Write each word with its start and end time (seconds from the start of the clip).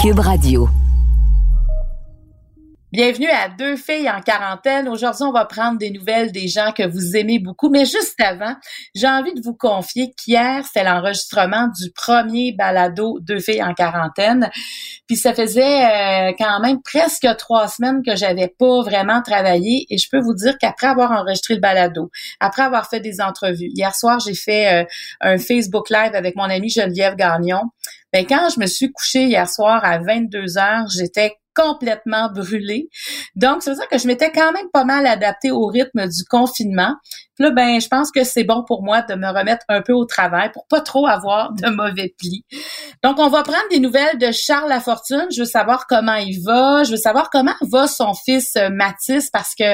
Cube 0.00 0.20
Radio. 0.20 0.89
Bienvenue 2.92 3.28
à 3.28 3.48
Deux 3.48 3.76
filles 3.76 4.10
en 4.10 4.20
quarantaine. 4.20 4.88
Aujourd'hui, 4.88 5.22
on 5.22 5.30
va 5.30 5.44
prendre 5.44 5.78
des 5.78 5.90
nouvelles 5.90 6.32
des 6.32 6.48
gens 6.48 6.72
que 6.72 6.84
vous 6.84 7.16
aimez 7.16 7.38
beaucoup. 7.38 7.70
Mais 7.70 7.84
juste 7.84 8.20
avant, 8.20 8.56
j'ai 8.96 9.06
envie 9.06 9.32
de 9.32 9.40
vous 9.44 9.54
confier 9.54 10.12
qu'hier, 10.16 10.64
c'est 10.72 10.82
l'enregistrement 10.82 11.68
du 11.68 11.92
premier 11.92 12.50
balado 12.50 13.20
Deux 13.20 13.38
filles 13.38 13.62
en 13.62 13.74
quarantaine. 13.74 14.50
Puis 15.06 15.16
ça 15.16 15.32
faisait 15.34 15.84
euh, 15.84 16.32
quand 16.36 16.58
même 16.58 16.82
presque 16.82 17.28
trois 17.38 17.68
semaines 17.68 18.02
que 18.04 18.16
j'avais 18.16 18.48
pas 18.48 18.82
vraiment 18.82 19.22
travaillé. 19.22 19.86
Et 19.88 19.96
je 19.96 20.08
peux 20.10 20.20
vous 20.20 20.34
dire 20.34 20.58
qu'après 20.58 20.88
avoir 20.88 21.12
enregistré 21.12 21.54
le 21.54 21.60
balado, 21.60 22.10
après 22.40 22.62
avoir 22.62 22.90
fait 22.90 22.98
des 22.98 23.20
entrevues, 23.20 23.70
hier 23.72 23.94
soir, 23.94 24.18
j'ai 24.18 24.34
fait 24.34 24.82
euh, 24.82 24.84
un 25.20 25.38
Facebook 25.38 25.90
Live 25.90 26.16
avec 26.16 26.34
mon 26.34 26.42
amie 26.42 26.70
Geneviève 26.70 27.14
Gagnon. 27.14 27.62
Ben, 28.12 28.26
quand 28.26 28.48
je 28.52 28.58
me 28.58 28.66
suis 28.66 28.90
couchée 28.90 29.26
hier 29.26 29.48
soir 29.48 29.84
à 29.84 29.98
22 29.98 30.58
heures, 30.58 30.88
j'étais 30.92 31.36
complètement 31.60 32.30
brûlée. 32.32 32.88
Donc, 33.36 33.62
c'est 33.62 33.74
ça 33.74 33.86
que 33.86 33.98
je 33.98 34.06
m'étais 34.06 34.30
quand 34.32 34.52
même 34.52 34.68
pas 34.72 34.84
mal 34.84 35.06
adaptée 35.06 35.50
au 35.50 35.66
rythme 35.66 36.06
du 36.06 36.24
confinement. 36.24 36.94
Là, 37.40 37.50
ben, 37.50 37.80
je 37.80 37.88
pense 37.88 38.10
que 38.10 38.22
c'est 38.22 38.44
bon 38.44 38.64
pour 38.66 38.82
moi 38.82 39.00
de 39.00 39.14
me 39.14 39.26
remettre 39.26 39.64
un 39.70 39.80
peu 39.80 39.94
au 39.94 40.04
travail 40.04 40.52
pour 40.52 40.66
pas 40.66 40.82
trop 40.82 41.06
avoir 41.06 41.54
de 41.54 41.70
mauvais 41.70 42.14
plis. 42.18 42.44
Donc, 43.02 43.18
on 43.18 43.28
va 43.28 43.42
prendre 43.42 43.66
des 43.70 43.80
nouvelles 43.80 44.18
de 44.18 44.30
Charles 44.30 44.68
Lafortune. 44.68 45.26
Je 45.32 45.40
veux 45.40 45.46
savoir 45.46 45.86
comment 45.86 46.16
il 46.16 46.42
va. 46.44 46.84
Je 46.84 46.90
veux 46.90 46.98
savoir 46.98 47.30
comment 47.30 47.54
va 47.62 47.86
son 47.86 48.12
fils 48.12 48.56
euh, 48.56 48.68
Mathis 48.70 49.30
parce 49.30 49.54
que 49.54 49.64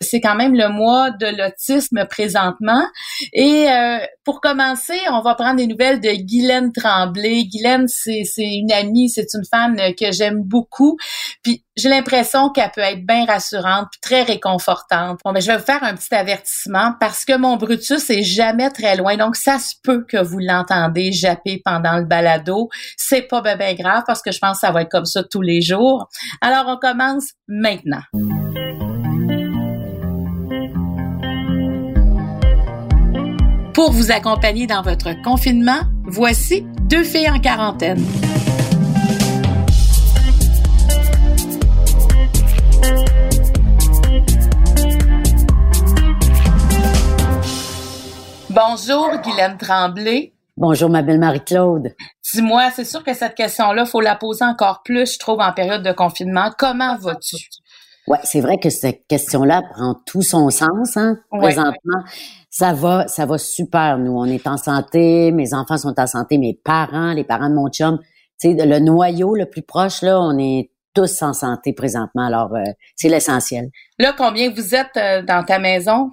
c'est 0.00 0.20
quand 0.20 0.34
même 0.34 0.54
le 0.54 0.68
mois 0.68 1.12
de 1.12 1.26
l'autisme 1.26 2.06
présentement. 2.10 2.84
Et 3.32 3.70
euh, 3.70 3.98
pour 4.24 4.40
commencer, 4.40 4.98
on 5.12 5.20
va 5.20 5.36
prendre 5.36 5.56
des 5.56 5.68
nouvelles 5.68 6.00
de 6.00 6.10
Guylaine 6.10 6.72
Tremblay. 6.72 7.44
Guylaine, 7.44 7.86
c'est 7.86 8.24
une 8.38 8.72
amie, 8.72 9.08
c'est 9.08 9.28
une 9.34 9.44
femme 9.48 9.76
que 9.76 10.10
j'aime 10.10 10.42
beaucoup. 10.42 10.96
Puis 11.42 11.64
j'ai 11.76 11.88
l'impression 11.88 12.50
qu'elle 12.50 12.70
peut 12.70 12.80
être 12.80 13.06
bien 13.06 13.24
rassurante, 13.24 13.88
puis 13.90 14.00
très 14.00 14.22
réconfortante. 14.22 15.20
Bon, 15.24 15.32
ben, 15.32 15.40
je 15.40 15.46
vais 15.46 15.56
vous 15.56 15.64
faire 15.64 15.82
un 15.82 15.94
petit 15.94 16.14
avertissement 16.14 16.94
parce 17.00 17.24
que 17.24 17.36
mon 17.36 17.56
Brutus 17.56 18.10
est 18.10 18.22
jamais 18.22 18.70
très 18.70 18.96
loin, 18.96 19.16
donc 19.16 19.36
ça 19.36 19.58
se 19.58 19.74
peut 19.82 20.04
que 20.04 20.22
vous 20.22 20.38
l'entendez 20.38 21.12
japper 21.12 21.62
pendant 21.64 21.96
le 21.96 22.04
balado. 22.04 22.68
C'est 22.96 23.22
pas 23.22 23.40
bien 23.40 23.74
grave 23.74 24.02
parce 24.06 24.22
que 24.22 24.32
je 24.32 24.38
pense 24.38 24.60
que 24.60 24.66
ça 24.66 24.72
va 24.72 24.82
être 24.82 24.90
comme 24.90 25.06
ça 25.06 25.22
tous 25.22 25.42
les 25.42 25.62
jours. 25.62 26.08
Alors, 26.40 26.64
on 26.68 26.76
commence 26.76 27.32
maintenant. 27.48 28.02
Pour 33.74 33.90
vous 33.90 34.12
accompagner 34.12 34.66
dans 34.66 34.82
votre 34.82 35.20
confinement, 35.22 35.80
voici 36.04 36.64
deux 36.82 37.04
filles 37.04 37.30
en 37.30 37.40
quarantaine. 37.40 38.04
Bonjour, 48.54 49.08
Guylaine 49.24 49.56
Tremblay. 49.56 50.34
Bonjour, 50.58 50.90
ma 50.90 51.00
belle 51.00 51.18
Marie-Claude. 51.18 51.94
Dis-moi, 52.32 52.70
c'est 52.74 52.84
sûr 52.84 53.02
que 53.02 53.14
cette 53.14 53.34
question-là, 53.34 53.86
faut 53.86 54.02
la 54.02 54.14
poser 54.14 54.44
encore 54.44 54.82
plus, 54.84 55.14
je 55.14 55.18
trouve, 55.18 55.40
en 55.40 55.52
période 55.52 55.82
de 55.82 55.92
confinement. 55.92 56.50
Comment 56.58 56.98
vas-tu? 56.98 57.36
Ouais, 58.06 58.18
c'est 58.24 58.42
vrai 58.42 58.58
que 58.58 58.68
cette 58.68 59.06
question-là 59.06 59.62
prend 59.72 59.94
tout 60.04 60.20
son 60.20 60.50
sens, 60.50 60.98
hein, 60.98 61.16
présentement. 61.30 62.02
Ça 62.50 62.74
va, 62.74 63.08
ça 63.08 63.24
va 63.24 63.38
super, 63.38 63.96
nous. 63.96 64.18
On 64.18 64.26
est 64.26 64.46
en 64.46 64.58
santé, 64.58 65.32
mes 65.32 65.54
enfants 65.54 65.78
sont 65.78 65.94
en 65.96 66.06
santé, 66.06 66.36
mes 66.36 66.52
parents, 66.62 67.14
les 67.14 67.24
parents 67.24 67.48
de 67.48 67.54
mon 67.54 67.70
chum. 67.70 67.98
Tu 68.38 68.54
sais, 68.54 68.66
le 68.66 68.78
noyau 68.80 69.34
le 69.34 69.46
plus 69.46 69.62
proche, 69.62 70.02
là, 70.02 70.20
on 70.20 70.36
est 70.36 70.70
tous 70.92 71.22
en 71.22 71.32
santé 71.32 71.72
présentement. 71.72 72.26
Alors, 72.26 72.54
euh, 72.54 72.64
c'est 72.96 73.08
l'essentiel. 73.08 73.70
Là, 73.98 74.12
combien 74.16 74.50
vous 74.50 74.74
êtes 74.74 74.96
euh, 74.98 75.22
dans 75.22 75.42
ta 75.42 75.58
maison? 75.58 76.10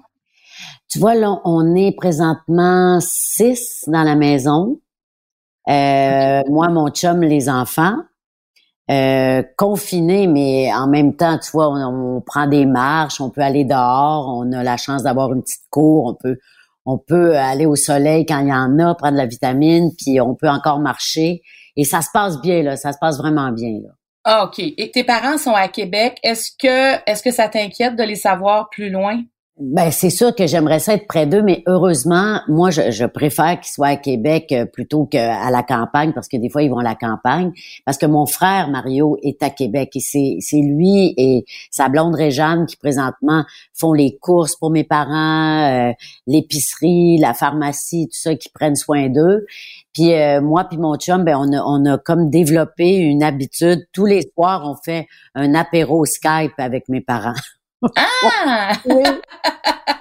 Tu 0.88 0.98
vois, 0.98 1.14
là, 1.14 1.40
on 1.44 1.74
est 1.74 1.92
présentement 1.92 2.98
six 3.00 3.84
dans 3.86 4.02
la 4.02 4.16
maison. 4.16 4.80
Euh, 5.68 6.42
moi, 6.48 6.68
mon 6.68 6.88
chum, 6.90 7.22
les 7.22 7.48
enfants. 7.48 7.96
Euh, 8.90 9.44
confinés, 9.56 10.26
mais 10.26 10.72
en 10.74 10.88
même 10.88 11.14
temps, 11.14 11.38
tu 11.38 11.52
vois, 11.52 11.68
on, 11.68 12.20
prend 12.22 12.48
des 12.48 12.66
marches, 12.66 13.20
on 13.20 13.30
peut 13.30 13.40
aller 13.40 13.64
dehors, 13.64 14.26
on 14.36 14.50
a 14.50 14.64
la 14.64 14.76
chance 14.76 15.04
d'avoir 15.04 15.32
une 15.32 15.42
petite 15.42 15.62
cour, 15.70 16.06
on 16.06 16.14
peut, 16.14 16.38
on 16.86 16.98
peut 16.98 17.36
aller 17.36 17.66
au 17.66 17.76
soleil 17.76 18.26
quand 18.26 18.40
il 18.40 18.48
y 18.48 18.52
en 18.52 18.80
a, 18.80 18.96
prendre 18.96 19.12
de 19.12 19.18
la 19.18 19.26
vitamine, 19.26 19.92
puis 19.96 20.20
on 20.20 20.34
peut 20.34 20.48
encore 20.48 20.80
marcher. 20.80 21.40
Et 21.76 21.84
ça 21.84 22.02
se 22.02 22.08
passe 22.12 22.40
bien, 22.40 22.64
là, 22.64 22.76
ça 22.76 22.92
se 22.92 22.98
passe 22.98 23.18
vraiment 23.18 23.52
bien, 23.52 23.78
là. 23.80 23.90
Ah, 24.24 24.44
OK. 24.44 24.58
Et 24.58 24.90
tes 24.90 25.04
parents 25.04 25.38
sont 25.38 25.54
à 25.54 25.68
Québec. 25.68 26.18
Est-ce 26.22 26.50
que, 26.58 27.10
est-ce 27.10 27.22
que 27.22 27.30
ça 27.30 27.48
t'inquiète 27.48 27.96
de 27.96 28.02
les 28.02 28.16
savoir 28.16 28.68
plus 28.70 28.90
loin? 28.90 29.22
Ben 29.60 29.90
c'est 29.90 30.08
sûr 30.08 30.34
que 30.34 30.46
j'aimerais 30.46 30.78
ça 30.78 30.94
être 30.94 31.06
près 31.06 31.26
d'eux, 31.26 31.42
mais 31.42 31.62
heureusement, 31.66 32.40
moi 32.48 32.70
je, 32.70 32.90
je 32.90 33.04
préfère 33.04 33.60
qu'ils 33.60 33.70
soient 33.70 33.88
à 33.88 33.96
Québec 33.96 34.52
euh, 34.52 34.64
plutôt 34.64 35.04
qu'à 35.04 35.50
la 35.50 35.62
campagne, 35.62 36.14
parce 36.14 36.28
que 36.28 36.38
des 36.38 36.48
fois 36.48 36.62
ils 36.62 36.70
vont 36.70 36.78
à 36.78 36.82
la 36.82 36.94
campagne. 36.94 37.52
Parce 37.84 37.98
que 37.98 38.06
mon 38.06 38.24
frère 38.24 38.70
Mario 38.70 39.18
est 39.22 39.42
à 39.42 39.50
Québec 39.50 39.90
et 39.96 40.00
c'est, 40.00 40.38
lui 40.56 41.12
et 41.18 41.44
sa 41.70 41.90
blonde 41.90 42.14
Réjeanne 42.14 42.64
qui 42.64 42.78
présentement 42.78 43.44
font 43.74 43.92
les 43.92 44.16
courses 44.16 44.56
pour 44.56 44.70
mes 44.70 44.84
parents, 44.84 45.90
euh, 45.90 45.92
l'épicerie, 46.26 47.18
la 47.18 47.34
pharmacie, 47.34 48.06
tout 48.06 48.18
ça, 48.18 48.34
qui 48.36 48.48
prennent 48.48 48.76
soin 48.76 49.10
d'eux. 49.10 49.44
Puis 49.92 50.14
euh, 50.14 50.40
moi 50.40 50.64
puis 50.64 50.78
mon 50.78 50.96
chum, 50.96 51.22
ben 51.22 51.36
on 51.36 51.52
a, 51.52 51.62
on 51.62 51.84
a 51.84 51.98
comme 51.98 52.30
développé 52.30 52.96
une 52.96 53.22
habitude. 53.22 53.86
Tous 53.92 54.06
les 54.06 54.22
soirs, 54.22 54.62
on 54.64 54.76
fait 54.82 55.06
un 55.34 55.54
apéro 55.54 56.06
Skype 56.06 56.54
avec 56.56 56.88
mes 56.88 57.02
parents. 57.02 57.34
Ah! 57.96 58.72
oui. 58.86 59.02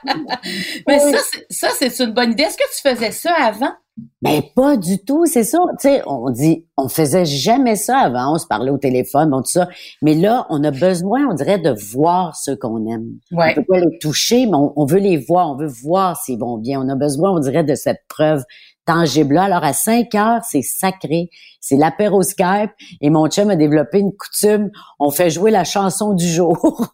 Mais 0.87 0.99
ça, 0.99 1.17
ça, 1.49 1.67
c'est 1.77 1.99
une 2.03 2.13
bonne 2.13 2.31
idée. 2.31 2.43
Est-ce 2.43 2.57
que 2.57 2.63
tu 2.75 2.89
faisais 2.89 3.11
ça 3.11 3.33
avant? 3.33 3.73
Ben 4.21 4.41
pas 4.55 4.77
du 4.77 5.03
tout, 5.03 5.25
c'est 5.25 5.43
ça. 5.43 5.57
Tu 5.79 5.89
sais, 5.89 6.01
on 6.05 6.29
dit, 6.29 6.65
on 6.77 6.87
faisait 6.87 7.25
jamais 7.25 7.75
ça 7.75 7.99
avant. 7.99 8.33
On 8.33 8.37
se 8.37 8.47
parlait 8.47 8.71
au 8.71 8.77
téléphone, 8.77 9.29
bon 9.29 9.41
tout 9.41 9.51
ça. 9.51 9.67
Mais 10.01 10.13
là, 10.13 10.45
on 10.49 10.63
a 10.63 10.71
besoin, 10.71 11.27
on 11.29 11.33
dirait, 11.33 11.59
de 11.59 11.73
voir 11.93 12.35
ceux 12.35 12.55
qu'on 12.55 12.85
aime. 12.89 13.07
Ouais. 13.31 13.51
On 13.51 13.55
peut 13.55 13.65
pas 13.67 13.79
les 13.79 13.97
toucher, 13.99 14.45
mais 14.45 14.55
on, 14.55 14.85
veut 14.85 14.99
les 14.99 15.17
voir. 15.17 15.51
On 15.51 15.55
veut 15.55 15.71
voir 15.83 16.17
s'ils 16.17 16.39
vont 16.39 16.57
bien. 16.57 16.81
On 16.81 16.89
a 16.89 16.95
besoin, 16.95 17.31
on 17.31 17.39
dirait, 17.39 17.63
de 17.63 17.75
cette 17.75 18.01
preuve 18.07 18.43
tangible 18.89 19.35
là. 19.35 19.43
Alors 19.43 19.63
à 19.63 19.73
5 19.73 20.13
heures, 20.15 20.41
c'est 20.43 20.63
sacré. 20.63 21.29
C'est 21.61 21.75
l'apéro 21.75 22.23
Skype 22.23 22.71
et 23.01 23.09
mon 23.09 23.27
chum 23.27 23.49
a 23.49 23.55
développé 23.55 23.99
une 23.99 24.13
coutume. 24.15 24.71
On 24.97 25.11
fait 25.11 25.29
jouer 25.29 25.51
la 25.51 25.63
chanson 25.63 26.13
du 26.13 26.27
jour. 26.27 26.87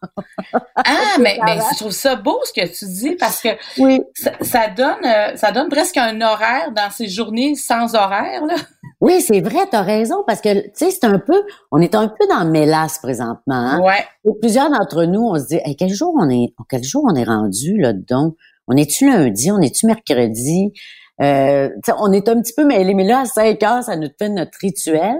ah, 0.76 0.84
mais, 1.20 1.38
mais 1.46 1.58
je 1.72 1.78
trouve 1.78 1.92
ça 1.92 2.16
beau 2.16 2.40
ce 2.44 2.52
que 2.52 2.68
tu 2.68 2.86
dis 2.86 3.16
parce 3.16 3.42
que 3.42 3.50
oui. 3.78 4.02
ça, 4.42 4.68
donne 4.70 5.06
euh, 5.06 5.36
ça 5.36 5.52
donne 5.52 5.70
presque 5.70 5.98
un 5.98 6.20
horaire 6.20 6.72
dans 6.76 6.90
ces 6.92 7.08
journées 7.08 7.56
sans 7.56 7.96
horaire 7.96 8.46
là. 8.46 8.56
Oui, 9.02 9.22
c'est 9.22 9.42
vrai, 9.42 9.68
tu 9.70 9.76
as 9.76 9.82
raison 9.82 10.24
parce 10.26 10.42
que 10.42 10.62
tu 10.62 10.72
sais 10.74 10.92
c'est 10.92 11.06
un 11.06 11.20
peu 11.20 11.44
on 11.72 11.80
est 11.80 11.96
un 11.96 12.08
peu 12.08 12.28
dans 12.28 12.44
le 12.44 12.50
mélasse 12.50 12.98
présentement. 12.98 13.54
Hein? 13.54 13.82
Ouais. 13.82 14.34
plusieurs 14.42 14.70
d'entre 14.70 15.04
nous, 15.04 15.22
on 15.22 15.40
se 15.40 15.48
dit 15.48 15.60
quel 15.78 15.94
jour 15.94 16.14
on 16.20 16.30
est 16.30 16.54
quel 16.70 16.84
jour 16.84 17.06
on 17.08 17.16
est 17.16 17.24
rendu 17.24 17.78
là 17.78 17.94
dedans 17.94 18.34
On 18.68 18.76
est-tu 18.76 19.06
lundi, 19.06 19.52
on 19.52 19.62
est-tu 19.62 19.86
mercredi? 19.86 20.74
Euh, 21.22 21.70
on 22.00 22.12
est 22.12 22.28
un 22.28 22.42
petit 22.42 22.54
peu 22.54 22.66
mêlés, 22.66 22.94
mais 22.94 23.06
là, 23.06 23.22
à 23.22 23.26
5 23.26 23.64
heures, 23.64 23.84
ça 23.84 23.96
nous 23.96 24.10
fait 24.18 24.30
notre 24.30 24.58
rituel 24.60 25.18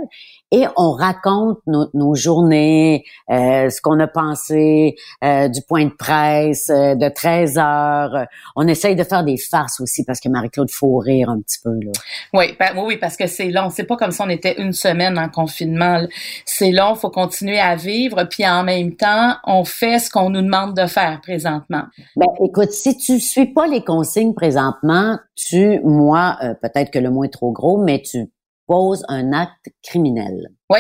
et 0.52 0.66
on 0.78 0.92
raconte 0.92 1.60
nos, 1.66 2.16
journées, 2.16 3.04
euh, 3.30 3.70
ce 3.70 3.82
qu'on 3.82 4.00
a 4.00 4.08
pensé, 4.08 4.96
euh, 5.24 5.48
du 5.48 5.62
point 5.68 5.86
de 5.86 5.94
presse, 5.98 6.68
de 6.68 7.10
13 7.10 7.58
heures. 7.58 8.28
On 8.56 8.68
essaye 8.68 8.96
de 8.96 9.04
faire 9.04 9.24
des 9.24 9.38
farces 9.38 9.80
aussi 9.80 10.04
parce 10.06 10.20
que 10.20 10.30
Marie-Claude 10.30 10.70
faut 10.70 10.98
rire 10.98 11.30
un 11.30 11.42
petit 11.42 11.60
peu. 11.64 11.72
Là. 11.72 11.92
Oui, 12.34 12.56
ben, 12.60 12.72
oui, 12.78 12.98
parce 12.98 13.18
que 13.18 13.28
c'est 13.28 13.50
long. 13.50 13.70
C'est 13.70 13.84
pas 13.84 13.98
comme 13.98 14.12
si 14.12 14.22
on 14.22 14.30
était 14.30 14.62
une 14.62 14.74
semaine 14.74 15.18
en 15.18 15.30
confinement. 15.30 16.06
C'est 16.46 16.72
long, 16.72 16.96
faut 16.96 17.10
continuer 17.10 17.60
à 17.60 17.76
vivre, 17.76 18.24
puis 18.26 18.48
en 18.48 18.64
même 18.64 18.96
temps, 18.96 19.36
on 19.46 19.64
fait 19.64 20.00
ce 20.00 20.10
qu'on 20.10 20.30
nous 20.30 20.42
demande 20.42 20.76
de 20.76 20.86
faire 20.86 21.20
présentement. 21.22 21.84
Ben, 22.16 22.28
écoute, 22.44 22.72
si 22.72 22.98
tu 22.98 23.20
suis 23.20 23.48
pas 23.48 23.68
les 23.68 23.84
consignes 23.84 24.34
présentement, 24.34 25.18
tu, 25.36 25.80
moi, 25.84 26.38
euh, 26.44 26.54
peut-être 26.62 26.92
que 26.92 27.00
le 27.00 27.10
mot 27.10 27.24
est 27.24 27.34
trop 27.34 27.52
gros, 27.52 27.78
mais 27.78 28.02
tu 28.02 28.30
poses 28.68 29.04
un 29.08 29.34
acte 29.34 29.70
criminel. 29.84 30.50
Oui, 30.70 30.80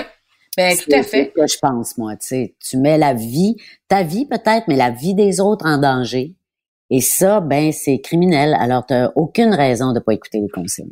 ben 0.58 0.76
tout 0.78 0.92
à 0.92 1.04
fait. 1.04 1.04
C'est 1.04 1.26
ce 1.36 1.42
que 1.42 1.48
je 1.48 1.58
pense, 1.62 1.98
moi. 1.98 2.16
Tu 2.18 2.28
sais, 2.28 2.56
tu 2.60 2.78
mets 2.78 2.98
la 2.98 3.14
vie, 3.14 3.56
ta 3.88 4.04
vie 4.04 4.26
peut-être, 4.26 4.68
mais 4.68 4.76
la 4.76 4.92
vie 4.92 5.16
des 5.16 5.40
autres 5.40 5.66
en 5.66 5.78
danger. 5.78 6.36
Et 6.92 7.02
ça, 7.02 7.40
ben, 7.40 7.72
c'est 7.72 8.00
criminel. 8.00 8.56
Alors, 8.60 8.86
tu 8.86 8.94
n'as 8.94 9.12
aucune 9.16 9.54
raison 9.54 9.92
de 9.92 10.00
pas 10.00 10.14
écouter 10.14 10.40
les 10.40 10.50
consignes. 10.50 10.92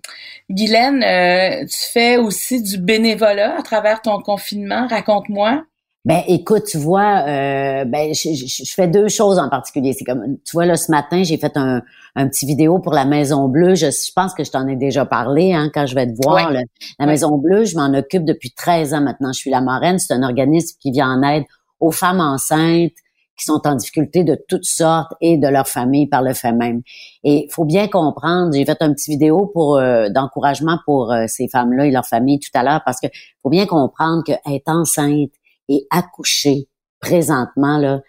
Guylaine, 0.49 1.03
euh, 1.03 1.65
tu 1.65 1.91
fais 1.91 2.17
aussi 2.17 2.63
du 2.63 2.79
bénévolat 2.79 3.57
à 3.57 3.61
travers 3.61 4.01
ton 4.01 4.19
confinement. 4.19 4.87
Raconte-moi. 4.87 5.63
Ben 6.05 6.21
écoute, 6.27 6.65
tu 6.65 6.77
vois, 6.77 7.23
euh, 7.27 7.85
ben 7.85 8.13
je, 8.13 8.33
je, 8.33 8.73
fais 8.73 8.89
deux 8.89 9.07
choses 9.07 9.39
en 9.39 9.47
particulier. 9.47 9.93
C'est 9.93 10.03
comme, 10.03 10.37
tu 10.45 10.51
vois 10.51 10.65
là, 10.65 10.75
ce 10.75 10.91
matin, 10.91 11.23
j'ai 11.23 11.37
fait 11.37 11.55
un, 11.55 11.81
un 12.15 12.27
petit 12.27 12.45
vidéo 12.45 12.79
pour 12.79 12.93
la 12.93 13.05
Maison 13.05 13.47
Bleue. 13.47 13.75
Je, 13.75 13.85
je 13.85 14.11
pense 14.13 14.33
que 14.33 14.43
je 14.43 14.51
t'en 14.51 14.67
ai 14.67 14.75
déjà 14.75 15.05
parlé 15.05 15.53
hein, 15.53 15.71
quand 15.73 15.85
je 15.85 15.95
vais 15.95 16.05
te 16.05 16.17
voir. 16.21 16.51
la 16.51 17.05
Maison 17.05 17.37
Bleue, 17.37 17.63
je 17.63 17.77
m'en 17.77 17.97
occupe 17.97 18.25
depuis 18.25 18.51
13 18.51 18.93
ans 18.95 19.01
maintenant. 19.01 19.31
Je 19.31 19.39
suis 19.39 19.49
la 19.49 19.61
marraine. 19.61 19.97
C'est 19.97 20.13
un 20.13 20.23
organisme 20.23 20.77
qui 20.81 20.91
vient 20.91 21.09
en 21.09 21.23
aide 21.23 21.43
aux 21.79 21.91
femmes 21.91 22.19
enceintes 22.19 22.91
qui 23.37 23.45
sont 23.45 23.61
en 23.65 23.75
difficulté 23.75 24.23
de 24.23 24.37
toutes 24.47 24.65
sortes 24.65 25.13
et 25.21 25.37
de 25.37 25.47
leur 25.47 25.67
famille 25.67 26.07
par 26.07 26.21
le 26.21 26.33
fait 26.33 26.51
même. 26.51 26.81
Et 27.23 27.47
faut 27.49 27.65
bien 27.65 27.87
comprendre, 27.87 28.53
j'ai 28.53 28.65
fait 28.65 28.77
un 28.81 28.93
petit 28.93 29.09
vidéo 29.09 29.49
pour 29.53 29.77
euh, 29.77 30.09
d'encouragement 30.09 30.77
pour 30.85 31.11
euh, 31.11 31.25
ces 31.27 31.47
femmes-là 31.47 31.85
et 31.87 31.91
leur 31.91 32.05
famille 32.05 32.39
tout 32.39 32.51
à 32.53 32.63
l'heure 32.63 32.81
parce 32.85 32.99
que 32.99 33.07
faut 33.41 33.49
bien 33.49 33.65
comprendre 33.65 34.23
qu'être 34.23 34.67
enceinte 34.67 35.31
et 35.69 35.85
accoucher 35.89 36.67
présentement, 36.99 37.77
là, 37.77 38.01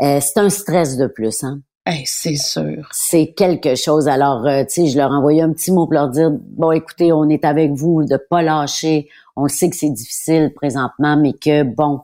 euh, 0.00 0.18
c'est 0.20 0.38
un 0.38 0.50
stress 0.50 0.96
de 0.96 1.06
plus. 1.06 1.44
Hein? 1.44 1.60
c'est 2.04 2.36
sûr. 2.36 2.88
C'est 2.92 3.32
quelque 3.36 3.74
chose. 3.74 4.08
Alors, 4.08 4.46
euh, 4.46 4.62
tu 4.62 4.82
sais, 4.82 4.86
je 4.86 4.96
leur 4.96 5.10
envoyais 5.10 5.42
un 5.42 5.52
petit 5.52 5.72
mot 5.72 5.86
pour 5.86 5.94
leur 5.94 6.08
dire, 6.08 6.30
bon, 6.30 6.72
écoutez, 6.72 7.12
on 7.12 7.28
est 7.28 7.44
avec 7.44 7.72
vous, 7.72 8.04
de 8.04 8.16
pas 8.16 8.42
lâcher. 8.42 9.08
On 9.36 9.44
le 9.44 9.48
sait 9.48 9.68
que 9.70 9.76
c'est 9.76 9.90
difficile 9.90 10.52
présentement, 10.54 11.16
mais 11.16 11.32
que, 11.32 11.62
bon, 11.62 12.00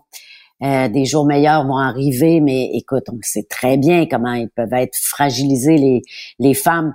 euh, 0.62 0.88
des 0.88 1.04
jours 1.04 1.26
meilleurs 1.26 1.66
vont 1.66 1.76
arriver, 1.76 2.40
mais 2.40 2.70
écoute, 2.74 3.04
on 3.12 3.18
sait 3.22 3.46
très 3.48 3.76
bien 3.76 4.06
comment 4.06 4.32
ils 4.32 4.48
peuvent 4.48 4.72
être 4.72 4.96
fragilisés, 4.96 5.76
les, 5.76 6.02
les 6.38 6.54
femmes 6.54 6.94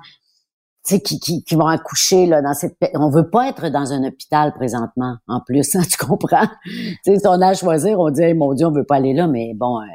tu 0.84 0.96
sais, 0.96 1.02
qui, 1.02 1.20
qui, 1.20 1.44
qui, 1.44 1.56
vont 1.56 1.68
accoucher 1.68 2.26
là 2.26 2.42
dans 2.42 2.56
cette 2.56 2.76
on 2.96 3.12
veut 3.12 3.30
pas 3.30 3.48
être 3.50 3.70
dans 3.70 3.94
un 3.94 4.04
hôpital 4.04 4.52
présentement 4.54 5.18
en 5.28 5.40
plus 5.40 5.76
hein, 5.76 5.82
tu 5.90 5.98
comprends? 5.98 6.48
Tu 6.66 6.98
sais 7.06 7.20
si 7.20 7.28
on 7.28 7.40
a 7.40 7.50
à 7.50 7.54
choisir 7.54 8.00
on 8.00 8.10
dit 8.10 8.34
mon 8.34 8.54
dieu 8.54 8.66
on 8.66 8.72
veut 8.72 8.84
pas 8.84 8.96
aller 8.96 9.14
là 9.14 9.28
mais 9.28 9.54
bon 9.54 9.80
euh, 9.80 9.86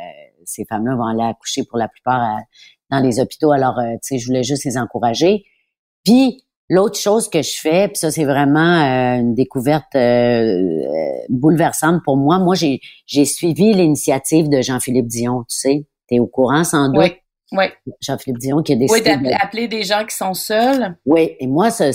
ces 0.44 0.64
femmes-là 0.64 0.94
vont 0.94 1.06
aller 1.06 1.24
accoucher 1.24 1.64
pour 1.64 1.78
la 1.78 1.88
plupart 1.88 2.22
euh, 2.22 2.40
dans 2.90 3.00
les 3.00 3.18
hôpitaux 3.18 3.50
alors 3.50 3.78
euh, 3.80 3.94
tu 3.94 3.98
sais 4.02 4.18
je 4.18 4.26
voulais 4.26 4.44
juste 4.44 4.64
les 4.64 4.78
encourager. 4.78 5.44
Puis 6.04 6.44
l'autre 6.70 6.98
chose 6.98 7.28
que 7.28 7.42
je 7.42 7.58
fais 7.60 7.88
puis 7.88 7.96
ça 7.96 8.12
c'est 8.12 8.24
vraiment 8.24 8.58
une 9.18 9.34
découverte 9.34 9.96
bouleversante 11.28 12.02
pour 12.04 12.16
moi. 12.16 12.38
Moi 12.38 12.54
j'ai 12.54 12.80
j'ai 13.06 13.24
suivi 13.24 13.72
l'initiative 13.72 14.48
de 14.48 14.62
Jean-Philippe 14.62 15.08
Dion 15.08 15.40
tu 15.48 15.56
sais. 15.56 15.86
Tu 16.08 16.14
es 16.14 16.20
au 16.20 16.28
courant 16.28 16.62
sans 16.62 16.90
doute? 16.90 16.98
oui. 16.98 17.12
Jean-Philippe 18.00 18.38
Dion 18.38 18.62
qui 18.62 18.72
a 18.72 18.76
décidé. 18.76 19.16
Oui, 19.22 19.30
d'appeler 19.30 19.68
des 19.68 19.82
gens 19.82 20.04
qui 20.04 20.16
sont 20.16 20.34
seuls. 20.34 20.96
Oui, 21.06 21.36
et 21.38 21.46
moi, 21.46 21.70
c'est 21.70 21.92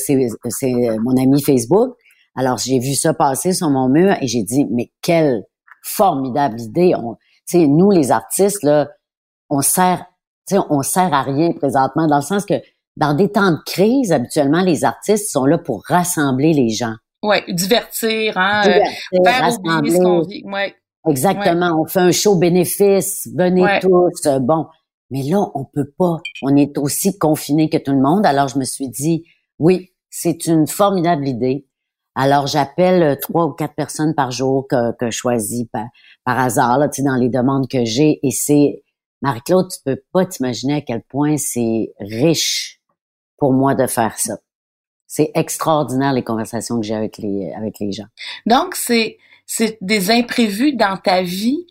mon 1.01 1.18
ami 1.21 1.42
Facebook. 1.42 1.95
Alors, 2.36 2.57
j'ai 2.57 2.80
vu 2.80 2.94
ça 2.94 3.13
passer 3.13 3.53
sur 3.53 3.69
mon 3.69 3.89
mur 3.89 4.15
et 4.21 4.27
j'ai 4.27 4.44
dit, 4.44 4.65
mais 4.71 4.92
quelle 5.01 5.44
formidable 5.83 6.59
idée. 6.59 6.94
On, 6.95 7.18
nous, 7.53 7.92
les 7.92 8.12
artistes, 8.12 8.63
là, 8.63 8.88
on 9.50 9.62
sert, 9.62 10.06
on 10.51 10.81
sert 10.81 11.13
à 11.13 11.24
rien 11.24 11.51
présentement, 11.51 12.07
dans 12.07 12.18
le 12.18 12.21
sens 12.21 12.45
que 12.45 12.53
dans 12.98 13.13
des 13.13 13.30
temps 13.30 13.51
de 13.51 13.59
crise, 13.65 14.12
habituellement, 14.12 14.62
les 14.62 14.86
artistes 14.86 15.31
sont 15.31 15.45
là 15.45 15.57
pour 15.57 15.83
rassembler 15.88 16.53
les 16.53 16.69
gens. 16.69 16.94
Oui, 17.24 17.38
divertir, 17.50 18.38
hein, 18.38 18.63
euh, 18.65 19.24
faire 19.24 19.42
rassembler. 19.42 19.92
ce 19.92 19.98
qu'on 19.98 20.21
vit. 20.21 20.44
Ouais. 20.45 20.75
Exactement. 21.07 21.81
On 21.81 21.86
fait 21.86 22.00
un 22.00 22.12
show 22.12 22.36
bénéfice. 22.36 23.27
Venez 23.36 23.80
tous. 23.81 24.27
Bon. 24.42 24.68
Mais 25.11 25.23
là, 25.23 25.51
on 25.53 25.65
peut 25.65 25.91
pas. 25.97 26.21
On 26.41 26.55
est 26.55 26.77
aussi 26.77 27.17
confiné 27.17 27.69
que 27.69 27.77
tout 27.77 27.91
le 27.91 28.01
monde. 28.01 28.25
Alors, 28.25 28.47
je 28.47 28.57
me 28.57 28.63
suis 28.63 28.89
dit, 28.89 29.25
oui, 29.59 29.91
c'est 30.09 30.47
une 30.47 30.67
formidable 30.67 31.27
idée. 31.27 31.67
Alors, 32.15 32.47
j'appelle 32.47 33.03
euh, 33.03 33.15
trois 33.15 33.45
ou 33.45 33.51
quatre 33.51 33.75
personnes 33.75 34.15
par 34.15 34.31
jour 34.31 34.67
que, 34.67 34.93
je 35.01 35.09
choisis 35.09 35.65
par, 35.71 35.89
hasard, 36.25 36.77
là, 36.77 36.89
dans 36.99 37.15
les 37.15 37.29
demandes 37.29 37.67
que 37.67 37.85
j'ai. 37.85 38.19
Et 38.23 38.31
c'est, 38.31 38.83
Marie-Claude, 39.21 39.69
tu 39.69 39.79
peux 39.85 40.01
pas 40.11 40.25
t'imaginer 40.25 40.75
à 40.75 40.81
quel 40.81 41.03
point 41.03 41.37
c'est 41.37 41.93
riche 41.99 42.81
pour 43.37 43.53
moi 43.53 43.75
de 43.75 43.87
faire 43.87 44.17
ça. 44.17 44.37
C'est 45.07 45.31
extraordinaire 45.35 46.13
les 46.13 46.23
conversations 46.23 46.79
que 46.79 46.85
j'ai 46.85 46.95
avec 46.95 47.17
les, 47.17 47.51
avec 47.53 47.79
les 47.79 47.91
gens. 47.91 48.07
Donc, 48.45 48.75
c'est, 48.75 49.17
c'est 49.45 49.77
des 49.81 50.09
imprévus 50.09 50.73
dans 50.73 50.97
ta 50.97 51.21
vie 51.21 51.67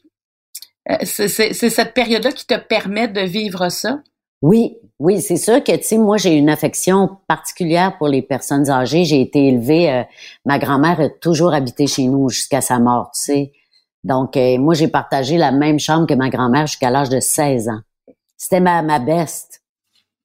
c'est 1.04 1.28
cette 1.28 1.94
période-là 1.94 2.32
qui 2.32 2.46
te 2.46 2.56
permet 2.58 3.08
de 3.08 3.20
vivre 3.20 3.68
ça? 3.68 4.00
Oui, 4.42 4.76
oui, 4.98 5.20
c'est 5.20 5.36
sûr 5.36 5.62
que, 5.62 5.76
tu 5.76 5.82
sais, 5.82 5.98
moi, 5.98 6.16
j'ai 6.16 6.34
une 6.34 6.48
affection 6.48 7.18
particulière 7.28 7.96
pour 7.98 8.08
les 8.08 8.22
personnes 8.22 8.70
âgées. 8.70 9.04
J'ai 9.04 9.20
été 9.20 9.48
élevée, 9.48 9.90
euh, 9.90 10.02
ma 10.44 10.58
grand-mère 10.58 11.00
a 11.00 11.08
toujours 11.08 11.52
habité 11.52 11.86
chez 11.86 12.04
nous 12.04 12.28
jusqu'à 12.30 12.60
sa 12.60 12.78
mort, 12.78 13.10
tu 13.14 13.20
sais. 13.20 13.52
Donc, 14.02 14.36
euh, 14.36 14.58
moi, 14.58 14.74
j'ai 14.74 14.88
partagé 14.88 15.36
la 15.36 15.52
même 15.52 15.78
chambre 15.78 16.06
que 16.06 16.14
ma 16.14 16.30
grand-mère 16.30 16.66
jusqu'à 16.66 16.90
l'âge 16.90 17.10
de 17.10 17.20
16 17.20 17.68
ans. 17.68 17.80
C'était 18.36 18.60
ma, 18.60 18.82
ma 18.82 18.98
best. 18.98 19.62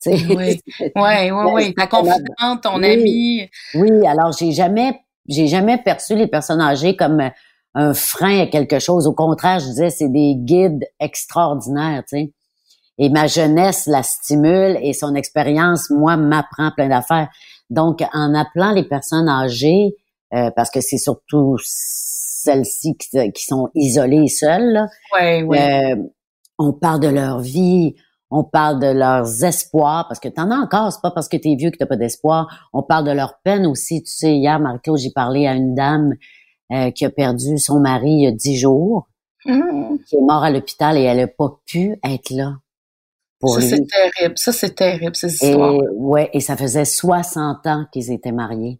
Oui, 0.05 0.25
oui, 0.29 0.61
oui, 0.95 1.31
oui. 1.53 1.73
Ta 1.73 1.87
confidente, 1.87 2.61
ton 2.61 2.81
ami. 2.83 3.49
Oui, 3.73 4.05
alors 4.05 4.31
j'ai 4.31 4.51
jamais, 4.51 5.01
j'ai 5.27 5.47
jamais 5.47 5.77
perçu 5.77 6.15
les 6.15 6.27
personnes 6.27 6.61
âgées 6.61 6.95
comme 6.95 7.29
un 7.75 7.93
frein 7.93 8.39
à 8.39 8.47
quelque 8.47 8.79
chose. 8.79 9.05
Au 9.05 9.13
contraire, 9.13 9.59
je 9.59 9.65
disais, 9.65 9.89
c'est 9.89 10.09
des 10.09 10.35
guides 10.35 10.85
extraordinaires, 10.99 12.03
tu 12.09 12.17
sais. 12.17 12.33
Et 12.97 13.09
ma 13.09 13.27
jeunesse 13.27 13.87
la 13.87 14.03
stimule 14.03 14.79
et 14.81 14.93
son 14.93 15.15
expérience, 15.15 15.89
moi, 15.89 16.15
m'apprend 16.15 16.71
plein 16.71 16.87
d'affaires. 16.87 17.27
Donc, 17.69 18.01
en 18.13 18.33
appelant 18.33 18.71
les 18.71 18.87
personnes 18.87 19.27
âgées, 19.27 19.95
euh, 20.33 20.49
parce 20.55 20.71
que 20.71 20.79
c'est 20.79 20.97
surtout 20.97 21.57
celles-ci 21.61 22.95
qui, 22.95 23.43
sont 23.43 23.69
isolées 23.75 24.23
et 24.23 24.29
seules, 24.29 24.87
ouais, 25.13 25.43
ouais. 25.43 25.93
Euh, 25.93 25.95
on 26.57 26.71
parle 26.71 27.01
de 27.01 27.09
leur 27.09 27.39
vie, 27.39 27.95
on 28.31 28.45
parle 28.45 28.79
de 28.79 28.87
leurs 28.87 29.43
espoirs, 29.43 30.07
parce 30.07 30.21
que 30.21 30.29
t'en 30.29 30.49
as 30.51 30.55
encore, 30.55 30.93
c'est 30.93 31.01
pas 31.01 31.11
parce 31.11 31.27
que 31.27 31.35
t'es 31.35 31.55
vieux 31.55 31.71
que 31.71 31.77
t'as 31.77 31.85
pas 31.85 31.97
d'espoir. 31.97 32.69
On 32.71 32.81
parle 32.81 33.05
de 33.05 33.11
leur 33.11 33.39
peine 33.43 33.65
aussi. 33.65 34.03
Tu 34.03 34.11
sais, 34.11 34.37
hier, 34.37 34.57
Marco, 34.59 34.95
j'ai 34.95 35.11
parlé 35.11 35.47
à 35.47 35.53
une 35.53 35.75
dame 35.75 36.13
euh, 36.71 36.91
qui 36.91 37.05
a 37.05 37.09
perdu 37.09 37.57
son 37.57 37.79
mari 37.79 38.11
il 38.11 38.23
y 38.23 38.27
a 38.27 38.31
dix 38.31 38.57
jours, 38.57 39.07
mmh. 39.45 39.97
qui 40.07 40.15
est 40.15 40.21
mort 40.21 40.43
à 40.43 40.49
l'hôpital 40.49 40.97
et 40.97 41.01
elle 41.01 41.17
n'a 41.17 41.27
pas 41.27 41.59
pu 41.65 41.99
être 42.03 42.29
là 42.31 42.55
pour 43.39 43.55
ça, 43.55 43.61
c'est 43.61 43.85
terrible. 43.85 44.37
Ça, 44.37 44.51
c'est 44.53 44.75
terrible, 44.75 45.15
ces 45.15 45.33
histoires. 45.33 45.73
Et, 45.73 45.87
ouais, 45.91 46.29
et 46.33 46.39
ça 46.39 46.55
faisait 46.55 46.85
60 46.85 47.67
ans 47.67 47.85
qu'ils 47.91 48.11
étaient 48.11 48.31
mariés. 48.31 48.79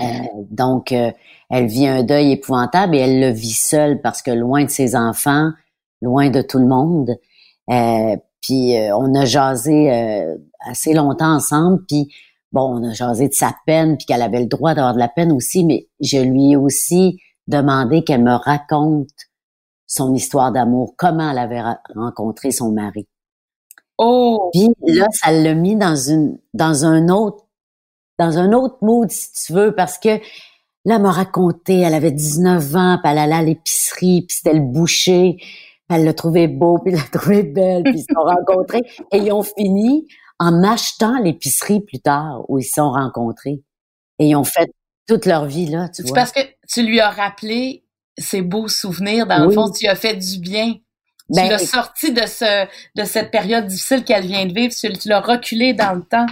Euh, 0.00 0.04
donc, 0.50 0.92
euh, 0.92 1.10
elle 1.48 1.66
vit 1.66 1.86
un 1.86 2.02
deuil 2.02 2.32
épouvantable 2.32 2.96
et 2.96 2.98
elle 2.98 3.20
le 3.20 3.30
vit 3.30 3.54
seule 3.54 4.00
parce 4.02 4.20
que 4.20 4.30
loin 4.32 4.64
de 4.64 4.70
ses 4.70 4.94
enfants, 4.94 5.52
loin 6.02 6.28
de 6.28 6.42
tout 6.42 6.58
le 6.58 6.66
monde. 6.66 7.16
puis 8.42 8.74
on 8.94 9.14
a 9.14 9.24
jasé 9.24 9.90
assez 10.60 10.92
longtemps 10.92 11.34
ensemble. 11.36 11.84
Puis 11.86 12.12
bon, 12.56 12.80
on 12.80 12.88
a 12.88 12.94
jasé 12.94 13.28
de 13.28 13.34
sa 13.34 13.54
peine, 13.66 13.98
puis 13.98 14.06
qu'elle 14.06 14.22
avait 14.22 14.40
le 14.40 14.46
droit 14.46 14.74
d'avoir 14.74 14.94
de 14.94 14.98
la 14.98 15.08
peine 15.08 15.30
aussi, 15.30 15.62
mais 15.62 15.88
je 16.00 16.18
lui 16.18 16.52
ai 16.52 16.56
aussi 16.56 17.20
demandé 17.46 18.02
qu'elle 18.02 18.22
me 18.22 18.34
raconte 18.34 19.10
son 19.86 20.14
histoire 20.14 20.52
d'amour, 20.52 20.94
comment 20.96 21.30
elle 21.30 21.38
avait 21.38 21.62
rencontré 21.94 22.50
son 22.50 22.72
mari. 22.72 23.06
Oh. 23.98 24.50
Puis 24.52 24.70
là, 24.86 25.06
ça 25.12 25.32
l'a 25.32 25.54
mis 25.54 25.76
dans 25.76 25.96
une, 25.96 26.38
dans 26.54 26.86
un 26.86 27.08
autre, 27.10 27.44
dans 28.18 28.38
un 28.38 28.52
autre 28.54 28.78
mood, 28.80 29.10
si 29.10 29.32
tu 29.32 29.52
veux, 29.52 29.74
parce 29.74 29.98
que 29.98 30.08
là, 30.86 30.96
elle 30.96 31.02
m'a 31.02 31.12
raconté, 31.12 31.80
elle 31.80 31.94
avait 31.94 32.10
19 32.10 32.74
ans, 32.74 32.98
puis 33.02 33.12
elle 33.12 33.18
allait 33.18 33.34
à 33.34 33.42
l'épicerie, 33.42 34.22
puis 34.22 34.38
c'était 34.38 34.56
le 34.56 34.64
boucher, 34.64 35.36
puis 35.38 35.48
elle 35.90 36.04
l'a 36.04 36.14
trouvé 36.14 36.48
beau, 36.48 36.78
puis 36.78 36.94
elle 36.94 37.00
l'a 37.00 37.18
trouvé 37.18 37.42
belle, 37.42 37.82
puis 37.82 37.96
ils 37.96 38.00
se 38.00 38.14
sont 38.14 38.24
rencontrés, 38.24 38.82
et 39.12 39.18
ils 39.18 39.32
ont 39.32 39.42
fini 39.42 40.08
en 40.38 40.62
achetant 40.62 41.18
l'épicerie 41.22 41.80
plus 41.80 42.00
tard 42.00 42.44
où 42.48 42.58
ils 42.58 42.64
se 42.64 42.74
sont 42.74 42.90
rencontrés. 42.90 43.62
Et 44.18 44.28
ils 44.28 44.36
ont 44.36 44.44
fait 44.44 44.70
toute 45.06 45.26
leur 45.26 45.46
vie 45.46 45.66
là, 45.66 45.88
tu 45.88 46.02
vois. 46.02 46.14
Parce 46.14 46.32
que 46.32 46.40
tu 46.68 46.82
lui 46.82 47.00
as 47.00 47.10
rappelé 47.10 47.84
ces 48.18 48.42
beaux 48.42 48.68
souvenirs, 48.68 49.26
dans 49.26 49.44
le 49.44 49.50
fond, 49.50 49.70
tu 49.70 49.86
as 49.86 49.94
fait 49.94 50.14
du 50.14 50.38
bien. 50.38 50.72
tu 50.72 50.80
ben, 51.30 51.48
l'as 51.48 51.58
sorti 51.58 52.12
de 52.12 52.26
ce 52.26 52.66
de 52.96 53.04
cette 53.04 53.30
période 53.30 53.66
difficile 53.66 54.04
qu'elle 54.04 54.26
vient 54.26 54.46
de 54.46 54.54
vivre, 54.54 54.74
tu, 54.74 55.08
l'as 55.08 55.20
reculé 55.20 55.74
dans 55.74 55.92
le 55.92 56.02
temps. 56.02 56.26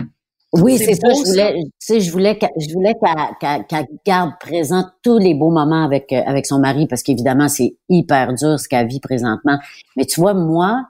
Oui, 0.52 0.78
c'est 0.78 0.94
ça. 0.94 1.08
Je 1.08 1.30
voulais, 1.30 1.54
tu 1.54 1.70
sais, 1.80 2.00
je 2.00 2.12
voulais, 2.12 2.38
je 2.56 2.73
voulais 2.73 2.94
qu'elle 3.40 3.87
garde 4.06 4.32
présent 4.38 4.88
tous 5.02 5.18
les 5.18 5.34
beaux 5.34 5.50
moments 5.50 5.84
avec 5.84 6.12
euh, 6.12 6.23
avec 6.26 6.46
son 6.46 6.61
mari, 6.61 6.87
parce 6.87 7.02
qu'évidemment 7.02 7.49
c'est 7.49 7.76
hyper 7.88 8.32
dur 8.34 8.58
ce 8.58 8.68
qu'elle 8.68 8.87
vit 8.87 9.00
présentement. 9.00 9.58
Mais 9.96 10.06
tu 10.06 10.20
vois, 10.20 10.32
moi, 10.32 10.87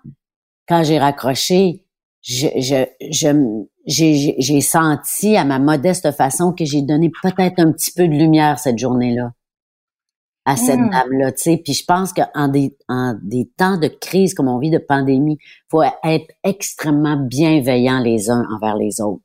quand 0.68 0.84
j'ai 0.84 0.98
raccroché, 0.98 1.83
j'ai, 2.24 2.88
j'ai 3.86 4.60
senti 4.60 5.36
à 5.36 5.44
ma 5.44 5.58
modeste 5.58 6.10
façon 6.12 6.52
que 6.52 6.64
j'ai 6.64 6.82
donné 6.82 7.10
peut-être 7.22 7.58
un 7.58 7.70
petit 7.72 7.92
peu 7.92 8.08
de 8.08 8.14
lumière 8.14 8.58
cette 8.58 8.78
journée-là 8.78 9.32
à 10.44 10.56
cette 10.56 10.78
hmm. 10.78 10.90
dame-là, 10.90 11.32
tu 11.32 11.42
sais. 11.42 11.56
Puis 11.56 11.72
je 11.72 11.84
pense 11.84 12.12
qu'en 12.12 12.48
des, 12.48 12.76
en 12.88 13.14
des 13.22 13.50
temps 13.56 13.78
de 13.78 13.88
crise 13.88 14.34
comme 14.34 14.48
on 14.48 14.58
vit 14.58 14.70
de 14.70 14.78
pandémie, 14.78 15.38
faut 15.70 15.82
être 15.82 16.34
extrêmement 16.42 17.16
bienveillant 17.16 18.00
les 18.00 18.30
uns 18.30 18.44
envers 18.54 18.76
les 18.76 19.00
autres. 19.00 19.22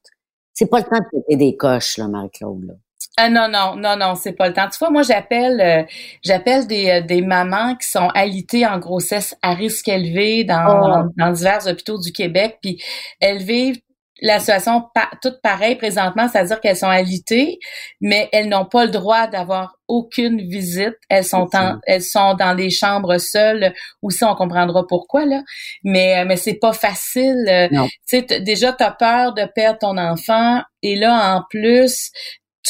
C'est 0.53 0.67
pas 0.67 0.79
le 0.79 0.85
temps 0.85 0.99
de 0.99 1.19
péter 1.19 1.35
des 1.35 1.55
coches, 1.55 1.97
là, 1.97 2.07
Marie-Claude, 2.07 2.63
là. 2.65 2.73
Ah 3.17 3.29
non 3.29 3.49
non 3.49 3.75
non 3.75 3.97
non 3.97 4.15
c'est 4.15 4.31
pas 4.33 4.47
le 4.47 4.53
temps. 4.53 4.69
Tu 4.69 4.77
vois 4.79 4.91
moi 4.91 5.03
j'appelle 5.03 5.59
euh, 5.59 5.83
j'appelle 6.23 6.67
des, 6.67 6.89
euh, 6.89 7.01
des 7.01 7.21
mamans 7.21 7.75
qui 7.75 7.87
sont 7.87 8.07
alitées 8.09 8.65
en 8.65 8.79
grossesse 8.79 9.35
à 9.41 9.53
risque 9.53 9.89
élevé 9.89 10.45
dans, 10.45 11.05
oh. 11.05 11.09
dans, 11.17 11.31
divers 11.31 11.67
hôpitaux 11.67 11.99
du 11.99 12.13
Québec 12.13 12.59
puis 12.61 12.81
elles 13.19 13.43
vivent 13.43 13.81
la 14.21 14.39
situation 14.39 14.83
pa 14.93 15.09
toute 15.21 15.41
pareille 15.41 15.75
présentement, 15.75 16.27
c'est-à-dire 16.27 16.59
qu'elles 16.59 16.75
sont 16.75 16.89
alitées, 16.89 17.59
mais 18.01 18.27
elles 18.33 18.49
n'ont 18.49 18.65
pas 18.65 18.85
le 18.85 18.91
droit 18.91 19.27
d'avoir 19.27 19.77
aucune 19.87 20.41
visite. 20.41 20.95
Elles 21.09 21.23
sont 21.23 21.47
en, 21.53 21.77
elles 21.87 22.03
sont 22.03 22.33
dans 22.33 22.55
des 22.55 22.69
chambres 22.69 23.17
seules. 23.17 23.73
Aussi, 24.01 24.23
on 24.25 24.35
comprendra 24.35 24.85
pourquoi 24.87 25.25
là. 25.25 25.41
Mais 25.83 26.19
euh, 26.19 26.25
mais 26.25 26.35
c'est 26.35 26.59
pas 26.59 26.73
facile. 26.73 27.69
Tu 27.71 27.79
sais, 28.05 28.39
déjà 28.41 28.73
t'as 28.73 28.91
peur 28.91 29.33
de 29.33 29.45
perdre 29.55 29.79
ton 29.79 29.97
enfant 29.97 30.61
et 30.83 30.95
là 30.95 31.35
en 31.35 31.43
plus 31.49 32.11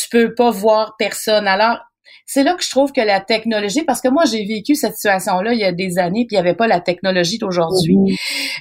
tu 0.02 0.10
peux 0.10 0.34
pas 0.34 0.52
voir 0.52 0.96
personne. 0.98 1.48
Alors, 1.48 1.78
c'est 2.26 2.44
là 2.44 2.54
que 2.54 2.64
je 2.64 2.70
trouve 2.70 2.92
que 2.92 3.02
la 3.02 3.22
technologie, 3.22 3.84
parce 3.84 4.02
que 4.02 4.08
moi 4.08 4.24
j'ai 4.26 4.46
vécu 4.46 4.76
cette 4.76 4.94
situation-là 4.94 5.54
il 5.54 5.60
y 5.60 5.64
a 5.64 5.72
des 5.72 5.98
années, 5.98 6.26
puis 6.28 6.36
il 6.36 6.42
n'y 6.42 6.48
avait 6.48 6.56
pas 6.56 6.68
la 6.68 6.80
technologie 6.80 7.40
d'aujourd'hui. 7.40 7.98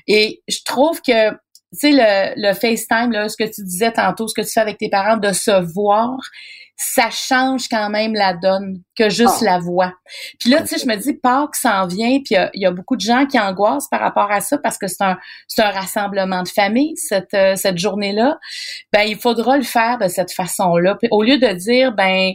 Et 0.07 0.43
je 0.49 0.59
trouve 0.65 1.03
que, 1.03 1.31
tu 1.31 1.39
sais, 1.73 1.91
le, 1.93 2.33
le 2.37 2.55
FaceTime, 2.55 3.13
là, 3.13 3.29
ce 3.29 3.37
que 3.37 3.45
tu 3.45 3.63
disais 3.63 3.93
tantôt, 3.93 4.27
ce 4.27 4.35
que 4.35 4.41
tu 4.41 4.53
fais 4.53 4.61
avec 4.61 4.79
tes 4.79 4.89
parents, 4.89 5.19
de 5.19 5.33
se 5.33 5.51
voir, 5.75 6.17
ça 6.81 7.11
change 7.11 7.69
quand 7.69 7.91
même 7.91 8.15
la 8.15 8.35
donne 8.35 8.81
que 8.97 9.11
juste 9.11 9.39
ah. 9.41 9.45
la 9.45 9.59
voix. 9.59 9.93
Puis 10.39 10.49
là, 10.49 10.63
tu 10.63 10.69
sais, 10.69 10.79
je 10.79 10.87
me 10.87 10.95
dis, 10.95 11.13
Pâques 11.13 11.57
s'en 11.57 11.89
vient, 11.89 12.21
puis 12.25 12.37
il 12.55 12.63
y, 12.63 12.67
a 12.67 12.71
beaucoup 12.71 12.95
de 12.95 13.01
gens 13.01 13.27
qui 13.27 13.39
angoissent 13.39 13.89
par 13.89 13.99
rapport 13.99 14.31
à 14.31 14.41
ça 14.41 14.59
parce 14.59 14.79
que 14.79 14.87
c'est 14.87 15.03
un, 15.03 15.19
c'est 15.49 15.63
un 15.63 15.71
rassemblement 15.71 16.45
de 16.45 16.49
famille, 16.49 16.97
cette, 16.97 17.35
euh, 17.35 17.57
cette 17.57 17.79
journée-là. 17.79 18.39
Ben, 18.93 19.03
il 19.03 19.17
faudra 19.17 19.57
le 19.57 19.65
faire 19.65 19.99
de 19.99 20.07
cette 20.07 20.33
façon-là. 20.33 20.95
Puis 20.95 21.09
au 21.11 21.25
lieu 21.25 21.39
de 21.39 21.53
dire, 21.53 21.93
ben, 21.93 22.31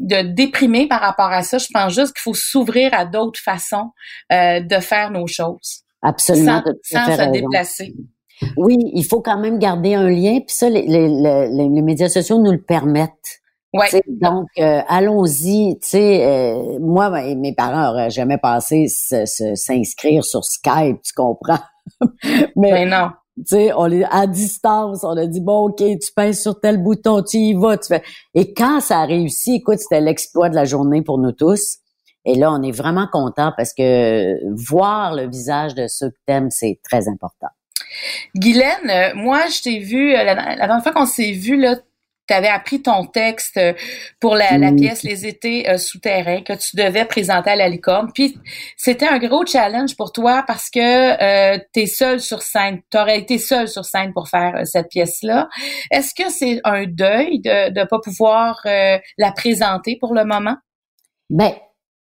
de 0.00 0.22
déprimer 0.22 0.88
par 0.88 1.00
rapport 1.00 1.30
à 1.30 1.42
ça, 1.42 1.58
je 1.58 1.68
pense 1.72 1.94
juste 1.94 2.12
qu'il 2.12 2.22
faut 2.22 2.34
s'ouvrir 2.34 2.92
à 2.92 3.04
d'autres 3.04 3.40
façons 3.40 3.92
euh, 4.32 4.58
de 4.58 4.80
faire 4.80 5.12
nos 5.12 5.28
choses. 5.28 5.84
Absolument. 6.02 6.60
Sans, 6.82 7.06
sans 7.06 7.16
se 7.16 7.30
déplacer. 7.30 7.94
Oui, 8.56 8.76
il 8.94 9.04
faut 9.04 9.22
quand 9.22 9.38
même 9.38 9.60
garder 9.60 9.94
un 9.94 10.10
lien, 10.10 10.40
puis 10.40 10.54
ça, 10.54 10.68
les, 10.68 10.82
les, 10.82 11.08
les, 11.08 11.68
les 11.68 11.82
médias 11.82 12.08
sociaux 12.08 12.38
nous 12.42 12.52
le 12.52 12.60
permettent. 12.60 13.40
Ouais. 13.76 14.02
Donc, 14.08 14.48
euh, 14.58 14.80
allons-y. 14.88 15.78
Tu 15.80 15.88
sais, 15.88 16.24
euh, 16.24 16.78
moi, 16.80 17.10
ben, 17.10 17.38
mes 17.38 17.54
parents 17.54 17.90
auraient 17.90 18.10
jamais 18.10 18.38
pensé 18.38 18.86
s'inscrire 18.88 20.24
sur 20.24 20.44
Skype, 20.44 21.02
tu 21.02 21.12
comprends? 21.14 21.60
Mais 22.56 22.86
non. 22.86 23.10
Tu 23.38 23.44
sais, 23.48 23.72
on 23.76 23.90
est 23.90 24.04
à 24.10 24.26
distance, 24.26 25.04
on 25.04 25.16
a 25.16 25.26
dit 25.26 25.42
bon, 25.42 25.68
ok, 25.68 25.76
tu 25.76 26.12
pèses 26.14 26.40
sur 26.40 26.58
tel 26.58 26.82
bouton, 26.82 27.22
tu 27.22 27.36
y 27.36 27.54
vas, 27.54 27.76
tu 27.76 27.88
fais. 27.88 28.02
Et 28.34 28.54
quand 28.54 28.80
ça 28.80 29.00
a 29.00 29.04
réussi, 29.04 29.56
écoute, 29.56 29.78
c'était 29.78 30.00
l'exploit 30.00 30.48
de 30.48 30.54
la 30.54 30.64
journée 30.64 31.02
pour 31.02 31.18
nous 31.18 31.32
tous. 31.32 31.78
Et 32.24 32.34
là, 32.34 32.50
on 32.50 32.62
est 32.62 32.72
vraiment 32.72 33.06
content 33.06 33.52
parce 33.56 33.74
que 33.74 34.36
voir 34.54 35.14
le 35.14 35.28
visage 35.28 35.74
de 35.74 35.86
ceux 35.86 36.10
que 36.10 36.16
t'aimes, 36.26 36.50
c'est 36.50 36.80
très 36.82 37.08
important. 37.08 37.48
Guylaine, 38.34 38.90
euh, 38.90 39.14
moi, 39.14 39.46
je 39.48 39.62
t'ai 39.62 39.78
vu 39.80 40.12
la, 40.12 40.24
la 40.24 40.56
dernière 40.56 40.82
fois 40.82 40.92
qu'on 40.92 41.06
s'est 41.06 41.32
vu 41.32 41.56
là, 41.56 41.76
tu 42.26 42.34
avais 42.34 42.48
appris 42.48 42.82
ton 42.82 43.04
texte 43.04 43.56
euh, 43.56 43.72
pour 44.20 44.34
la, 44.34 44.58
la 44.58 44.72
pièce 44.72 45.02
Les 45.02 45.26
étés 45.26 45.68
euh, 45.68 45.78
souterrains 45.78 46.42
que 46.42 46.52
tu 46.52 46.76
devais 46.76 47.04
présenter 47.04 47.50
à 47.50 47.56
la 47.56 47.68
licorne. 47.68 48.10
Puis 48.12 48.38
c'était 48.76 49.06
un 49.06 49.18
gros 49.18 49.46
challenge 49.46 49.96
pour 49.96 50.12
toi 50.12 50.44
parce 50.46 50.70
que 50.70 50.80
euh, 50.80 51.58
tu 51.72 51.80
es 51.80 51.86
seul 51.86 52.20
sur 52.20 52.42
scène. 52.42 52.80
Tu 52.90 52.98
aurais 52.98 53.18
été 53.18 53.38
seul 53.38 53.68
sur 53.68 53.84
scène 53.84 54.12
pour 54.12 54.28
faire 54.28 54.56
euh, 54.56 54.64
cette 54.64 54.88
pièce-là. 54.88 55.48
Est-ce 55.90 56.14
que 56.14 56.30
c'est 56.30 56.60
un 56.64 56.84
deuil 56.86 57.40
de 57.40 57.78
ne 57.78 57.84
pas 57.84 57.98
pouvoir 58.00 58.60
la 58.64 59.32
présenter 59.32 59.96
pour 60.00 60.14
le 60.14 60.24
moment? 60.24 60.56
Ben, 61.30 61.52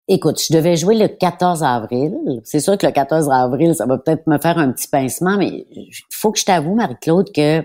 écoute, 0.08 0.40
je 0.40 0.52
devais 0.52 0.76
jouer 0.76 0.96
le 0.96 1.08
14 1.08 1.62
avril. 1.62 2.12
C'est 2.44 2.60
sûr 2.60 2.76
que 2.78 2.86
le 2.86 2.92
14 2.92 3.30
avril, 3.30 3.74
ça 3.74 3.86
va 3.86 3.98
peut-être 3.98 4.26
me 4.26 4.38
faire 4.38 4.58
un 4.58 4.72
petit 4.72 4.88
pincement, 4.88 5.36
mais 5.36 5.66
il 5.70 5.90
faut 6.10 6.32
que 6.32 6.38
je 6.38 6.44
t'avoue, 6.44 6.74
Marie-Claude, 6.74 7.32
que 7.32 7.64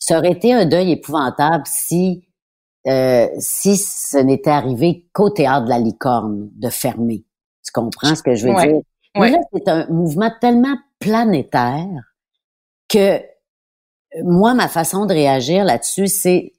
ça 0.00 0.18
aurait 0.18 0.32
été 0.32 0.52
un 0.52 0.64
deuil 0.64 0.90
épouvantable 0.90 1.64
si 1.66 2.24
euh, 2.86 3.28
si 3.38 3.76
ce 3.76 4.16
n'était 4.16 4.50
arrivé 4.50 5.06
qu'au 5.12 5.28
théâtre 5.28 5.66
de 5.66 5.68
la 5.68 5.78
licorne 5.78 6.48
de 6.56 6.70
fermer. 6.70 7.24
Tu 7.62 7.72
comprends 7.72 8.14
ce 8.14 8.22
que 8.22 8.34
je 8.34 8.48
veux 8.48 8.54
dire? 8.54 8.80
Mais 9.18 9.30
là, 9.30 9.38
c'est 9.52 9.68
un 9.68 9.86
mouvement 9.88 10.32
tellement 10.40 10.76
planétaire 10.98 12.14
que 12.88 13.18
euh, 13.18 13.20
moi, 14.24 14.54
ma 14.54 14.68
façon 14.68 15.04
de 15.04 15.12
réagir 15.12 15.64
là-dessus, 15.64 16.06
c'est 16.06 16.54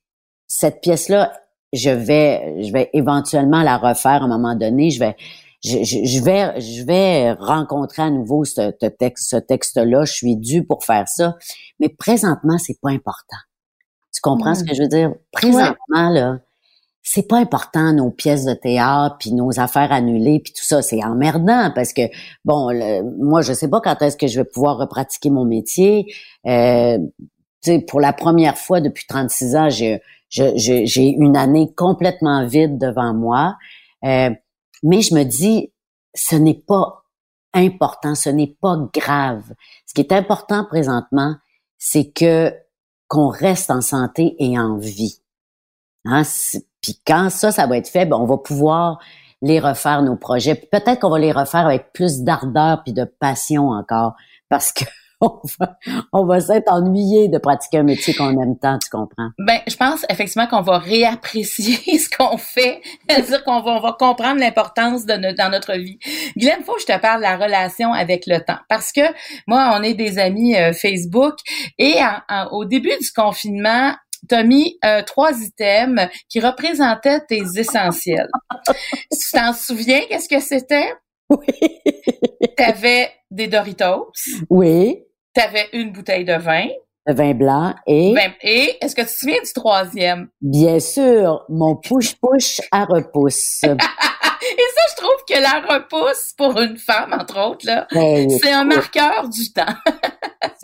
cette 0.47 0.81
pièce-là, 0.81 1.33
je 1.73 1.89
vais, 1.89 2.61
je 2.63 2.71
vais 2.71 2.91
éventuellement 2.93 3.63
la 3.63 3.77
refaire 3.77 4.21
à 4.21 4.25
un 4.25 4.27
moment 4.27 4.55
donné. 4.55 4.91
Je 4.91 4.99
vais, 4.99 5.15
je, 5.63 5.83
je, 5.83 6.23
vais, 6.23 6.59
je 6.59 6.83
vais 6.83 7.33
rencontrer 7.33 8.01
à 8.01 8.09
nouveau 8.09 8.45
ce, 8.45 8.73
ce 8.81 8.85
texte, 8.87 9.29
ce 9.29 9.37
texte-là. 9.37 10.05
Je 10.05 10.13
suis 10.13 10.35
dû 10.35 10.65
pour 10.65 10.83
faire 10.83 11.07
ça. 11.07 11.37
Mais 11.79 11.89
présentement, 11.89 12.57
c'est 12.57 12.79
pas 12.81 12.89
important. 12.89 13.37
Tu 14.13 14.21
comprends 14.21 14.55
ce 14.55 14.63
que 14.63 14.73
je 14.73 14.81
veux 14.81 14.87
dire? 14.87 15.13
Présentement, 15.31 16.09
là, 16.09 16.39
c'est 17.03 17.27
pas 17.27 17.37
important 17.37 17.93
nos 17.93 18.11
pièces 18.11 18.45
de 18.45 18.53
théâtre 18.53 19.17
puis 19.19 19.31
nos 19.33 19.59
affaires 19.59 19.91
annulées 19.91 20.39
puis 20.39 20.53
tout 20.53 20.63
ça 20.63 20.81
c'est 20.81 21.03
emmerdant 21.03 21.71
parce 21.73 21.93
que 21.93 22.03
bon 22.45 22.69
moi 23.17 23.41
je 23.41 23.53
sais 23.53 23.67
pas 23.67 23.81
quand 23.81 24.01
est-ce 24.01 24.17
que 24.17 24.27
je 24.27 24.39
vais 24.39 24.45
pouvoir 24.45 24.77
repratiquer 24.77 25.31
mon 25.31 25.43
métier 25.45 26.13
euh, 26.45 26.99
tu 27.63 27.71
sais 27.71 27.79
pour 27.79 27.99
la 28.01 28.13
première 28.13 28.57
fois 28.57 28.81
depuis 28.81 29.05
36 29.07 29.55
ans 29.55 29.69
j'ai 29.69 29.99
j'ai 30.29 31.07
une 31.07 31.35
année 31.35 31.73
complètement 31.75 32.45
vide 32.45 32.77
devant 32.77 33.13
moi 33.13 33.55
euh, 34.05 34.29
mais 34.83 35.01
je 35.01 35.13
me 35.13 35.23
dis, 35.23 35.71
ce 36.13 36.35
n'est 36.35 36.53
pas 36.53 37.03
important, 37.53 38.15
ce 38.15 38.29
n'est 38.29 38.55
pas 38.61 38.77
grave. 38.93 39.53
Ce 39.85 39.93
qui 39.93 40.01
est 40.01 40.11
important 40.11 40.65
présentement, 40.65 41.35
c'est 41.77 42.11
que 42.11 42.53
qu'on 43.07 43.27
reste 43.27 43.69
en 43.71 43.81
santé 43.81 44.35
et 44.39 44.57
en 44.57 44.77
vie. 44.77 45.21
Hein? 46.05 46.23
Puis 46.81 47.01
quand 47.05 47.29
ça, 47.29 47.51
ça 47.51 47.67
va 47.67 47.77
être 47.77 47.89
fait, 47.89 48.05
ben, 48.05 48.15
on 48.15 48.25
va 48.25 48.37
pouvoir 48.37 48.99
les 49.41 49.59
refaire 49.59 50.01
nos 50.01 50.15
projets. 50.15 50.55
Peut-être 50.55 51.01
qu'on 51.01 51.09
va 51.09 51.19
les 51.19 51.31
refaire 51.31 51.65
avec 51.65 51.91
plus 51.93 52.21
d'ardeur 52.21 52.83
puis 52.83 52.93
de 52.93 53.03
passion 53.03 53.69
encore, 53.69 54.15
parce 54.49 54.71
que 54.71 54.85
on 56.13 56.25
va, 56.25 56.39
s'être 56.39 56.71
ennuyé 56.71 57.27
de 57.27 57.37
pratiquer 57.37 57.79
un 57.79 57.83
métier 57.83 58.13
qu'on 58.13 58.31
aime 58.41 58.57
tant, 58.59 58.79
tu 58.79 58.89
comprends? 58.89 59.29
Ben, 59.37 59.59
je 59.67 59.75
pense 59.75 60.05
effectivement 60.09 60.47
qu'on 60.47 60.61
va 60.61 60.79
réapprécier 60.79 61.97
ce 61.99 62.09
qu'on 62.09 62.37
fait, 62.37 62.81
c'est-à-dire 63.09 63.43
qu'on 63.43 63.61
va, 63.61 63.71
on 63.71 63.79
va 63.79 63.95
comprendre 63.97 64.39
l'importance 64.39 65.05
de 65.05 65.35
dans 65.35 65.49
notre 65.51 65.73
vie. 65.73 65.99
Guylaine, 66.35 66.63
faut 66.63 66.73
que 66.73 66.81
je 66.81 66.87
te 66.87 66.99
parle 66.99 67.17
de 67.17 67.23
la 67.23 67.37
relation 67.37 67.93
avec 67.93 68.25
le 68.25 68.39
temps, 68.39 68.59
parce 68.67 68.91
que 68.91 69.01
moi, 69.47 69.77
on 69.77 69.83
est 69.83 69.93
des 69.93 70.17
amis 70.17 70.55
euh, 70.55 70.73
Facebook, 70.73 71.35
et 71.77 71.95
au 72.51 72.65
début 72.65 72.97
du 72.99 73.11
confinement, 73.11 73.93
tu 74.27 74.35
as 74.35 74.43
mis 74.43 74.77
euh, 74.85 75.01
trois 75.03 75.31
items 75.41 76.07
qui 76.29 76.39
représentaient 76.39 77.21
tes 77.27 77.43
essentiels. 77.55 78.29
tu 79.11 79.31
t'en 79.31 79.53
souviens, 79.53 80.01
qu'est-ce 80.09 80.29
que 80.29 80.39
c'était? 80.39 80.93
Oui. 81.29 81.45
tu 82.57 82.63
avais 82.63 83.11
des 83.29 83.47
Doritos. 83.47 84.11
Oui. 84.49 85.03
Tu 85.33 85.41
avais 85.41 85.67
une 85.73 85.91
bouteille 85.91 86.25
de 86.25 86.33
vin. 86.33 86.67
De 87.07 87.13
vin 87.13 87.33
blanc 87.33 87.73
et... 87.87 88.13
et 88.41 88.77
est-ce 88.81 88.95
que 88.95 89.01
tu 89.01 89.07
te 89.07 89.13
souviens 89.13 89.41
du 89.41 89.53
troisième? 89.53 90.29
Bien 90.41 90.79
sûr, 90.79 91.45
mon 91.49 91.75
push-push 91.75 92.61
à 92.71 92.85
repousse. 92.85 93.63
Et 94.43 94.63
ça, 94.75 94.81
je 94.89 94.95
trouve 94.95 95.25
que 95.29 95.39
la 95.39 95.75
repousse 95.75 96.33
pour 96.35 96.59
une 96.59 96.77
femme, 96.77 97.13
entre 97.13 97.39
autres, 97.47 97.65
là, 97.67 97.85
ben, 97.93 98.27
c'est 98.27 98.51
un 98.51 98.63
marqueur 98.63 99.29
du 99.29 99.53
temps. 99.53 99.73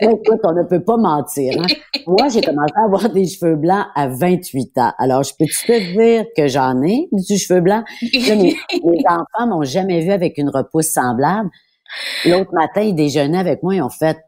écoute, 0.00 0.40
on 0.42 0.52
ne 0.52 0.64
peut 0.64 0.82
pas 0.82 0.96
mentir. 0.96 1.54
Hein. 1.60 1.66
Moi, 2.06 2.28
j'ai 2.28 2.40
commencé 2.40 2.74
à 2.74 2.84
avoir 2.84 3.08
des 3.08 3.26
cheveux 3.26 3.54
blancs 3.54 3.86
à 3.94 4.08
28 4.08 4.78
ans. 4.78 4.92
Alors, 4.98 5.22
je 5.22 5.32
peux 5.38 5.46
te 5.46 5.92
dire 5.92 6.24
que 6.36 6.48
j'en 6.48 6.82
ai 6.82 7.08
du 7.12 7.38
cheveu 7.38 7.60
blanc? 7.60 7.84
mes, 8.02 8.56
enfants 9.08 9.46
m'ont 9.46 9.62
jamais 9.62 10.00
vu 10.00 10.10
avec 10.10 10.38
une 10.38 10.48
repousse 10.48 10.90
semblable. 10.90 11.48
L'autre 12.24 12.52
matin, 12.52 12.80
ils 12.82 12.96
déjeunaient 12.96 13.38
avec 13.38 13.62
moi 13.62 13.76
et 13.76 13.80
ont 13.80 13.90
fait 13.90 14.18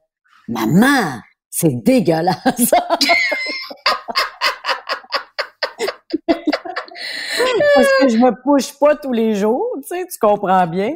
Maman, 0.50 1.20
c'est 1.48 1.76
dégueulasse. 1.84 2.72
Parce 7.74 7.88
que 8.00 8.08
je 8.08 8.16
me 8.16 8.32
push 8.42 8.76
pas 8.78 8.96
tous 8.96 9.12
les 9.12 9.36
jours, 9.36 9.64
tu 9.80 9.86
sais, 9.86 10.04
tu 10.06 10.18
comprends 10.18 10.66
bien. 10.66 10.92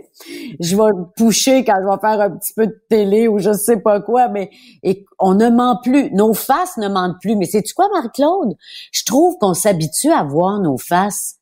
Je 0.58 0.76
vais 0.76 0.92
me 0.92 1.04
pusher 1.16 1.64
quand 1.64 1.76
je 1.80 1.88
vais 1.88 2.00
faire 2.00 2.20
un 2.20 2.30
petit 2.36 2.52
peu 2.52 2.66
de 2.66 2.84
télé 2.90 3.28
ou 3.28 3.38
je 3.38 3.52
sais 3.52 3.76
pas 3.76 4.00
quoi, 4.00 4.28
mais 4.28 4.50
et 4.82 5.04
on 5.20 5.34
ne 5.34 5.48
ment 5.48 5.78
plus. 5.80 6.10
Nos 6.10 6.34
faces 6.34 6.76
ne 6.76 6.88
mentent 6.88 7.20
plus. 7.20 7.36
Mais 7.36 7.46
c'est-tu 7.46 7.74
quoi, 7.74 7.88
Marie-Claude? 7.94 8.56
Je 8.90 9.04
trouve 9.04 9.38
qu'on 9.38 9.54
s'habitue 9.54 10.10
à 10.10 10.24
voir 10.24 10.58
nos 10.58 10.78
faces 10.78 11.36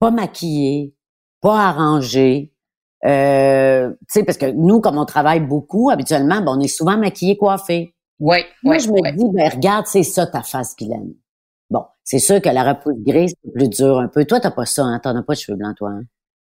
pas 0.00 0.10
maquillées, 0.10 0.94
pas 1.42 1.68
arrangées, 1.68 2.53
euh, 3.06 3.90
tu 3.90 4.06
sais, 4.08 4.24
parce 4.24 4.38
que 4.38 4.46
nous, 4.46 4.80
comme 4.80 4.98
on 4.98 5.04
travaille 5.04 5.40
beaucoup, 5.40 5.90
habituellement, 5.90 6.40
ben, 6.40 6.56
on 6.56 6.60
est 6.60 6.68
souvent 6.68 6.96
maquillés, 6.96 7.36
coiffés. 7.36 7.94
Oui, 8.20 8.38
Moi, 8.62 8.74
ouais, 8.74 8.80
je 8.80 8.88
me 8.90 9.16
dis, 9.16 9.28
ben, 9.32 9.50
regarde, 9.50 9.86
c'est 9.86 10.02
ça 10.02 10.26
ta 10.26 10.42
face, 10.42 10.74
Guylaine. 10.76 11.14
Bon, 11.70 11.84
c'est 12.04 12.18
sûr 12.18 12.40
que 12.40 12.48
la 12.48 12.62
repousse 12.62 13.02
grise, 13.04 13.34
c'est 13.42 13.52
plus 13.52 13.68
dur 13.68 13.98
un 13.98 14.08
peu. 14.08 14.24
Toi, 14.24 14.40
t'as 14.40 14.50
pas 14.50 14.66
ça, 14.66 14.84
hein? 14.84 14.98
T'en 15.00 15.16
as 15.16 15.22
pas 15.22 15.34
de 15.34 15.38
cheveux 15.38 15.58
blancs, 15.58 15.76
toi, 15.76 15.90
hein? 15.90 16.02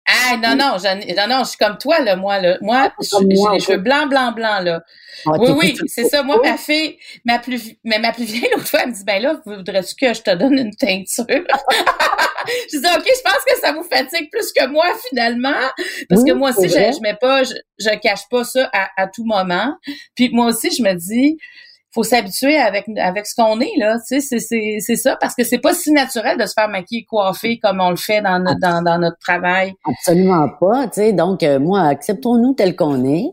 Ah 0.07 0.38
non 0.38 0.55
non, 0.55 0.77
je, 0.77 1.15
non 1.15 1.27
non, 1.27 1.43
je 1.43 1.50
suis 1.50 1.57
comme 1.57 1.77
toi 1.79 2.00
là, 2.00 2.15
moi 2.15 2.39
là. 2.39 2.57
Moi, 2.62 2.91
j'ai 3.01 3.25
les 3.25 3.59
cheveux 3.59 3.79
blancs 3.79 4.09
blancs 4.09 4.35
blancs 4.35 4.63
là. 4.63 4.83
Ah, 5.25 5.31
oui 5.39 5.51
oui, 5.57 5.77
c'est 5.88 6.05
ça. 6.05 6.21
Moi 6.21 6.39
ma 6.43 6.57
fille, 6.57 6.97
ma 7.24 7.39
plus 7.39 7.74
mais 7.83 7.97
ma 7.97 8.12
plus 8.12 8.25
vieille 8.25 8.50
l'autre 8.53 8.67
fois 8.67 8.81
elle 8.83 8.89
me 8.89 8.93
dit 8.93 9.03
ben 9.03 9.21
là, 9.21 9.41
voudrais-tu 9.45 9.95
que 9.95 10.13
je 10.13 10.21
te 10.21 10.35
donne 10.35 10.59
une 10.59 10.75
teinture 10.75 11.25
Je 12.71 12.77
dis 12.77 12.85
OK, 12.85 13.05
je 13.07 13.21
pense 13.24 13.43
que 13.47 13.59
ça 13.59 13.71
vous 13.71 13.83
fatigue 13.83 14.29
plus 14.29 14.53
que 14.53 14.67
moi 14.67 14.85
finalement 15.09 15.71
parce 16.07 16.24
que 16.24 16.31
moi 16.33 16.51
aussi 16.51 16.69
je, 16.69 16.75
je, 16.75 17.01
mets 17.01 17.15
pas 17.15 17.43
je, 17.43 17.53
je 17.79 17.89
cache 17.97 18.29
pas 18.29 18.43
ça 18.43 18.69
à, 18.71 18.89
à 18.97 19.07
tout 19.07 19.25
moment. 19.25 19.74
Puis 20.13 20.29
moi 20.31 20.47
aussi 20.47 20.69
je 20.69 20.83
me 20.83 20.93
dis 20.93 21.38
faut 21.95 22.03
s'habituer 22.03 22.57
avec 22.57 22.85
avec 22.97 23.25
ce 23.25 23.33
qu'on 23.35 23.59
est 23.61 23.71
là, 23.77 23.97
tu 24.07 24.19
sais, 24.19 24.39
c'est 24.39 24.77
c'est 24.79 24.95
ça 24.97 25.17
parce 25.19 25.33
que 25.33 25.45
c'est 25.45 25.59
pas 25.59 25.73
si 25.73 25.91
naturel 25.91 26.37
de 26.37 26.45
se 26.45 26.53
faire 26.53 26.67
maquiller, 26.67 27.05
coiffer 27.05 27.57
comme 27.57 27.79
on 27.79 27.89
le 27.89 27.95
fait 27.95 28.21
dans 28.21 28.37
notre 28.37 28.59
dans, 28.59 28.99
notre 28.99 29.17
travail. 29.19 29.73
Absolument 29.85 30.49
pas, 30.59 30.87
tu 30.87 30.95
sais. 30.95 31.13
Donc 31.13 31.41
euh, 31.41 31.57
moi, 31.57 31.81
acceptons-nous 31.83 32.53
tel 32.53 32.75
qu'on 32.75 33.05
est. 33.05 33.31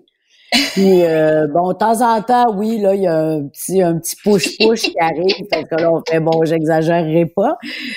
Puis 0.74 1.02
euh, 1.02 1.48
bon, 1.52 1.72
de 1.72 1.78
temps 1.78 2.02
en 2.02 2.22
temps, 2.22 2.54
oui, 2.54 2.78
là, 2.78 2.94
il 2.94 3.02
y 3.02 3.06
a 3.08 3.18
un 3.18 3.48
petit 3.48 3.82
un 3.82 3.98
petit 3.98 4.14
push 4.22 4.56
push 4.58 4.82
qui 4.82 5.00
arrive 5.00 5.46
parce 5.50 5.64
que 5.64 5.74
là 5.82 5.92
on 5.92 6.02
fait 6.08 6.20
bon, 6.20 6.44
j'exagérerai 6.44 7.26
pas, 7.34 7.56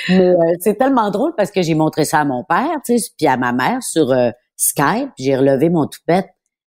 mais 0.10 0.30
euh, 0.30 0.36
c'est 0.62 0.78
tellement 0.78 1.12
drôle 1.12 1.34
parce 1.38 1.52
que 1.52 1.62
j'ai 1.62 1.76
montré 1.76 2.06
ça 2.06 2.22
à 2.22 2.26
mon 2.26 2.44
père, 2.44 2.78
tu 2.86 2.98
sais, 2.98 3.12
puis 3.18 3.28
à 3.28 3.38
ma 3.38 3.54
mère 3.54 3.84
sur 3.84 4.16
Skype, 4.56 5.10
j'ai 5.20 5.36
relevé 5.36 5.70
mon 5.70 5.86
toupette 5.86 6.28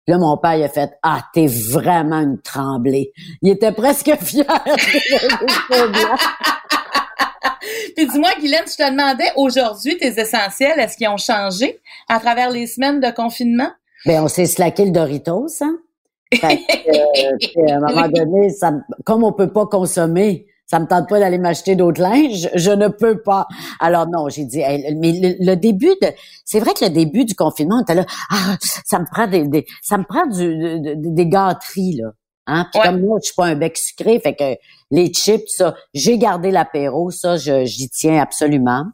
Là, 0.09 0.17
mon 0.17 0.39
père, 0.39 0.57
il 0.57 0.65
a 0.65 0.71
fait, 0.71 0.91
ah, 1.03 1.21
t'es 1.35 1.47
vraiment 1.47 2.21
une 2.21 2.41
tremblée. 2.41 3.13
Il 3.43 3.51
était 3.51 3.73
presque 3.73 4.11
fier. 4.23 4.47
Puis 7.95 8.07
dis-moi, 8.07 8.31
Guylaine, 8.41 8.65
je 8.67 8.77
te 8.77 8.91
demandais 8.91 9.31
aujourd'hui, 9.37 9.99
tes 9.99 10.19
essentiels, 10.19 10.81
est-ce 10.81 10.97
qu'ils 10.97 11.09
ont 11.09 11.19
changé 11.19 11.79
à 12.09 12.19
travers 12.21 12.51
les 12.51 12.67
semaines 12.67 13.01
de 13.01 13.11
confinement? 13.11 13.69
Ben, 14.07 14.23
on 14.23 14.29
s'est 14.29 14.47
slaqué 14.47 14.87
le 14.87 14.93
Doritos, 14.93 15.49
hein? 15.61 15.77
Fait 16.33 16.57
que, 16.57 17.61
euh, 17.61 17.71
à 17.71 17.77
un 17.77 17.81
moment 17.81 18.09
donné, 18.15 18.49
ça, 18.49 18.73
comme 19.05 19.25
on 19.25 19.33
peut 19.33 19.53
pas 19.53 19.67
consommer, 19.67 20.47
ça 20.69 20.79
me 20.79 20.87
tente 20.87 21.09
pas 21.09 21.19
d'aller 21.19 21.39
m'acheter 21.39 21.75
d'autres 21.77 22.01
linges, 22.01 22.51
je 22.55 22.71
ne 22.71 22.89
peux 22.89 23.21
pas. 23.23 23.47
Alors 23.81 24.07
non, 24.07 24.29
j'ai 24.29 24.45
dit, 24.45 24.63
mais 24.97 25.37
le, 25.41 25.55
début 25.55 25.95
de, 26.03 26.09
c'est 26.45 26.61
vrai 26.61 26.75
que 26.75 26.85
le 26.85 26.91
début 26.91 27.25
du 27.25 27.35
confinement, 27.35 27.79
on 27.79 27.83
était 27.83 27.95
là, 27.95 28.05
ah, 28.31 28.57
ça 28.61 28.99
me 28.99 29.07
prend 29.11 29.27
des, 29.27 29.67
ça 29.83 29.97
me 29.97 30.05
prend 30.05 30.27
du, 30.27 30.97
des 30.97 31.27
gâteries 31.27 31.95
là. 31.95 32.11
Hein? 32.47 32.67
Puis 32.73 32.81
comme 32.83 33.01
moi, 33.01 33.19
je 33.23 33.27
suis 33.27 33.35
pas 33.35 33.47
un 33.47 33.57
bec 33.57 33.77
sucré, 33.77 34.21
fait 34.21 34.35
que 34.35 34.57
les 34.91 35.13
chips, 35.13 35.49
ça, 35.49 35.75
j'ai 35.93 36.17
gardé 36.19 36.51
l'apéro, 36.51 37.11
ça, 37.11 37.37
j'y 37.37 37.89
tiens 37.91 38.21
absolument. 38.21 38.85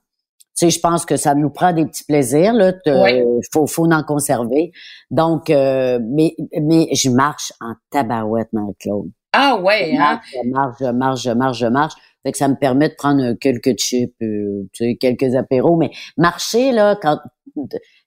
Tu 0.56 0.66
sais, 0.66 0.70
je 0.70 0.78
pense 0.78 1.04
que 1.04 1.16
ça 1.16 1.34
nous 1.34 1.50
prend 1.50 1.72
des 1.72 1.84
petits 1.84 2.04
plaisirs 2.04 2.52
là. 2.52 2.72
Il 2.86 3.40
faut, 3.52 3.66
faut 3.66 3.90
en 3.90 4.04
conserver. 4.04 4.70
Donc, 5.10 5.50
euh, 5.50 5.98
mais, 6.02 6.36
mais 6.62 6.88
je 6.92 7.10
marche 7.10 7.52
en 7.60 7.74
tabarouette, 7.90 8.52
Marie-Claude. 8.52 9.10
Ah 9.34 9.56
ouais, 9.56 9.96
hein? 9.96 10.20
Je 10.32 10.48
marche, 10.48 10.76
je 10.80 10.86
marche, 10.86 11.22
je 11.22 11.30
marche, 11.30 11.58
je 11.58 11.66
marche. 11.66 11.94
Fait 12.22 12.32
que 12.32 12.38
ça 12.38 12.48
me 12.48 12.54
permet 12.54 12.88
de 12.88 12.94
prendre 12.94 13.34
quelques 13.34 13.76
chips, 13.78 14.14
euh, 14.22 14.66
tu 14.72 14.84
sais, 14.84 14.96
quelques 14.96 15.34
apéros. 15.34 15.76
Mais 15.76 15.90
marcher, 16.16 16.72
là, 16.72 16.96
quand, 17.00 17.18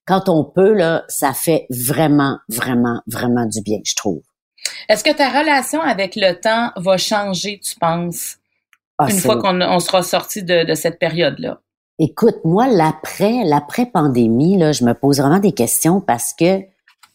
quand 0.06 0.28
on 0.30 0.44
peut, 0.44 0.74
là, 0.74 1.04
ça 1.08 1.34
fait 1.34 1.68
vraiment, 1.70 2.40
vraiment, 2.50 3.02
vraiment 3.06 3.46
du 3.46 3.62
bien, 3.62 3.78
je 3.86 3.96
trouve. 3.96 4.22
Est-ce 4.90 5.04
que 5.04 5.16
ta 5.16 5.30
relation 5.30 5.82
avec 5.82 6.16
le 6.16 6.34
temps 6.34 6.72
va 6.78 6.98
changer, 6.98 7.60
tu 7.60 7.76
penses, 7.76 8.38
ah, 8.98 9.08
une 9.10 9.20
fois 9.20 9.40
qu'on 9.40 9.62
on 9.62 9.80
sera 9.80 10.02
sorti 10.02 10.44
de, 10.44 10.66
de 10.66 10.74
cette 10.74 10.98
période-là? 10.98 11.62
Écoute, 12.00 12.38
moi, 12.44 12.68
l'après, 12.68 13.44
l'après-pandémie, 13.44 14.58
là, 14.58 14.72
je 14.72 14.84
me 14.84 14.94
pose 14.94 15.20
vraiment 15.20 15.40
des 15.40 15.54
questions 15.54 16.02
parce 16.02 16.34
que 16.34 16.62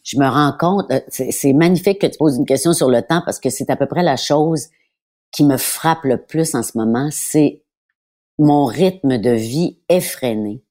je 0.02 0.18
me 0.18 0.26
rends 0.26 0.52
compte, 0.59 0.90
euh, 0.90 1.00
c'est 1.09 1.52
magnifique 1.52 2.00
que 2.00 2.06
tu 2.06 2.18
poses 2.18 2.37
une 2.37 2.47
question 2.47 2.73
sur 2.73 2.90
le 2.90 3.02
temps 3.02 3.23
parce 3.25 3.38
que 3.38 3.50
c'est 3.50 3.71
à 3.71 3.76
peu 3.76 3.87
près 3.87 4.02
la 4.02 4.16
chose 4.16 4.68
qui 5.30 5.44
me 5.44 5.56
frappe 5.56 6.04
le 6.04 6.18
plus 6.23 6.54
en 6.54 6.62
ce 6.62 6.76
moment, 6.76 7.09
c'est 7.11 7.62
mon 8.38 8.64
rythme 8.64 9.18
de 9.18 9.30
vie 9.30 9.78
effréné 9.88 10.62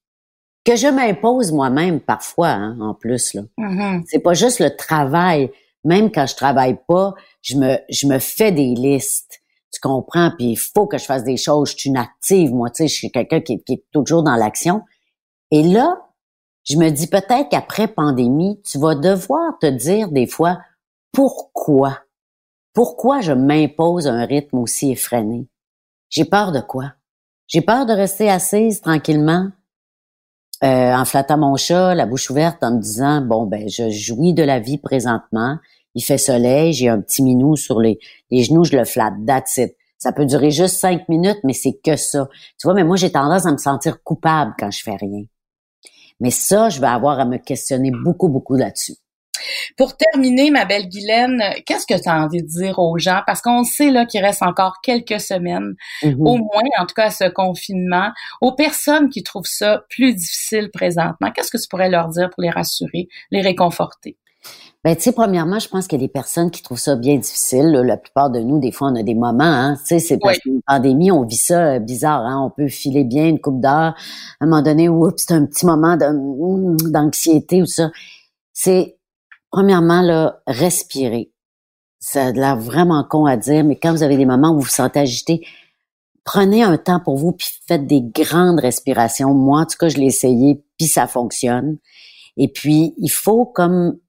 que 0.63 0.75
je 0.75 0.87
m'impose 0.87 1.51
moi-même 1.51 1.99
parfois, 1.99 2.49
hein, 2.49 2.77
en 2.81 2.93
plus 2.93 3.33
là. 3.33 3.41
Mm-hmm. 3.57 4.03
C'est 4.07 4.19
pas 4.19 4.33
juste 4.33 4.59
le 4.59 4.75
travail. 4.75 5.51
Même 5.83 6.11
quand 6.11 6.27
je 6.27 6.35
travaille 6.35 6.77
pas, 6.87 7.13
je 7.41 7.55
me 7.57 7.77
je 7.89 8.05
me 8.07 8.19
fais 8.19 8.51
des 8.51 8.75
listes. 8.75 9.41
Tu 9.73 9.79
comprends? 9.79 10.31
Puis 10.37 10.51
il 10.51 10.57
faut 10.57 10.85
que 10.85 10.97
je 10.97 11.05
fasse 11.05 11.23
des 11.23 11.37
choses. 11.37 11.71
Je 11.71 11.77
suis 11.77 11.89
une 11.89 11.97
active, 11.97 12.51
moi. 12.53 12.69
Tu 12.69 12.83
sais, 12.83 12.87
je 12.87 12.93
suis 12.93 13.11
quelqu'un 13.11 13.41
qui, 13.41 13.63
qui 13.63 13.73
est 13.73 13.83
toujours 13.91 14.21
dans 14.21 14.35
l'action. 14.35 14.83
Et 15.49 15.63
là, 15.63 15.97
je 16.63 16.77
me 16.77 16.89
dis 16.89 17.07
peut-être 17.07 17.49
qu'après 17.49 17.87
pandémie, 17.87 18.61
tu 18.63 18.77
vas 18.77 18.95
devoir 18.95 19.57
te 19.59 19.65
dire 19.65 20.09
des 20.09 20.27
fois 20.27 20.59
pourquoi? 21.11 21.99
Pourquoi 22.73 23.21
je 23.21 23.33
m'impose 23.33 24.07
un 24.07 24.25
rythme 24.25 24.59
aussi 24.59 24.91
effréné? 24.91 25.47
J'ai 26.09 26.25
peur 26.25 26.51
de 26.51 26.61
quoi? 26.61 26.93
J'ai 27.47 27.61
peur 27.61 27.85
de 27.85 27.93
rester 27.93 28.29
assise 28.29 28.81
tranquillement, 28.81 29.49
euh, 30.63 30.93
en 30.93 31.05
flattant 31.05 31.37
mon 31.37 31.55
chat, 31.55 31.95
la 31.95 32.05
bouche 32.05 32.29
ouverte, 32.29 32.63
en 32.63 32.75
me 32.75 32.81
disant 32.81 33.21
bon 33.21 33.45
ben 33.45 33.67
je 33.67 33.89
jouis 33.89 34.33
de 34.33 34.43
la 34.43 34.59
vie 34.59 34.77
présentement. 34.77 35.57
Il 35.95 36.03
fait 36.03 36.19
soleil, 36.19 36.71
j'ai 36.71 36.87
un 36.87 37.01
petit 37.01 37.23
minou 37.23 37.57
sur 37.57 37.81
les, 37.81 37.99
genoux, 38.31 38.63
je 38.63 38.77
le 38.77 38.85
flatte. 38.85 39.15
That's 39.25 39.57
it. 39.57 39.75
Ça 39.97 40.13
peut 40.13 40.25
durer 40.25 40.51
juste 40.51 40.77
cinq 40.77 41.09
minutes, 41.09 41.39
mais 41.43 41.53
c'est 41.53 41.79
que 41.83 41.95
ça. 41.95 42.29
Tu 42.59 42.67
vois, 42.67 42.73
mais 42.73 42.83
moi 42.83 42.95
j'ai 42.95 43.11
tendance 43.11 43.45
à 43.45 43.51
me 43.51 43.57
sentir 43.57 44.01
coupable 44.03 44.53
quand 44.57 44.71
je 44.71 44.83
fais 44.83 44.95
rien. 44.95 45.23
Mais 46.21 46.31
ça, 46.31 46.69
je 46.69 46.79
vais 46.79 46.87
avoir 46.87 47.19
à 47.19 47.25
me 47.25 47.37
questionner 47.37 47.91
beaucoup, 47.91 48.29
beaucoup 48.29 48.55
là-dessus. 48.55 48.93
Pour 49.75 49.97
terminer, 49.97 50.51
ma 50.51 50.65
belle 50.65 50.87
Guylaine, 50.87 51.43
qu'est-ce 51.65 51.87
que 51.87 51.99
tu 51.99 52.07
as 52.07 52.23
envie 52.23 52.43
de 52.43 52.47
dire 52.47 52.77
aux 52.79 52.97
gens? 52.99 53.21
Parce 53.25 53.41
qu'on 53.41 53.63
sait 53.63 53.89
là 53.89 54.05
qu'il 54.05 54.23
reste 54.23 54.43
encore 54.43 54.81
quelques 54.83 55.19
semaines, 55.19 55.73
mm-hmm. 56.03 56.19
au 56.19 56.37
moins, 56.37 56.63
en 56.79 56.85
tout 56.85 56.93
cas, 56.95 57.09
ce 57.09 57.27
confinement, 57.27 58.11
aux 58.39 58.53
personnes 58.53 59.09
qui 59.09 59.23
trouvent 59.23 59.43
ça 59.45 59.83
plus 59.89 60.13
difficile 60.13 60.69
présentement. 60.71 61.31
Qu'est-ce 61.31 61.51
que 61.51 61.57
tu 61.57 61.67
pourrais 61.67 61.89
leur 61.89 62.09
dire 62.09 62.29
pour 62.29 62.43
les 62.43 62.51
rassurer, 62.51 63.07
les 63.31 63.41
réconforter? 63.41 64.17
Ben, 64.83 64.95
tu 64.95 65.03
sais, 65.03 65.11
premièrement, 65.11 65.59
je 65.59 65.67
pense 65.67 65.87
qu'il 65.87 66.01
y 66.01 66.03
a 66.03 66.07
des 66.07 66.11
personnes 66.11 66.49
qui 66.49 66.63
trouvent 66.63 66.79
ça 66.79 66.95
bien 66.95 67.15
difficile. 67.17 67.69
La 67.71 67.97
plupart 67.97 68.31
de 68.31 68.39
nous, 68.39 68.59
des 68.59 68.71
fois, 68.71 68.87
on 68.87 68.95
a 68.95 69.03
des 69.03 69.13
moments, 69.13 69.43
hein. 69.43 69.75
Tu 69.81 69.85
sais, 69.85 69.99
c'est 69.99 70.17
parce 70.17 70.39
qu'une 70.39 70.61
pandémie, 70.65 71.11
on 71.11 71.23
vit 71.23 71.35
ça 71.35 71.73
euh, 71.73 71.79
bizarre, 71.79 72.21
hein. 72.21 72.41
On 72.43 72.49
peut 72.49 72.67
filer 72.67 73.03
bien 73.03 73.27
une 73.27 73.39
coupe 73.39 73.61
d'heure. 73.61 73.93
À 73.93 73.95
un 74.39 74.47
moment 74.47 74.63
donné, 74.63 74.89
oups, 74.89 75.23
c'est 75.23 75.33
un 75.35 75.45
petit 75.45 75.67
moment 75.67 75.97
d'anxiété 75.97 77.61
ou 77.61 77.67
ça. 77.67 77.91
C'est, 78.53 78.97
premièrement, 79.51 80.01
là, 80.01 80.41
respirer. 80.47 81.31
Ça 81.99 82.27
a 82.27 82.31
l'air 82.31 82.57
vraiment 82.57 83.05
con 83.07 83.27
à 83.27 83.37
dire, 83.37 83.63
mais 83.63 83.75
quand 83.75 83.91
vous 83.91 84.01
avez 84.01 84.17
des 84.17 84.25
moments 84.25 84.49
où 84.49 84.55
vous 84.55 84.61
vous 84.61 84.67
sentez 84.67 84.99
agité, 84.99 85.45
prenez 86.23 86.63
un 86.63 86.77
temps 86.79 86.99
pour 86.99 87.17
vous 87.17 87.33
puis 87.33 87.49
faites 87.67 87.85
des 87.85 88.01
grandes 88.01 88.59
respirations. 88.59 89.35
Moi, 89.35 89.61
en 89.61 89.65
tout 89.65 89.77
cas, 89.79 89.89
je 89.89 89.97
l'ai 89.97 90.07
essayé 90.07 90.63
puis 90.79 90.87
ça 90.87 91.05
fonctionne. 91.05 91.77
Et 92.37 92.47
puis, 92.47 92.95
il 92.97 93.09
faut 93.09 93.45
comme 93.45 93.99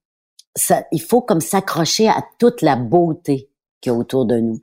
ça, 0.55 0.85
il 0.93 1.01
faut 1.01 1.23
comme 1.23 1.41
s'accrocher 1.41 2.09
à 2.09 2.23
toute 2.39 2.63
la 2.63 2.77
beauté 2.77 3.51
qu'il 3.81 3.93
y 3.93 3.95
a 3.95 3.99
autour 3.99 4.27
de 4.27 4.39
nous. 4.39 4.61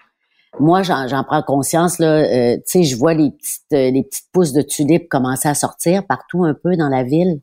Moi, 0.60 0.82
j'en 0.84 1.24
prends 1.24 1.44
conscience 1.44 2.00
là. 2.00 2.18
Euh, 2.18 2.58
tu 2.58 2.64
sais, 2.66 2.84
je 2.84 2.96
vois 2.96 3.14
les 3.14 3.32
petites 3.32 3.74
euh, 3.74 3.92
les 3.92 4.04
petites 4.04 4.32
pousses 4.32 4.52
de 4.52 4.62
tulipes 4.62 5.08
commencer 5.08 5.48
à 5.48 5.54
sortir 5.54 6.06
partout 6.08 6.44
un 6.44 6.54
peu 6.54 6.76
dans 6.76 6.90
la 6.90 7.04
ville. 7.04 7.42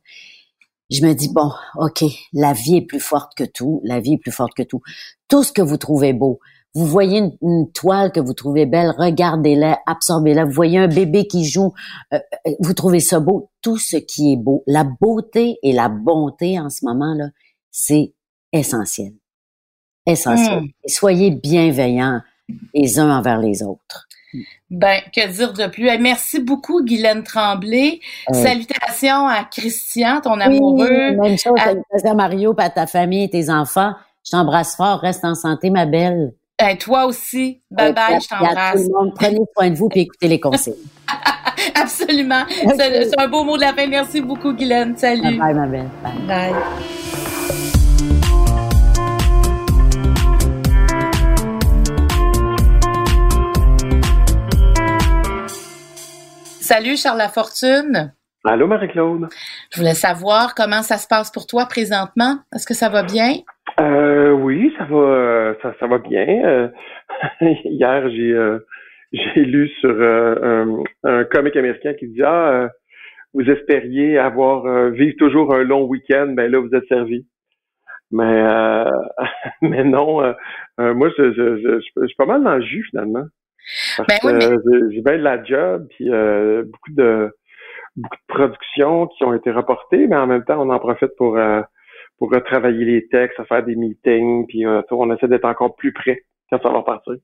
Je 0.91 1.05
me 1.05 1.15
dis 1.15 1.29
bon, 1.29 1.51
ok, 1.77 2.05
la 2.33 2.53
vie 2.53 2.79
est 2.79 2.87
plus 2.87 3.01
forte 3.01 3.33
que 3.37 3.45
tout. 3.45 3.81
La 3.85 4.01
vie 4.01 4.15
est 4.15 4.19
plus 4.19 4.33
forte 4.33 4.55
que 4.55 4.63
tout. 4.63 4.83
Tout 5.29 5.45
ce 5.45 5.53
que 5.53 5.63
vous 5.63 5.77
trouvez 5.77 6.13
beau, 6.13 6.41
vous 6.75 6.85
voyez 6.85 7.33
une, 7.41 7.73
toile 7.73 8.13
que 8.13 8.21
vous 8.21 8.35
trouvez 8.35 8.67
belle, 8.67 8.93
regardez-la, 8.99 9.81
absorbez-la. 9.87 10.45
Vous 10.45 10.53
voyez 10.53 10.79
un 10.79 10.89
bébé 10.89 11.27
qui 11.27 11.45
joue, 11.47 11.73
euh, 12.13 12.19
vous 12.61 12.75
trouvez 12.75 13.01
ça 13.01 13.19
beau. 13.19 13.51
Tout 13.63 13.79
ce 13.79 13.97
qui 13.97 14.33
est 14.33 14.37
beau, 14.37 14.63
la 14.67 14.85
beauté 14.85 15.59
et 15.63 15.73
la 15.73 15.89
bonté 15.89 16.61
en 16.61 16.69
ce 16.69 16.85
moment 16.85 17.15
là, 17.15 17.31
c'est 17.71 18.13
essentiel. 18.53 19.13
Essentiel. 20.07 20.61
Hmm. 20.61 20.69
Et 20.85 20.89
soyez 20.89 21.31
bienveillants 21.31 22.21
les 22.75 22.99
uns 22.99 23.11
envers 23.11 23.39
les 23.39 23.63
autres. 23.63 24.07
Ben, 24.71 25.01
que 25.15 25.27
dire 25.29 25.53
de 25.53 25.67
plus? 25.67 25.87
merci 25.99 26.41
beaucoup, 26.41 26.85
Guylaine 26.85 27.23
Tremblay. 27.23 28.01
Salutations 28.33 29.27
à 29.29 29.45
Christian, 29.45 30.21
ton 30.21 30.41
amoureux. 30.41 31.13
Même 31.13 31.39
chose, 31.39 31.55
à... 32.05 32.15
Mario, 32.15 32.55
à 32.59 32.71
ta 32.71 32.87
famille 32.87 33.25
et 33.25 33.31
tes 33.31 33.51
enfants. 33.51 33.95
Je 34.25 34.33
t'embrasse 34.33 34.77
fort. 34.77 35.01
Reste 35.01 35.25
en 35.25 35.35
santé, 35.35 35.71
ma 35.71 35.87
belle. 35.87 36.35
Ben, 36.59 36.77
toi 36.77 37.07
aussi. 37.07 37.61
Bye 37.71 37.93
bye, 37.93 38.19
je 38.21 38.29
t'embrasse. 38.29 38.89
Prenez 39.15 39.41
soin 39.55 39.71
de 39.71 39.77
vous 39.77 39.89
et 39.95 40.01
écoutez 40.01 40.29
les 40.29 40.41
conseils. 40.41 40.75
Absolument. 41.75 42.45
C'est 42.49 43.21
un 43.21 43.29
beau 43.29 43.45
mot 43.45 43.57
de 43.57 43.63
la 43.63 43.73
fin. 43.73 43.87
Merci 43.87 44.21
beaucoup, 44.21 44.53
Guylaine. 44.53 44.97
Salut. 44.97 45.23
Bye, 45.23 45.39
bye 45.39 45.55
ma 45.55 45.67
belle. 45.67 45.91
bye. 46.27 46.53
Salut 56.67 56.97
Charles 56.97 57.19
Lafortune. 57.19 58.13
Allô 58.43 58.67
Marie-Claude. 58.67 59.29
Je 59.73 59.79
voulais 59.79 59.95
savoir 59.95 60.57
comment 60.57 60.83
ça 60.83 60.97
se 60.97 61.07
passe 61.07 61.31
pour 61.31 61.47
toi 61.47 61.67
présentement. 61.67 62.41
Est-ce 62.53 62.67
que 62.67 62.75
ça 62.75 62.89
va 62.89 63.05
bien? 63.05 63.35
Euh, 63.79 64.33
oui, 64.33 64.75
ça 64.77 64.85
va, 64.87 65.55
ça, 65.63 65.75
ça 65.79 65.87
va 65.87 65.99
bien. 65.99 66.27
Euh, 66.27 66.69
hier, 67.41 68.11
j'ai 68.11 68.33
euh, 68.33 68.59
j'ai 69.13 69.45
lu 69.45 69.69
sur 69.79 69.91
un, 69.91 70.83
un 71.05 71.25
comique 71.27 71.55
américain 71.55 71.95
qui 71.95 72.09
dit 72.09 72.25
ah 72.25 72.69
vous 73.33 73.49
espériez 73.49 74.19
avoir 74.19 74.91
vivre 74.91 75.15
toujours 75.21 75.55
un 75.55 75.63
long 75.63 75.85
week-end, 75.85 76.33
ben 76.37 76.51
là 76.51 76.59
vous 76.59 76.75
êtes 76.75 76.89
servi. 76.89 77.29
Mais 78.11 78.43
mais 79.63 79.85
non, 79.85 80.35
moi 80.79 81.11
je, 81.17 81.33
je, 81.33 81.59
je, 81.59 81.81
je, 81.97 82.07
suis 82.07 82.17
pas 82.17 82.27
mal 82.27 82.43
dans 82.43 82.57
le 82.57 82.63
jus 82.63 82.85
finalement. 82.91 83.27
Parce 83.97 84.21
ben 84.23 84.39
que 84.39 84.91
j'ai 84.93 85.01
bien 85.01 85.19
de 85.19 85.23
la 85.23 85.43
job 85.43 85.87
puis 85.91 86.09
beaucoup 86.09 86.93
de 86.93 87.31
beaucoup 87.97 88.17
de 88.17 88.35
productions 88.35 89.07
qui 89.09 89.25
ont 89.25 89.35
été 89.35 89.51
reportées, 89.51 90.07
mais 90.07 90.17
en 90.17 90.27
même 90.27 90.45
temps, 90.45 90.61
on 90.61 90.71
en 90.71 90.79
profite 90.79 91.17
pour 91.17 91.37
euh, 91.37 91.61
pour 92.19 92.31
retravailler 92.31 92.85
les 92.85 93.09
textes, 93.09 93.43
faire 93.47 93.63
des 93.65 93.77
meetings, 93.77 94.47
puis 94.47 94.65
euh, 94.65 94.81
on 94.91 95.15
essaie 95.15 95.29
d'être 95.29 95.45
encore 95.45 95.75
plus 95.77 95.93
près 95.93 96.23
quand 96.51 96.63
ça 96.63 96.71
va 96.71 96.83
partir. 96.83 97.15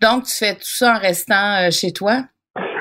Donc, 0.00 0.24
tu 0.24 0.34
fais 0.34 0.54
tout 0.54 0.60
ça 0.62 0.94
en 0.94 0.98
restant 0.98 1.66
euh, 1.66 1.70
chez 1.70 1.92
toi? 1.92 2.22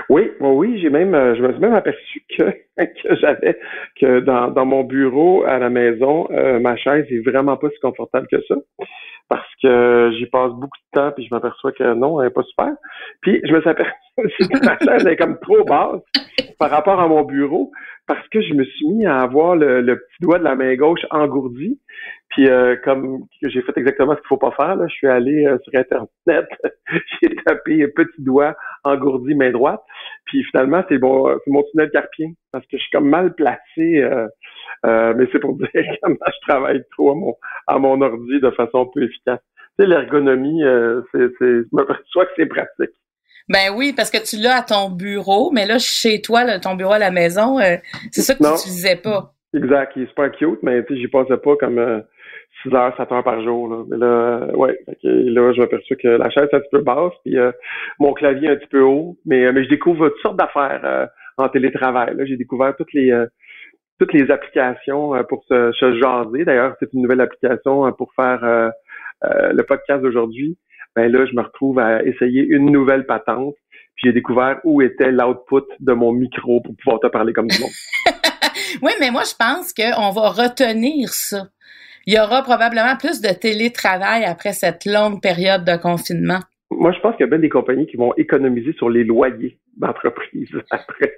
Oui, 0.10 0.32
oui, 0.40 0.80
j'ai 0.82 0.90
même, 0.90 1.12
je 1.12 1.42
me 1.42 1.52
suis 1.52 1.60
même 1.60 1.74
aperçu 1.74 2.24
que, 2.38 2.44
que 2.78 3.16
j'avais 3.20 3.60
que 4.00 4.22
dans, 4.22 4.48
dans 4.50 4.66
mon 4.66 4.84
bureau 4.84 5.44
à 5.44 5.58
la 5.60 5.70
maison, 5.70 6.28
ma 6.32 6.78
chaise 6.78 7.06
est 7.10 7.30
vraiment 7.30 7.58
pas 7.58 7.70
si 7.70 7.80
confortable 7.80 8.28
que 8.32 8.42
ça 8.48 8.56
parce 9.30 9.48
que 9.62 10.12
j'y 10.18 10.26
passe 10.28 10.52
beaucoup 10.52 10.78
de 10.94 11.00
temps 11.00 11.12
puis 11.12 11.26
je 11.26 11.34
m'aperçois 11.34 11.72
que 11.72 11.94
non, 11.94 12.22
elle 12.22 12.28
n'est 12.28 12.34
pas 12.34 12.44
super. 12.44 12.74
Puis 13.22 13.42
je 13.44 13.54
me 13.54 13.62
suis 13.62 13.70
aperçu 13.70 13.94
que 14.18 14.66
ma 14.66 14.78
chaise 14.80 15.06
est 15.06 15.16
comme 15.16 15.40
trop 15.40 15.64
basse 15.64 16.02
par 16.60 16.70
rapport 16.70 17.00
à 17.00 17.08
mon 17.08 17.24
bureau 17.24 17.72
parce 18.08 18.28
que 18.30 18.42
je 18.42 18.54
me 18.54 18.64
suis 18.64 18.88
mis 18.90 19.06
à 19.06 19.20
avoir 19.20 19.56
le, 19.56 19.84
petit 19.84 20.22
doigt 20.22 20.40
de 20.40 20.44
la 20.44 20.56
main 20.56 20.76
gauche 20.76 21.06
engourdi. 21.12 21.80
Puis 22.30 22.50
euh, 22.50 22.76
comme 22.84 23.26
j'ai 23.42 23.62
fait 23.62 23.78
exactement 23.78 24.14
ce 24.14 24.20
qu'il 24.20 24.28
faut 24.28 24.38
pas 24.38 24.52
faire, 24.52 24.76
là, 24.76 24.88
je 24.88 24.94
suis 24.94 25.08
allé 25.08 25.46
euh, 25.46 25.58
sur 25.64 25.80
Internet, 25.80 26.48
j'ai 27.22 27.36
tapé 27.46 27.88
petit 27.88 28.22
doigt 28.22 28.56
engourdi 28.84 29.34
main 29.34 29.52
droite. 29.52 29.82
Puis 30.26 30.44
finalement, 30.52 30.84
c'est 30.90 30.98
bon, 30.98 31.34
c'est 31.44 31.52
mon 31.52 31.64
tunnel 31.72 31.90
carpien 31.90 32.32
parce 32.52 32.66
que 32.66 32.78
je 32.78 32.82
suis 32.82 32.92
comme 32.92 33.10
mal 33.10 33.34
placé. 33.34 34.02
Euh, 34.02 34.28
mais 34.84 35.28
c'est 35.32 35.40
pour 35.40 35.58
dire 35.58 35.70
comment 36.02 36.16
je 36.28 36.48
travaille 36.48 36.84
trop 36.92 37.12
à 37.12 37.16
mon, 37.16 37.36
à 37.68 37.80
mon 37.80 38.02
ordi 38.02 38.40
de 38.40 38.52
façon 38.52 38.88
plus 38.88 39.06
efficace. 39.06 39.40
Tu 39.80 39.86
sais, 39.86 39.90
l'ergonomie, 39.90 40.64
c'est, 41.12 41.28
c'est, 41.40 41.46
je 41.72 42.24
que 42.26 42.32
c'est 42.36 42.46
pratique. 42.48 42.92
Ben 43.50 43.74
oui, 43.74 43.94
parce 43.96 44.12
que 44.12 44.18
tu 44.18 44.38
l'as 44.38 44.58
à 44.58 44.62
ton 44.62 44.90
bureau, 44.90 45.52
mais 45.52 45.66
là, 45.66 45.80
chez 45.80 46.22
toi, 46.22 46.60
ton 46.60 46.76
bureau 46.76 46.94
à 46.94 47.00
la 47.00 47.12
maison, 47.12 47.60
euh, 47.60 47.78
c'est 48.12 48.22
ça 48.22 48.34
que 48.34 48.44
tu 48.44 48.50
n'utilisais 48.50 48.98
pas. 48.98 49.34
Exact, 49.54 49.94
il 49.96 50.04
est 50.04 50.08
super 50.08 50.32
cute, 50.34 50.62
mais 50.64 50.84
tu 50.86 50.94
sais, 50.94 51.00
j'y 51.00 51.08
passais 51.08 51.38
pas 51.38 51.56
comme 51.56 52.04
6 52.68 52.74
euh, 52.74 52.78
heures, 52.78 52.96
7 52.98 53.12
heures 53.12 53.24
par 53.24 53.42
jour. 53.44 53.70
Là. 53.70 53.84
Mais 53.90 53.98
là, 53.98 54.06
euh, 54.06 54.52
ouais, 54.54 54.78
là, 55.04 55.54
je 55.54 55.62
m'aperçois 55.62 55.98
que 55.98 56.08
la 56.08 56.30
chaise 56.30 56.48
est 56.52 56.56
un 56.56 56.60
petit 56.60 56.70
peu 56.72 56.82
basse, 56.82 57.14
puis 57.26 57.36
mon 58.00 58.14
clavier 58.14 58.50
est 58.50 58.52
un 58.52 58.56
petit 58.56 58.68
peu 58.68 58.82
haut, 58.82 59.18
mais, 59.26 59.52
mais 59.52 59.64
je 59.64 59.70
découvre 59.70 60.10
toutes 60.10 60.22
sortes 60.22 60.38
d'affaires 60.38 61.10
en 61.38 61.50
télétravail. 61.50 62.16
J'ai 62.26 62.38
découvert 62.38 62.76
toutes 62.76 62.94
les 62.94 63.14
toutes 64.00 64.14
les 64.14 64.30
applications 64.30 65.14
pour 65.28 65.44
se, 65.46 65.72
se 65.72 66.00
jaser. 66.00 66.46
D'ailleurs, 66.46 66.76
c'est 66.80 66.94
une 66.94 67.02
nouvelle 67.02 67.22
application 67.22 67.92
pour 67.94 68.14
faire 68.14 68.72
le 69.24 69.64
podcast 69.64 70.02
d'aujourd'hui 70.02 70.58
ben 70.98 71.12
là, 71.12 71.28
je 71.28 71.36
me 71.36 71.44
retrouve 71.44 71.78
à 71.78 72.04
essayer 72.04 72.44
une 72.44 72.72
nouvelle 72.72 73.06
patente. 73.06 73.54
Puis 73.96 74.08
j'ai 74.08 74.14
découvert 74.14 74.60
où 74.64 74.82
était 74.82 75.12
l'output 75.12 75.64
de 75.80 75.94
mon 75.94 76.12
micro 76.12 76.60
pour 76.62 76.76
pouvoir 76.76 77.00
te 77.00 77.08
parler 77.08 77.34
comme 77.34 77.48
du 77.48 77.62
monde. 77.62 77.70
oui, 78.82 78.92
mais 79.00 79.12
moi, 79.12 79.22
je 79.24 79.36
pense 79.38 79.74
qu'on 79.74 80.10
va 80.10 80.30
retenir 80.30 81.10
ça. 81.10 81.44
Il 82.08 82.14
y 82.14 82.20
aura 82.20 82.42
probablement 82.42 82.96
plus 82.98 83.20
de 83.20 83.38
télétravail 83.38 84.24
après 84.24 84.54
cette 84.54 84.86
longue 84.86 85.22
période 85.22 85.66
de 85.66 85.76
confinement. 85.76 86.40
Moi, 86.72 86.94
je 86.94 87.00
pense 87.02 87.18
qu'il 87.18 87.26
y 87.26 87.28
a 87.28 87.30
bien 87.30 87.40
des 87.40 87.50
compagnies 87.50 87.86
qui 87.86 87.98
vont 87.98 88.14
économiser 88.16 88.72
sur 88.74 88.90
les 88.90 89.04
loyers 89.04 89.60
d'entreprise 89.76 90.50
après. 90.72 91.14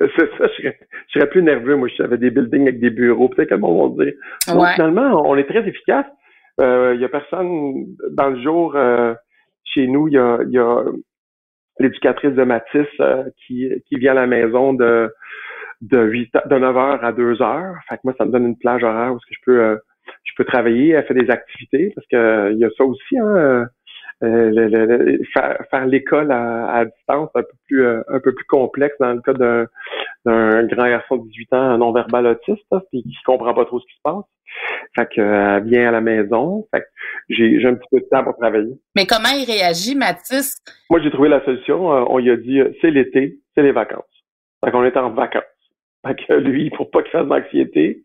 C'est 0.00 0.30
ça, 0.38 0.46
je 0.56 0.70
serais, 1.12 1.28
plus 1.28 1.42
nerveux. 1.42 1.74
Moi, 1.74 1.88
j'avais 1.98 2.18
des 2.18 2.30
buildings 2.30 2.68
avec 2.68 2.78
des 2.78 2.90
bureaux. 2.90 3.28
Peut-être 3.28 3.48
que 3.48 3.54
le 3.54 3.60
monde 3.60 3.98
va 3.98 4.04
dire. 4.04 4.74
finalement, 4.74 5.28
on 5.28 5.34
est 5.36 5.48
très 5.48 5.66
efficace. 5.66 6.06
Il 6.58 6.64
euh, 6.64 6.94
y 6.94 7.04
a 7.04 7.08
personne 7.08 7.86
dans 8.12 8.30
le 8.30 8.40
jour 8.40 8.76
euh, 8.76 9.14
chez 9.64 9.88
nous. 9.88 10.06
Il 10.06 10.14
y 10.14 10.18
a, 10.18 10.38
y 10.48 10.58
a 10.58 10.84
l'éducatrice 11.80 12.34
de 12.34 12.44
Matisse 12.44 12.86
euh, 13.00 13.24
qui, 13.44 13.68
qui 13.88 13.96
vient 13.96 14.12
à 14.12 14.20
la 14.22 14.26
maison 14.28 14.72
de 14.72 15.12
de 15.80 15.98
8 15.98 16.34
de 16.46 16.58
9 16.58 16.76
h 16.76 17.00
à 17.02 17.12
2 17.12 17.34
h 17.34 17.74
Fait 17.88 17.96
que 17.96 18.00
moi, 18.04 18.14
ça 18.18 18.24
me 18.24 18.32
donne 18.32 18.46
une 18.46 18.58
plage 18.58 18.82
horaire 18.82 19.14
où 19.14 19.18
je 19.30 19.36
peux 19.44 19.78
je 20.24 20.32
peux 20.36 20.44
travailler, 20.44 20.90
elle 20.90 21.04
fait 21.06 21.14
des 21.14 21.30
activités 21.30 21.92
parce 21.94 22.06
que 22.08 22.52
il 22.52 22.58
y 22.58 22.64
a 22.64 22.70
ça 22.76 22.84
aussi, 22.84 23.18
hein, 23.18 23.66
le, 24.20 25.20
faire, 25.32 25.86
l'école 25.86 26.32
à, 26.32 26.84
distance 26.84 27.30
un 27.34 27.42
peu 27.42 27.56
plus 27.66 27.86
un 27.86 28.20
peu 28.22 28.34
plus 28.34 28.46
complexe 28.46 28.96
dans 28.98 29.12
le 29.12 29.20
cas 29.20 29.32
d'un 29.32 29.66
d'un 30.24 30.66
grand 30.66 30.88
garçon 30.88 31.16
de 31.16 31.28
18 31.28 31.52
ans 31.52 31.78
non 31.78 31.92
verbal 31.92 32.26
autiste, 32.26 32.66
puis 32.90 33.02
qui 33.02 33.22
comprend 33.24 33.54
pas 33.54 33.64
trop 33.64 33.80
ce 33.80 33.86
qui 33.86 33.94
se 33.94 34.02
passe. 34.02 34.24
Fait 34.94 35.08
que 35.14 35.20
euh, 35.20 35.60
vient 35.60 35.88
à 35.88 35.90
la 35.90 36.00
maison. 36.00 36.66
Fait 36.72 36.80
que 36.80 36.86
j'ai, 37.28 37.64
un 37.66 37.74
petit 37.74 37.88
peu 37.90 38.00
de 38.00 38.06
temps 38.10 38.24
pour 38.24 38.36
travailler. 38.36 38.74
Mais 38.96 39.06
comment 39.06 39.30
il 39.34 39.44
réagit, 39.44 39.94
Mathis? 39.94 40.58
Moi, 40.90 41.00
j'ai 41.02 41.10
trouvé 41.10 41.28
la 41.28 41.44
solution. 41.44 41.92
Euh, 41.92 42.04
on 42.08 42.18
lui 42.18 42.30
a 42.30 42.36
dit 42.36 42.60
euh, 42.60 42.72
c'est 42.80 42.90
l'été, 42.90 43.38
c'est 43.54 43.62
les 43.62 43.72
vacances. 43.72 44.04
Fait 44.64 44.70
qu'on 44.70 44.84
est 44.84 44.96
en 44.96 45.10
vacances. 45.10 45.42
Fait 46.06 46.16
que 46.16 46.32
lui, 46.34 46.70
pour 46.70 46.90
pas 46.90 47.02
qu'il 47.02 47.12
fasse 47.12 47.26
d'anxiété, 47.26 48.02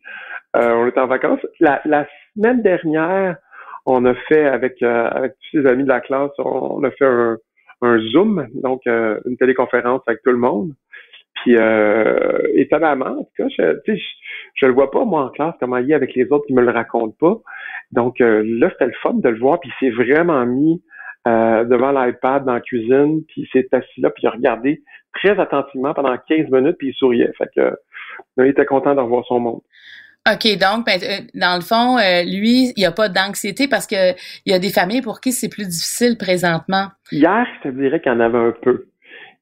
on 0.54 0.88
est 0.88 0.98
en 0.98 1.08
vacances. 1.08 1.40
La, 1.60 2.08
semaine 2.36 2.62
dernière, 2.62 3.38
on 3.86 4.06
a 4.06 4.14
fait 4.28 4.46
avec 4.46 4.82
avec 4.82 5.34
tous 5.34 5.62
ses 5.62 5.68
amis 5.68 5.84
de 5.84 5.90
la 5.90 6.02
classe, 6.02 6.32
on, 6.38 6.84
a 6.84 6.92
fait 6.92 7.06
un, 7.06 7.38
un 7.82 8.00
Zoom, 8.12 8.48
donc 8.54 8.82
une 8.86 9.38
téléconférence 9.38 10.02
avec 10.08 10.22
tout 10.24 10.32
le 10.32 10.38
monde. 10.38 10.74
Puis 11.36 11.58
euh, 11.58 12.40
étonnamment, 12.56 13.20
en 13.20 13.24
tout 13.24 13.32
cas, 13.38 13.48
je, 13.50 13.80
je, 13.88 13.94
je, 14.56 14.66
le 14.66 14.72
vois 14.72 14.92
pas 14.92 15.04
moi 15.04 15.26
en 15.26 15.30
classe 15.30 15.56
comment 15.60 15.78
il 15.78 15.92
est 15.92 15.96
avec 15.96 16.14
les 16.16 16.26
autres 16.32 16.46
qui 16.46 16.54
me 16.54 16.62
le 16.62 16.72
racontent 16.72 17.16
pas. 17.20 17.42
Donc 17.92 18.22
euh, 18.22 18.44
là, 18.46 18.70
c'était 18.72 18.86
le 18.86 18.94
fun 19.02 19.16
de 19.16 19.30
le 19.30 19.40
voir, 19.40 19.60
puis 19.60 19.70
il 19.70 19.86
s'est 19.86 19.96
vraiment 19.96 20.46
mis 20.46 20.82
euh, 21.28 21.64
devant 21.66 21.92
l'iPad 21.92 22.46
dans 22.46 22.54
la 22.54 22.62
cuisine, 22.62 23.24
puis 23.28 23.42
il 23.42 23.48
s'est 23.48 23.68
assis 23.72 24.02
là, 24.02 24.10
puis 24.12 24.24
il 24.24 24.28
a 24.28 24.32
regardé 24.32 24.84
très 25.14 25.40
attentivement 25.40 25.94
pendant 25.94 26.16
15 26.18 26.50
minutes, 26.50 26.78
puis 26.78 26.90
il 26.90 26.94
souriait. 26.94 27.32
Fait 27.38 27.50
que 27.56 27.62
là, 27.62 28.46
il 28.46 28.48
était 28.48 28.66
content 28.66 28.96
de 28.96 29.02
revoir 29.02 29.26
son 29.26 29.40
monde. 29.40 29.62
OK, 30.26 30.58
donc 30.58 30.86
ben, 30.86 31.00
euh, 31.04 31.26
dans 31.34 31.56
le 31.56 31.62
fond, 31.62 31.98
euh, 31.98 32.24
lui, 32.24 32.72
il 32.78 32.80
n'y 32.80 32.86
a 32.86 32.94
pas 32.94 33.10
d'anxiété 33.10 33.68
parce 33.68 33.86
que 33.86 34.14
il 34.46 34.54
y 34.54 34.54
a 34.54 34.60
des 34.60 34.72
familles 34.72 35.02
pour 35.02 35.20
qui 35.20 35.34
c'est 35.34 35.50
plus 35.50 35.68
difficile 35.68 36.18
présentement. 36.18 36.88
Hier, 37.12 37.46
je 37.58 37.70
te 37.70 37.76
dirais 37.76 38.00
qu'il 38.00 38.12
y 38.12 38.16
en 38.16 38.22
avait 38.22 38.38
un 38.38 38.54
peu. 38.62 38.86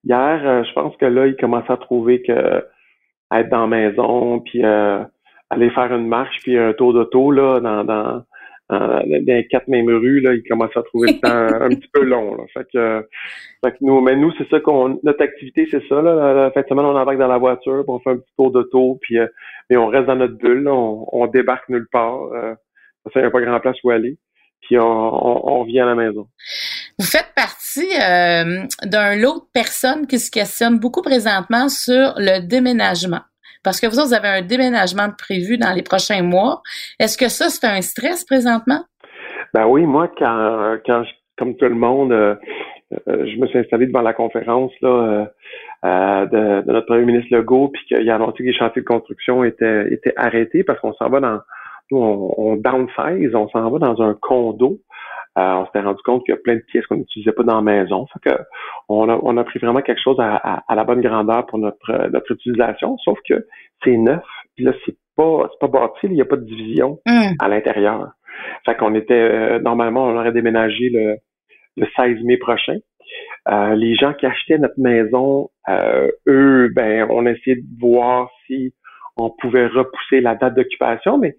Hier, 0.04 0.42
euh, 0.44 0.64
je 0.64 0.74
pense 0.74 0.96
que 0.98 1.06
là, 1.06 1.28
il 1.28 1.36
commence 1.36 1.70
à 1.70 1.78
trouver 1.78 2.24
que 2.24 2.66
être 3.32 3.50
dans 3.50 3.68
la 3.68 3.68
maison, 3.68 4.40
puis 4.40 4.66
euh, 4.66 5.04
aller 5.52 5.70
faire 5.70 5.94
une 5.94 6.08
marche, 6.08 6.36
puis 6.42 6.58
un 6.58 6.74
tour 6.74 6.94
d'auto 6.94 7.32
là, 7.32 7.60
dans, 7.60 7.84
dans, 7.84 8.24
dans, 8.72 9.04
les 9.06 9.48
quatre 9.48 9.68
mêmes 9.68 9.90
rues, 9.90 10.22
là, 10.22 10.34
il 10.34 10.44
commence 10.44 10.76
à 10.76 10.84
trouver 10.84 11.14
le 11.14 11.20
temps 11.22 11.64
un 11.64 11.70
petit 11.70 11.90
peu 11.94 12.04
long. 12.04 12.36
Là. 12.36 12.44
Fait 12.54 12.66
que, 12.72 13.08
fait 13.64 13.72
que 13.72 13.78
nous, 13.82 14.02
mais 14.02 14.16
nous, 14.16 14.32
c'est 14.38 14.50
ça 14.50 14.60
qu'on 14.60 15.00
notre 15.04 15.22
activité, 15.22 15.68
c'est 15.70 15.84
ça. 15.88 16.02
Là, 16.02 16.34
la 16.34 16.52
fin 16.52 16.62
de 16.62 16.68
semaine, 16.68 16.86
on 16.86 16.96
embarque 16.96 17.18
dans 17.18 17.28
la 17.28 17.38
voiture, 17.38 17.84
puis 17.84 17.94
on 17.94 18.00
fait 18.00 18.12
un 18.12 18.18
petit 18.18 18.34
tour 18.38 18.52
d'auto, 18.52 19.00
puis 19.02 19.20
euh, 19.20 19.28
mais 19.70 19.78
on 19.78 19.88
reste 19.88 20.08
dans 20.08 20.16
notre 20.16 20.38
bulle, 20.38 20.68
on, 20.68 21.08
on, 21.12 21.28
débarque 21.28 21.68
nulle 21.70 21.88
part. 21.92 22.24
Euh, 22.34 22.56
il 23.16 23.22
n'y 23.22 23.28
a 23.28 23.32
pas 23.32 23.42
grand 23.42 23.60
place 23.60 23.78
où 23.84 23.90
aller. 23.90 24.18
Puis 24.62 24.78
on, 24.78 24.84
on, 24.84 25.52
on 25.52 25.60
revient 25.62 25.80
à 25.80 25.86
la 25.86 25.96
maison. 25.96 26.28
Vous 27.00 27.06
faites 27.06 27.34
partie 27.36 27.90
euh, 28.00 28.66
d'un 28.84 29.16
lot 29.16 29.40
de 29.40 29.52
personnes 29.54 30.06
qui 30.08 30.20
se 30.20 30.30
questionnent 30.30 30.80
beaucoup 30.80 31.02
présentement 31.02 31.68
sur 31.70 32.14
le 32.18 32.46
déménagement. 32.46 33.22
Parce 33.64 33.80
que 33.80 33.88
vous, 33.88 34.02
vous 34.08 34.14
avez 34.14 34.28
un 34.28 34.42
déménagement 34.42 35.10
prévu 35.18 35.58
dans 35.58 35.74
les 35.74 35.84
prochains 35.84 36.24
mois. 36.24 36.62
Est-ce 37.00 37.18
que 37.18 37.30
ça, 37.30 37.50
c'est 37.50 37.68
un 37.68 37.82
stress 37.82 38.26
présentement? 38.26 38.84
Ben 39.54 39.66
oui, 39.68 39.86
moi, 39.86 40.10
quand, 40.18 40.78
quand 40.86 41.04
comme 41.38 41.56
tout 41.56 41.66
le 41.66 41.76
monde, 41.76 42.12
euh, 42.12 42.36
euh, 43.08 43.26
je 43.28 43.40
me 43.40 43.48
suis 43.48 43.60
installé 43.60 43.88
devant 43.88 44.02
la 44.02 44.14
conférence 44.14 44.72
là, 44.82 45.28
de, 45.84 46.62
de, 46.62 46.72
notre 46.72 46.86
premier 46.86 47.06
ministre 47.06 47.36
Legault, 47.36 47.70
puis 47.70 47.84
qu'il 47.88 48.10
a 48.10 48.16
annoncé 48.16 48.38
que 48.40 48.44
les 48.44 48.54
chantiers 48.54 48.82
de 48.82 48.88
construction 48.88 49.44
étaient, 49.44 49.92
étaient 49.92 50.14
arrêtés 50.18 50.64
parce 50.64 50.80
qu'on 50.80 50.94
s'en 50.94 51.10
va 51.10 51.20
dans, 51.20 51.40
nous, 51.92 51.98
on, 51.98 52.34
on 52.38 52.56
downsize, 52.56 53.36
on 53.36 53.50
s'en 53.50 53.70
va 53.70 53.80
dans 53.80 54.02
un 54.02 54.16
condo 54.20 54.74
euh, 54.74 54.91
on 55.42 55.66
s'était 55.66 55.82
rendu 55.82 56.02
compte 56.04 56.24
qu'il 56.24 56.34
y 56.34 56.38
a 56.38 56.42
plein 56.42 56.56
de 56.56 56.64
pièces 56.68 56.86
qu'on 56.88 56.98
n'utilisait 56.98 57.32
pas 57.32 57.44
dans 57.44 57.56
la 57.56 57.62
maison. 57.62 58.08
Fait 58.14 58.32
que 58.32 58.38
on 58.90 59.10
a, 59.10 59.20
on 59.24 59.38
a 59.38 59.44
pris 59.44 59.60
vraiment 59.60 59.82
quelque 59.82 60.02
chose 60.02 60.18
à, 60.20 60.64
la 60.74 60.84
bonne 60.84 61.02
grandeur 61.02 61.46
pour 61.46 61.60
notre, 61.60 62.10
notre 62.10 62.32
utilisation, 62.32 62.98
sauf 63.00 63.18
que 63.28 63.46
c'est 63.84 63.98
neuf, 63.98 64.24
puis 64.56 64.66
là, 64.66 64.74
c'est 64.86 64.96
pas, 65.16 65.50
c'est 65.52 65.60
pas 65.60 65.80
bâti, 65.80 66.00
il 66.04 66.12
n'y 66.12 66.22
a 66.22 66.26
pas 66.26 66.38
de 66.38 66.46
division 66.46 67.00
mm. 67.06 67.34
à 67.40 67.48
l'intérieur. 67.48 68.12
Fait 68.66 68.76
qu'on 68.76 68.96
était, 68.96 69.14
euh, 69.14 69.60
normalement, 69.60 70.06
on 70.06 70.18
aurait 70.18 70.32
déménagé 70.32 70.90
le, 70.90 71.16
le 71.78 71.88
16 71.96 72.24
mai 72.24 72.38
prochain. 72.38 72.78
les 73.76 73.96
gens 73.96 74.14
qui 74.14 74.26
achetaient 74.26 74.58
notre 74.58 74.80
maison, 74.80 75.50
eux, 76.28 76.70
ben, 76.76 77.08
on 77.10 77.26
essayait 77.26 77.58
de 77.58 77.80
voir 77.80 78.30
si 78.48 78.74
on 79.18 79.30
pouvait 79.30 79.68
repousser 79.68 80.22
la 80.22 80.36
date 80.36 80.56
d'occupation, 80.56 81.18
mais, 81.18 81.36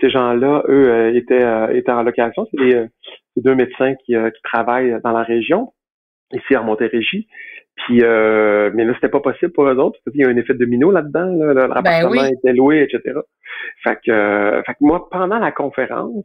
ces 0.00 0.10
gens-là, 0.10 0.62
eux, 0.68 1.14
étaient, 1.16 1.44
étaient 1.76 1.92
en 1.92 2.02
location. 2.02 2.46
C'est 2.50 2.64
des, 2.64 2.86
deux 3.40 3.54
médecins 3.54 3.94
qui, 4.04 4.14
qui 4.14 4.42
travaillent 4.42 5.00
dans 5.02 5.12
la 5.12 5.22
région, 5.22 5.72
ici 6.32 6.54
à 6.54 6.62
Montérégie. 6.62 7.26
Puis, 7.76 8.02
euh, 8.02 8.70
mais 8.74 8.84
là, 8.84 8.94
c'était 8.94 9.08
pas 9.08 9.20
possible 9.20 9.52
pour 9.52 9.64
eux 9.64 9.76
autres. 9.76 9.98
Il 10.12 10.20
y 10.20 10.24
a 10.24 10.28
un 10.28 10.36
effet 10.36 10.54
domino 10.54 10.90
là-dedans. 10.92 11.26
Là, 11.26 11.66
le 11.66 11.82
ben 11.82 12.26
était 12.26 12.52
loué, 12.52 12.82
etc. 12.82 13.18
Fait 13.82 13.98
que, 14.04 14.10
euh, 14.10 14.62
fait 14.62 14.74
que 14.74 14.78
moi, 14.80 15.08
pendant 15.10 15.38
la 15.38 15.50
conférence, 15.50 16.24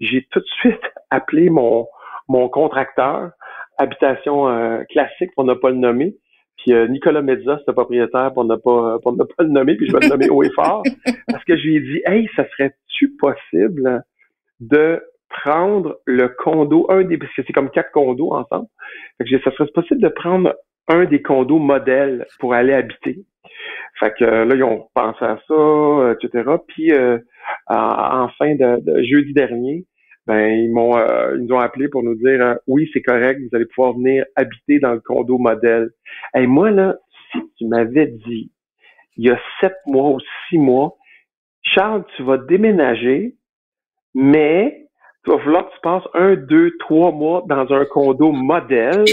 j'ai 0.00 0.26
tout 0.30 0.40
de 0.40 0.46
suite 0.60 0.80
appelé 1.10 1.50
mon, 1.50 1.86
mon 2.28 2.48
contracteur, 2.48 3.30
habitation 3.78 4.48
euh, 4.48 4.84
classique 4.84 5.34
pour 5.34 5.44
ne 5.44 5.54
pas 5.54 5.70
le 5.70 5.76
nommer. 5.76 6.16
Puis 6.58 6.72
euh, 6.72 6.88
Nicolas 6.88 7.20
Mezza, 7.20 7.58
c'est 7.58 7.68
le 7.68 7.74
propriétaire 7.74 8.32
pour 8.32 8.44
ne 8.44 8.56
pas 8.56 8.98
pour 9.00 9.12
ne 9.12 9.24
pas 9.24 9.44
le 9.44 9.50
nommer, 9.50 9.76
puis 9.76 9.86
je 9.86 9.92
vais 9.92 10.00
le 10.00 10.08
nommer 10.08 10.30
haut 10.30 10.42
et 10.42 10.50
fort. 10.50 10.82
Parce 11.28 11.44
que 11.44 11.56
je 11.56 11.62
lui 11.62 11.76
ai 11.76 11.80
dit 11.80 12.00
Hey, 12.06 12.26
ça 12.34 12.48
serait-tu 12.48 13.14
possible 13.18 14.02
de 14.60 15.02
prendre 15.28 15.98
le 16.04 16.28
condo, 16.28 16.86
un 16.90 17.02
des 17.02 17.18
parce 17.18 17.32
que 17.34 17.42
c'est 17.46 17.52
comme 17.52 17.70
quatre 17.70 17.92
condos 17.92 18.32
ensemble. 18.32 18.66
Fait 19.18 19.24
que 19.24 19.42
ça 19.42 19.50
serait 19.52 19.70
possible 19.74 20.00
de 20.00 20.08
prendre 20.08 20.54
un 20.88 21.04
des 21.04 21.22
condos 21.22 21.58
modèles 21.58 22.26
pour 22.38 22.54
aller 22.54 22.72
habiter. 22.72 23.24
Fait 23.98 24.14
que 24.16 24.24
là, 24.24 24.54
ils 24.54 24.62
ont 24.62 24.88
pensé 24.94 25.24
à 25.24 25.38
ça, 25.48 26.12
etc. 26.12 26.50
Puis 26.68 26.92
euh, 26.92 27.18
en, 27.66 28.28
fin 28.38 28.54
de, 28.54 29.02
jeudi 29.02 29.32
dernier, 29.32 29.84
ben 30.26 30.48
ils 30.48 30.70
m'ont 30.70 30.96
euh, 30.96 31.36
ils 31.36 31.44
nous 31.44 31.54
ont 31.54 31.60
appelé 31.60 31.88
pour 31.88 32.02
nous 32.02 32.16
dire 32.16 32.42
euh, 32.42 32.54
oui, 32.66 32.90
c'est 32.92 33.02
correct, 33.02 33.40
vous 33.40 33.56
allez 33.56 33.66
pouvoir 33.66 33.94
venir 33.94 34.24
habiter 34.34 34.80
dans 34.80 34.92
le 34.92 35.00
condo 35.00 35.38
modèle. 35.38 35.90
Et 36.34 36.46
moi, 36.46 36.70
là, 36.70 36.96
si 37.32 37.38
tu 37.56 37.66
m'avais 37.66 38.06
dit 38.06 38.50
il 39.16 39.26
y 39.26 39.30
a 39.30 39.38
sept 39.60 39.76
mois 39.86 40.10
ou 40.10 40.18
six 40.48 40.58
mois, 40.58 40.96
Charles, 41.62 42.04
tu 42.16 42.22
vas 42.22 42.38
déménager, 42.38 43.34
mais 44.14 44.85
tu 45.26 45.32
vas 45.32 45.38
falloir 45.40 45.68
que 45.68 45.74
tu 45.74 45.80
passes 45.82 46.04
un, 46.14 46.36
deux, 46.36 46.76
trois 46.78 47.10
mois 47.10 47.42
dans 47.48 47.72
un 47.72 47.84
condo 47.86 48.30
modèle 48.30 49.04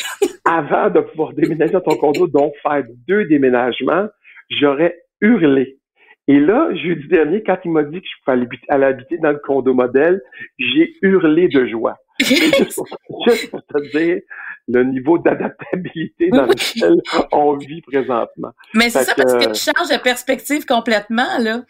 avant 0.46 0.88
de 0.88 1.00
pouvoir 1.00 1.34
déménager 1.34 1.72
dans 1.72 1.82
ton 1.82 1.96
condo, 1.96 2.26
donc 2.26 2.54
faire 2.62 2.82
deux 3.06 3.26
déménagements, 3.26 4.06
j'aurais 4.48 4.96
hurlé. 5.20 5.76
Et 6.26 6.40
là, 6.40 6.74
jeudi 6.74 7.06
dernier, 7.08 7.42
quand 7.42 7.58
il 7.64 7.70
m'a 7.70 7.82
dit 7.82 8.00
que 8.00 8.06
je 8.06 8.24
pouvais 8.24 8.48
aller 8.68 8.84
habiter 8.84 9.18
dans 9.18 9.32
le 9.32 9.38
condo 9.38 9.74
modèle, 9.74 10.22
j'ai 10.58 10.94
hurlé 11.02 11.48
de 11.48 11.66
joie. 11.66 11.96
juste, 12.20 12.80
pour, 13.50 13.62
te 13.62 13.96
dire 13.96 14.20
le 14.68 14.84
niveau 14.84 15.18
d'adaptabilité 15.18 16.30
dans 16.30 16.46
lequel 16.46 16.96
on 17.30 17.56
vit 17.56 17.80
présentement. 17.82 18.52
Mais 18.74 18.90
c'est 18.90 19.04
ça 19.04 19.14
parce 19.14 19.34
que 19.34 19.52
tu 19.52 19.70
changes 19.70 19.96
de 19.96 20.02
perspective 20.02 20.64
complètement, 20.64 21.38
là. 21.40 21.62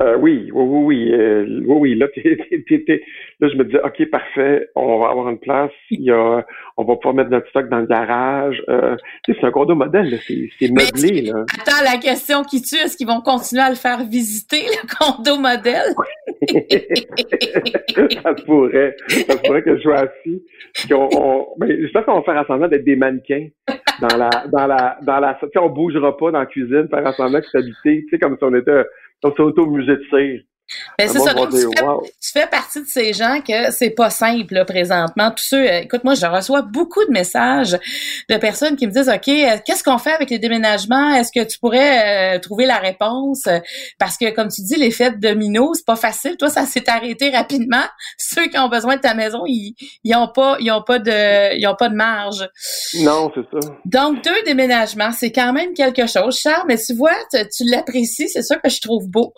Euh, 0.00 0.16
oui, 0.16 0.48
oui, 0.54 0.64
oui, 0.64 0.84
oui, 0.84 1.12
euh, 1.12 1.44
oui, 1.66 1.76
oui. 1.80 1.94
Là, 1.96 2.06
là, 2.16 3.48
je 3.48 3.56
me 3.56 3.64
disais, 3.64 3.80
ok, 3.82 4.10
parfait, 4.10 4.68
on 4.76 5.00
va 5.00 5.08
avoir 5.08 5.28
une 5.28 5.40
place. 5.40 5.72
Il 5.90 6.02
y 6.02 6.12
a, 6.12 6.46
on 6.76 6.84
va 6.84 6.94
pouvoir 6.94 7.14
mettre 7.14 7.30
notre 7.30 7.48
stock 7.48 7.68
dans 7.68 7.80
le 7.80 7.86
garage. 7.86 8.62
Euh, 8.68 8.96
c'est 9.26 9.42
un 9.42 9.50
condo 9.50 9.74
modèle, 9.74 10.16
c'est 10.24 10.70
meublé. 10.70 11.22
Là. 11.22 11.44
Attends, 11.60 11.82
la 11.82 11.98
question 11.98 12.44
qui 12.44 12.62
tue, 12.62 12.76
est-ce 12.76 12.96
qu'ils 12.96 13.08
vont 13.08 13.20
continuer 13.20 13.62
à 13.62 13.70
le 13.70 13.74
faire 13.74 14.04
visiter 14.04 14.62
le 14.62 14.86
condo 14.98 15.36
modèle? 15.36 15.92
Ça 18.22 18.32
pourrait, 18.46 18.94
ça 19.08 19.36
pourrait 19.38 19.62
que 19.62 19.76
je 19.76 19.82
sois 19.82 19.98
assis. 19.98 20.42
On, 20.92 21.08
on, 21.12 21.46
mais 21.58 21.80
j'espère 21.82 22.04
qu'on 22.04 22.20
va 22.20 22.22
faire 22.22 22.46
semblant 22.46 22.68
d'être 22.68 22.84
des 22.84 22.94
mannequins 22.94 23.48
dans 24.00 24.16
la, 24.16 24.30
dans 24.52 24.66
la, 24.66 24.98
dans 25.02 25.18
la, 25.18 25.34
tu 25.34 25.48
sais, 25.52 25.58
on 25.58 25.68
bougera 25.68 26.16
pas 26.16 26.30
dans 26.30 26.38
la 26.38 26.46
cuisine, 26.46 26.86
faire 26.88 27.12
semblant 27.14 27.40
que 27.40 27.46
c'est 27.50 27.58
habité, 27.58 28.04
tu 28.04 28.08
sais, 28.10 28.18
comme 28.18 28.36
si 28.38 28.44
on 28.44 28.54
était 28.54 28.84
donc, 29.22 29.34
c'est 29.36 29.42
au 29.42 29.66
musée 29.66 29.96
de 29.96 30.04
cire. 30.10 30.47
Ben, 30.98 31.08
c'est 31.08 31.18
ça. 31.20 31.34
tu, 31.34 32.32
fais, 32.32 32.46
partie 32.46 32.82
de 32.82 32.86
ces 32.86 33.12
gens 33.12 33.40
que 33.40 33.70
c'est 33.70 33.90
pas 33.90 34.10
simple 34.10 34.52
là, 34.54 34.64
présentement. 34.64 35.30
Tous 35.30 35.44
ceux, 35.44 35.66
euh, 35.66 35.80
écoute, 35.80 36.04
moi, 36.04 36.14
je 36.14 36.26
reçois 36.26 36.62
beaucoup 36.62 37.04
de 37.06 37.10
messages 37.10 37.78
de 38.28 38.36
personnes 38.36 38.76
qui 38.76 38.86
me 38.86 38.92
disent, 38.92 39.08
ok, 39.08 39.28
euh, 39.28 39.58
qu'est-ce 39.64 39.82
qu'on 39.82 39.98
fait 39.98 40.12
avec 40.12 40.28
les 40.28 40.38
déménagements? 40.38 41.14
Est-ce 41.14 41.30
que 41.32 41.44
tu 41.46 41.58
pourrais 41.58 42.36
euh, 42.36 42.38
trouver 42.38 42.66
la 42.66 42.76
réponse? 42.76 43.44
Parce 43.98 44.18
que, 44.18 44.30
comme 44.30 44.48
tu 44.48 44.62
dis, 44.62 44.76
les 44.76 44.90
fêtes 44.90 45.18
domino, 45.20 45.72
c'est 45.74 45.86
pas 45.86 45.96
facile. 45.96 46.36
Toi, 46.36 46.50
ça 46.50 46.66
s'est 46.66 46.88
arrêté 46.88 47.30
rapidement. 47.30 47.84
Ceux 48.18 48.48
qui 48.48 48.58
ont 48.58 48.68
besoin 48.68 48.96
de 48.96 49.00
ta 49.00 49.14
maison, 49.14 49.44
ils, 49.46 49.74
ils 50.04 50.14
ont 50.16 50.28
pas, 50.28 50.56
ils 50.60 50.70
ont 50.70 50.82
pas 50.82 50.98
de, 50.98 51.56
ils 51.56 51.66
ont 51.66 51.76
pas 51.76 51.88
de 51.88 51.94
marge. 51.94 52.48
Non, 53.00 53.30
c'est 53.34 53.42
ça. 53.50 53.68
Donc, 53.86 54.22
deux 54.22 54.42
déménagements, 54.44 55.12
c'est 55.12 55.32
quand 55.32 55.52
même 55.52 55.72
quelque 55.72 56.06
chose, 56.06 56.38
Charles. 56.38 56.66
Mais 56.68 56.76
tu 56.76 56.92
vois, 56.94 57.16
tu, 57.32 57.38
tu 57.56 57.64
l'apprécies. 57.64 58.28
C'est 58.28 58.42
ça 58.42 58.56
que 58.56 58.68
je 58.68 58.80
trouve 58.80 59.08
beau. 59.08 59.32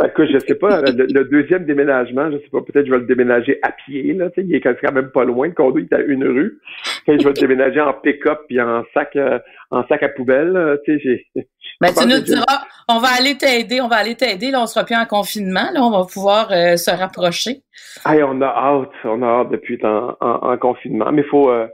Ben, 0.00 0.06
écoute, 0.06 0.28
je 0.32 0.38
sais 0.38 0.54
pas, 0.54 0.80
le, 0.80 1.24
deuxième 1.24 1.66
déménagement, 1.66 2.30
je 2.30 2.38
sais 2.38 2.48
pas, 2.50 2.62
peut-être 2.62 2.86
je 2.86 2.90
vais 2.90 3.00
le 3.00 3.04
déménager 3.04 3.58
à 3.60 3.70
pied, 3.70 4.14
là, 4.14 4.30
il 4.38 4.54
est 4.54 4.60
quand 4.62 4.92
même 4.92 5.10
pas 5.10 5.24
loin, 5.24 5.48
le 5.48 5.52
condo, 5.52 5.78
il 5.78 5.88
est 5.90 5.94
à 5.94 6.00
une 6.00 6.24
rue. 6.24 6.58
je 7.06 7.12
vais 7.12 7.22
le 7.22 7.32
déménager 7.34 7.82
en 7.82 7.92
pick-up 7.92 8.38
puis 8.48 8.58
en 8.62 8.82
sac, 8.94 9.14
euh, 9.16 9.38
en 9.70 9.86
sac 9.88 10.02
à 10.02 10.08
poubelle, 10.08 10.78
tu 10.86 10.98
sais, 11.00 11.26
Ben, 11.82 11.92
tu 11.92 12.08
nous 12.08 12.20
diras, 12.20 12.62
on 12.88 12.98
va 12.98 13.08
aller 13.18 13.36
t'aider, 13.36 13.82
on 13.82 13.88
va 13.88 13.96
aller 13.96 14.14
t'aider, 14.14 14.50
là, 14.50 14.62
on 14.62 14.66
sera 14.66 14.86
plus 14.86 14.96
en 14.96 15.04
confinement, 15.04 15.68
là, 15.74 15.82
on 15.82 15.90
va 15.90 16.06
pouvoir 16.10 16.50
euh, 16.50 16.76
se 16.76 16.90
rapprocher. 16.90 17.60
Hey, 18.06 18.22
on 18.22 18.40
a 18.40 18.46
hâte, 18.46 18.88
on 19.04 19.20
a 19.20 19.26
hâte 19.26 19.50
depuis 19.50 19.78
en, 19.82 20.16
en, 20.18 20.56
confinement, 20.56 21.12
mais 21.12 21.24
faut, 21.24 21.50
euh, 21.50 21.66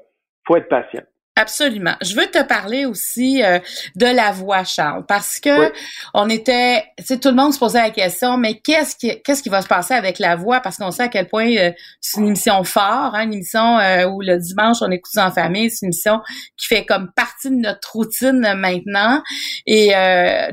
faut 0.48 0.56
être 0.56 0.68
patient. 0.68 1.02
Absolument. 1.38 1.94
Je 2.02 2.16
veux 2.16 2.26
te 2.28 2.42
parler 2.42 2.86
aussi 2.86 3.44
euh, 3.44 3.58
de 3.94 4.06
la 4.06 4.32
voix, 4.32 4.64
Charles, 4.64 5.04
parce 5.06 5.38
que 5.38 5.70
on 6.14 6.30
était, 6.30 6.84
tu 7.06 7.20
tout 7.20 7.28
le 7.28 7.34
monde 7.34 7.52
se 7.52 7.58
posait 7.58 7.82
la 7.82 7.90
question, 7.90 8.38
mais 8.38 8.58
qu'est-ce 8.58 8.96
qui, 8.96 9.20
qu'est-ce 9.22 9.42
qui 9.42 9.50
va 9.50 9.60
se 9.60 9.68
passer 9.68 9.92
avec 9.92 10.18
la 10.18 10.34
voix? 10.34 10.60
Parce 10.60 10.78
qu'on 10.78 10.90
sait 10.90 11.02
à 11.02 11.08
quel 11.08 11.28
point 11.28 11.54
euh, 11.58 11.72
c'est 12.00 12.20
une 12.20 12.28
émission 12.28 12.64
forte, 12.64 13.14
hein, 13.14 13.24
une 13.24 13.34
émission 13.34 13.78
euh, 13.78 14.06
où 14.06 14.22
le 14.22 14.38
dimanche 14.38 14.78
on 14.80 14.90
écoute 14.90 15.12
en 15.18 15.30
famille, 15.30 15.70
c'est 15.70 15.84
une 15.84 15.92
émission 15.92 16.20
qui 16.56 16.68
fait 16.68 16.86
comme 16.86 17.12
partie 17.14 17.50
de 17.50 17.56
notre 17.56 17.92
routine 17.92 18.54
maintenant, 18.56 19.22
et 19.66 19.92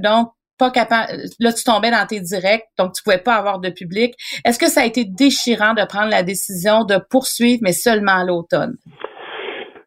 donc 0.01 0.33
pas 0.57 0.69
capable. 0.69 1.23
Là, 1.39 1.53
tu 1.53 1.63
tombais 1.63 1.91
dans 1.91 2.05
tes 2.05 2.19
directs, 2.19 2.65
donc 2.77 2.93
tu 2.93 3.03
pouvais 3.03 3.17
pas 3.17 3.35
avoir 3.35 3.59
de 3.59 3.69
public. 3.69 4.15
Est-ce 4.43 4.59
que 4.59 4.69
ça 4.69 4.81
a 4.81 4.85
été 4.85 5.05
déchirant 5.05 5.73
de 5.73 5.83
prendre 5.85 6.09
la 6.09 6.23
décision 6.23 6.83
de 6.83 6.97
poursuivre, 7.09 7.61
mais 7.63 7.73
seulement 7.73 8.17
à 8.17 8.23
l'automne? 8.25 8.75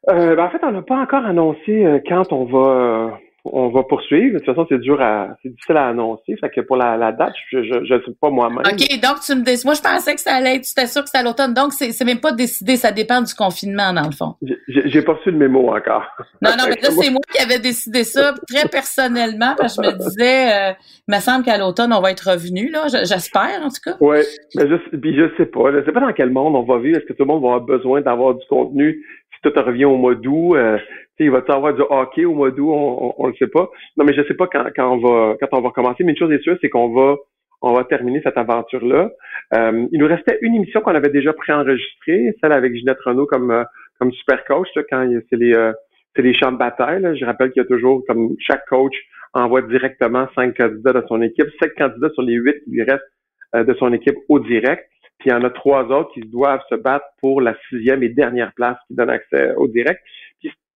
Euh, 0.08 0.36
ben, 0.36 0.44
en 0.44 0.50
fait, 0.50 0.60
on 0.62 0.72
n'a 0.72 0.82
pas 0.82 0.96
encore 0.96 1.24
annoncé 1.24 1.84
euh, 1.84 1.98
quand 2.06 2.32
on 2.32 2.44
va 2.44 2.58
euh, 2.58 3.10
on 3.52 3.68
va 3.68 3.82
poursuivre. 3.84 4.34
De 4.34 4.38
toute 4.38 4.46
façon, 4.46 4.66
c'est 4.68 4.78
dur 4.78 5.00
à 5.00 5.36
c'est 5.42 5.48
difficile 5.48 5.76
à 5.76 5.88
annoncer. 5.88 6.36
Fait 6.40 6.50
que 6.50 6.60
pour 6.60 6.76
la, 6.76 6.96
la 6.96 7.12
date, 7.12 7.34
je 7.50 7.62
je, 7.62 7.94
sais 8.04 8.12
pas 8.20 8.30
moi-même. 8.30 8.58
OK, 8.58 9.00
donc 9.00 9.20
tu 9.24 9.34
me 9.34 9.42
dis 9.42 9.60
moi 9.64 9.74
je 9.74 9.82
pensais 9.82 10.14
que 10.14 10.20
ça 10.20 10.34
allait 10.34 10.56
être, 10.56 10.64
tu 10.64 10.86
sûr 10.86 11.02
que 11.02 11.08
c'était 11.08 11.18
à 11.18 11.22
l'automne. 11.22 11.54
Donc 11.54 11.72
c'est 11.72 11.92
c'est 11.92 12.04
même 12.04 12.20
pas 12.20 12.32
décidé, 12.32 12.76
ça 12.76 12.92
dépend 12.92 13.20
du 13.22 13.34
confinement 13.34 13.92
dans 13.92 14.06
le 14.06 14.12
fond. 14.12 14.34
J'ai 14.68 15.02
pas 15.02 15.14
reçu 15.14 15.30
le 15.30 15.38
mémo 15.38 15.68
encore. 15.74 16.04
Non, 16.42 16.50
non, 16.50 16.64
mais 16.68 16.76
là, 16.82 16.90
c'est 16.90 17.10
moi 17.10 17.20
qui 17.32 17.38
avais 17.42 17.58
décidé 17.58 18.04
ça 18.04 18.34
très 18.46 18.68
personnellement 18.68 19.54
parce 19.56 19.76
que 19.76 19.84
je 19.84 19.90
me 19.90 19.96
disais 19.96 20.52
euh, 20.52 20.72
il 21.08 21.14
me 21.14 21.20
semble 21.20 21.44
qu'à 21.44 21.56
l'automne, 21.56 21.94
on 21.94 22.00
va 22.00 22.10
être 22.10 22.30
revenu, 22.30 22.70
là. 22.70 22.86
J'espère, 22.88 23.62
en 23.62 23.68
tout 23.68 23.80
cas. 23.82 23.96
Oui, 24.00 24.18
mais 24.54 24.68
je, 24.68 24.96
puis 24.96 25.16
je 25.16 25.34
sais 25.38 25.46
pas. 25.46 25.72
Je 25.72 25.82
sais 25.84 25.92
pas 25.92 26.00
dans 26.00 26.12
quel 26.12 26.30
monde 26.30 26.54
on 26.54 26.62
va 26.62 26.78
vivre. 26.78 26.98
Est-ce 26.98 27.06
que 27.06 27.14
tout 27.14 27.22
le 27.22 27.28
monde 27.28 27.42
va 27.42 27.54
avoir 27.54 27.60
besoin 27.62 28.02
d'avoir 28.02 28.34
du 28.34 28.44
contenu 28.48 29.02
tout 29.50 29.60
revient 29.60 29.84
au 29.84 29.96
mois 29.96 30.14
d'août? 30.14 30.56
Euh, 30.56 30.78
il 31.18 31.30
va 31.30 31.42
y 31.46 31.52
avoir 31.52 31.74
du 31.74 31.82
hockey 31.88 32.24
au 32.24 32.34
mois 32.34 32.50
d'août, 32.50 32.70
on, 32.70 33.14
on, 33.16 33.26
le 33.26 33.34
sait 33.34 33.46
pas. 33.46 33.70
Non, 33.96 34.04
mais 34.04 34.12
je 34.14 34.22
sais 34.24 34.34
pas 34.34 34.46
quand, 34.46 34.64
quand 34.74 34.92
on 34.92 34.98
va 34.98 35.36
quand 35.40 35.48
on 35.52 35.62
va 35.62 35.70
commencer, 35.70 36.04
mais 36.04 36.12
une 36.12 36.18
chose 36.18 36.32
est 36.32 36.42
sûre, 36.42 36.58
c'est 36.60 36.68
qu'on 36.68 36.92
va 36.92 37.16
on 37.62 37.72
va 37.72 37.84
terminer 37.84 38.20
cette 38.22 38.36
aventure-là. 38.36 39.10
Euh, 39.54 39.86
il 39.92 39.98
nous 39.98 40.06
restait 40.06 40.38
une 40.42 40.54
émission 40.54 40.80
qu'on 40.80 40.94
avait 40.94 41.10
déjà 41.10 41.32
préenregistrée, 41.32 42.34
celle 42.40 42.52
avec 42.52 42.74
Ginette 42.74 43.00
Renault 43.04 43.26
comme 43.26 43.50
euh, 43.50 43.64
comme 43.98 44.12
super 44.12 44.44
coach, 44.44 44.68
quand 44.90 45.08
c'est 45.30 45.36
les 45.36 45.54
euh, 45.54 45.72
les 46.16 46.34
champs 46.34 46.52
de 46.52 46.58
bataille. 46.58 47.02
Je 47.18 47.24
rappelle 47.24 47.50
qu'il 47.52 47.62
y 47.62 47.64
a 47.64 47.68
toujours, 47.68 48.02
comme 48.06 48.34
chaque 48.38 48.66
coach 48.66 48.94
envoie 49.32 49.62
directement 49.62 50.26
cinq 50.34 50.56
candidats 50.56 50.94
de 50.94 51.04
son 51.08 51.20
équipe, 51.22 51.46
cinq 51.60 51.74
candidats 51.76 52.10
sur 52.10 52.22
les 52.22 52.34
huit 52.34 52.56
qui 52.64 52.70
lui 52.70 52.82
restent 52.82 53.04
de 53.54 53.74
son 53.74 53.92
équipe 53.92 54.16
au 54.28 54.38
direct. 54.38 54.88
Puis 55.18 55.30
il 55.30 55.32
y 55.32 55.34
en 55.34 55.44
a 55.44 55.50
trois 55.50 55.84
autres 55.84 56.12
qui 56.12 56.20
doivent 56.20 56.62
se 56.68 56.74
battre 56.74 57.06
pour 57.20 57.40
la 57.40 57.54
sixième 57.68 58.02
et 58.02 58.08
dernière 58.08 58.52
place 58.54 58.76
qui 58.86 58.94
donne 58.94 59.10
accès 59.10 59.54
au 59.56 59.66
direct 59.66 60.00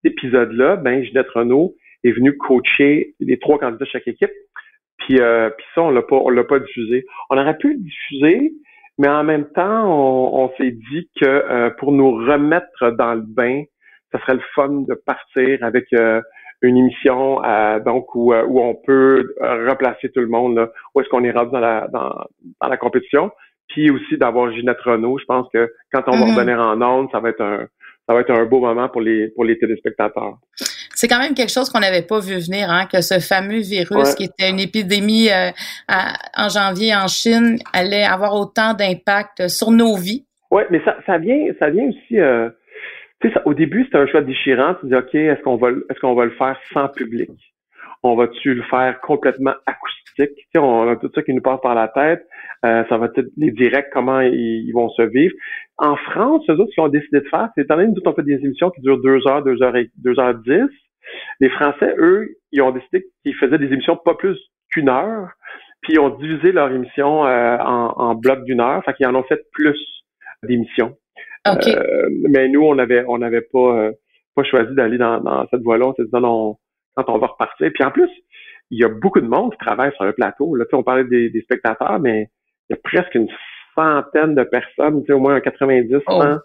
épisode-là, 0.04 0.76
ben, 0.76 1.02
Ginette 1.04 1.30
Renault 1.30 1.74
est 2.04 2.12
venue 2.12 2.36
coacher 2.36 3.14
les 3.20 3.38
trois 3.38 3.58
candidats 3.58 3.84
de 3.84 3.90
chaque 3.90 4.08
équipe. 4.08 4.30
Puis, 4.98 5.20
euh, 5.20 5.50
puis 5.50 5.66
ça, 5.74 5.82
on 5.82 5.90
l'a 5.90 6.02
pas, 6.02 6.16
on 6.16 6.30
l'a 6.30 6.44
pas 6.44 6.58
diffusé. 6.58 7.04
On 7.30 7.38
aurait 7.38 7.56
pu 7.56 7.72
le 7.74 7.78
diffuser, 7.78 8.52
mais 8.98 9.08
en 9.08 9.24
même 9.24 9.46
temps, 9.52 9.86
on, 9.86 10.50
s'est 10.58 10.72
dit 10.72 11.10
que 11.20 11.26
euh, 11.26 11.70
pour 11.70 11.92
nous 11.92 12.10
remettre 12.10 12.90
dans 12.92 13.14
le 13.14 13.22
bain, 13.22 13.62
ça 14.12 14.20
serait 14.20 14.34
le 14.34 14.42
fun 14.54 14.84
de 14.88 14.94
partir 14.94 15.62
avec 15.62 15.86
euh, 15.94 16.20
une 16.62 16.76
émission 16.76 17.40
donc 17.86 18.14
où, 18.14 18.34
où 18.34 18.60
on 18.60 18.74
peut 18.74 19.34
replacer 19.40 20.10
tout 20.10 20.20
le 20.20 20.26
monde 20.26 20.56
là, 20.56 20.68
où 20.94 21.00
est-ce 21.00 21.08
qu'on 21.08 21.24
est 21.24 21.30
rendu 21.30 21.52
dans 21.52 21.60
la 21.60 21.88
dans, 21.90 22.14
dans 22.60 22.68
la 22.68 22.76
compétition. 22.76 23.30
Puis 23.70 23.90
aussi 23.90 24.16
d'avoir 24.18 24.52
Ginette 24.52 24.80
Renault. 24.80 25.18
Je 25.18 25.24
pense 25.24 25.46
que 25.52 25.72
quand 25.92 26.02
on 26.06 26.12
va 26.12 26.18
mm-hmm. 26.18 26.34
revenir 26.34 26.60
en 26.60 26.80
ondes, 26.82 27.08
ça 27.12 27.20
va 27.20 27.30
être 27.30 27.40
un 27.40 27.66
ça 28.08 28.14
va 28.14 28.20
être 28.22 28.32
un 28.32 28.44
beau 28.44 28.60
moment 28.60 28.88
pour 28.88 29.00
les 29.00 29.28
pour 29.28 29.44
les 29.44 29.56
téléspectateurs. 29.56 30.38
C'est 30.94 31.06
quand 31.06 31.20
même 31.20 31.34
quelque 31.34 31.52
chose 31.52 31.70
qu'on 31.70 31.78
n'avait 31.78 32.02
pas 32.02 32.18
vu 32.18 32.34
venir, 32.34 32.68
hein, 32.68 32.86
que 32.92 33.00
ce 33.00 33.20
fameux 33.20 33.60
virus 33.60 34.14
qui 34.16 34.24
était 34.24 34.50
une 34.50 34.58
épidémie 34.58 35.30
euh, 35.30 35.50
en 36.36 36.48
janvier 36.48 36.94
en 36.94 37.06
Chine 37.06 37.58
allait 37.72 38.04
avoir 38.04 38.34
autant 38.34 38.74
d'impact 38.74 39.48
sur 39.48 39.70
nos 39.70 39.96
vies. 39.96 40.26
Oui, 40.50 40.62
mais 40.70 40.82
ça, 40.84 40.96
ça 41.06 41.18
vient, 41.18 41.38
ça 41.60 41.70
vient 41.70 41.88
aussi. 41.88 42.18
Euh, 42.18 42.50
tu 43.20 43.30
sais, 43.30 43.38
au 43.44 43.54
début, 43.54 43.84
c'était 43.84 43.98
un 43.98 44.06
choix 44.06 44.22
déchirant. 44.22 44.74
Tu 44.80 44.86
dis, 44.86 44.94
ok, 44.94 45.14
est-ce 45.14 45.40
qu'on 45.42 45.56
va, 45.56 45.68
est-ce 45.70 46.00
qu'on 46.00 46.14
va 46.14 46.24
le 46.24 46.32
faire 46.32 46.58
sans 46.72 46.88
public? 46.88 47.30
On 48.02 48.16
va-tu 48.16 48.54
le 48.54 48.62
faire 48.62 49.00
complètement 49.00 49.54
acoustique? 49.66 50.46
On 50.56 50.88
a 50.88 50.96
tout 50.96 51.10
ça 51.14 51.22
qui 51.22 51.34
nous 51.34 51.42
passe 51.42 51.60
par 51.60 51.74
la 51.74 51.88
tête. 51.88 52.26
Euh, 52.64 52.84
ça 52.88 52.98
va 52.98 53.06
être 53.06 53.26
les 53.36 53.50
directs, 53.50 53.90
comment 53.92 54.20
ils, 54.20 54.70
vont 54.72 54.88
se 54.90 55.02
vivre? 55.02 55.34
En 55.78 55.96
France, 55.96 56.44
eux 56.48 56.54
autres, 56.54 56.70
ce 56.70 56.74
qu'ils 56.74 56.84
ont 56.84 56.88
décidé 56.88 57.20
de 57.20 57.28
faire, 57.28 57.48
c'est 57.54 57.62
étant 57.62 57.76
donné 57.76 57.88
nous, 57.88 58.02
on 58.04 58.14
fait 58.14 58.22
des 58.22 58.34
émissions 58.44 58.70
qui 58.70 58.80
durent 58.82 59.00
deux 59.02 59.26
heures, 59.26 59.42
deux 59.42 59.62
heures 59.62 59.76
et 59.76 59.90
deux 59.96 60.18
heures 60.18 60.34
dix. 60.34 60.68
Les 61.40 61.48
Français, 61.50 61.94
eux, 61.98 62.36
ils 62.52 62.62
ont 62.62 62.70
décidé 62.70 63.06
qu'ils 63.22 63.34
faisaient 63.34 63.58
des 63.58 63.72
émissions 63.72 63.96
pas 63.96 64.14
plus 64.14 64.38
qu'une 64.70 64.88
heure, 64.88 65.30
puis 65.82 65.94
ils 65.94 66.00
ont 66.00 66.10
divisé 66.10 66.52
leur 66.52 66.70
émission 66.70 67.26
euh, 67.26 67.56
en, 67.58 67.94
en 67.96 68.14
blocs 68.14 68.44
d'une 68.44 68.60
heure, 68.60 68.84
fait 68.84 68.94
qu'ils 68.94 69.06
en 69.06 69.14
ont 69.14 69.24
fait 69.24 69.40
plus 69.52 69.78
d'émissions. 70.42 70.96
Euh, 71.46 72.08
mais 72.28 72.48
nous, 72.48 72.62
on 72.62 72.78
avait 72.78 73.04
on 73.08 73.18
n'avait 73.18 73.46
pas 73.52 73.78
euh, 73.78 73.92
pas 74.34 74.44
choisi 74.44 74.74
d'aller 74.74 74.98
dans, 74.98 75.20
dans, 75.20 75.46
cette 75.50 75.62
voie-là. 75.62 75.86
On 75.86 75.94
s'est 75.94 76.04
dit 76.04 76.10
non, 76.12 76.56
quand 76.96 77.04
on 77.08 77.18
va 77.18 77.28
repartir. 77.28 77.70
Puis 77.74 77.84
en 77.84 77.90
plus, 77.90 78.10
il 78.70 78.80
y 78.80 78.84
a 78.84 78.88
beaucoup 78.88 79.20
de 79.20 79.26
monde 79.26 79.52
qui 79.52 79.58
travaille 79.58 79.92
sur 79.96 80.04
le 80.04 80.12
plateau. 80.12 80.54
Là, 80.54 80.64
on 80.72 80.82
parlait 80.82 81.04
des, 81.04 81.30
des 81.30 81.40
spectateurs, 81.42 81.98
mais 82.00 82.30
il 82.68 82.74
y 82.74 82.78
a 82.78 82.80
presque 82.82 83.14
une 83.14 83.28
centaine 83.74 84.34
de 84.34 84.44
personnes, 84.44 85.04
au 85.08 85.18
moins 85.18 85.40
90 85.40 85.96
ans, 86.06 86.38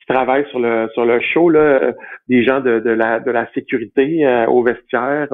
qui 0.00 0.06
travaillent 0.12 0.48
sur 0.50 0.58
le 0.58 0.88
sur 0.94 1.04
le 1.04 1.20
show, 1.20 1.50
là, 1.50 1.92
des 2.28 2.44
gens 2.44 2.60
de, 2.60 2.80
de 2.80 2.90
la 2.90 3.20
de 3.20 3.30
la 3.30 3.50
sécurité 3.52 4.26
euh, 4.26 4.46
au 4.46 4.62
vestiaire, 4.62 5.28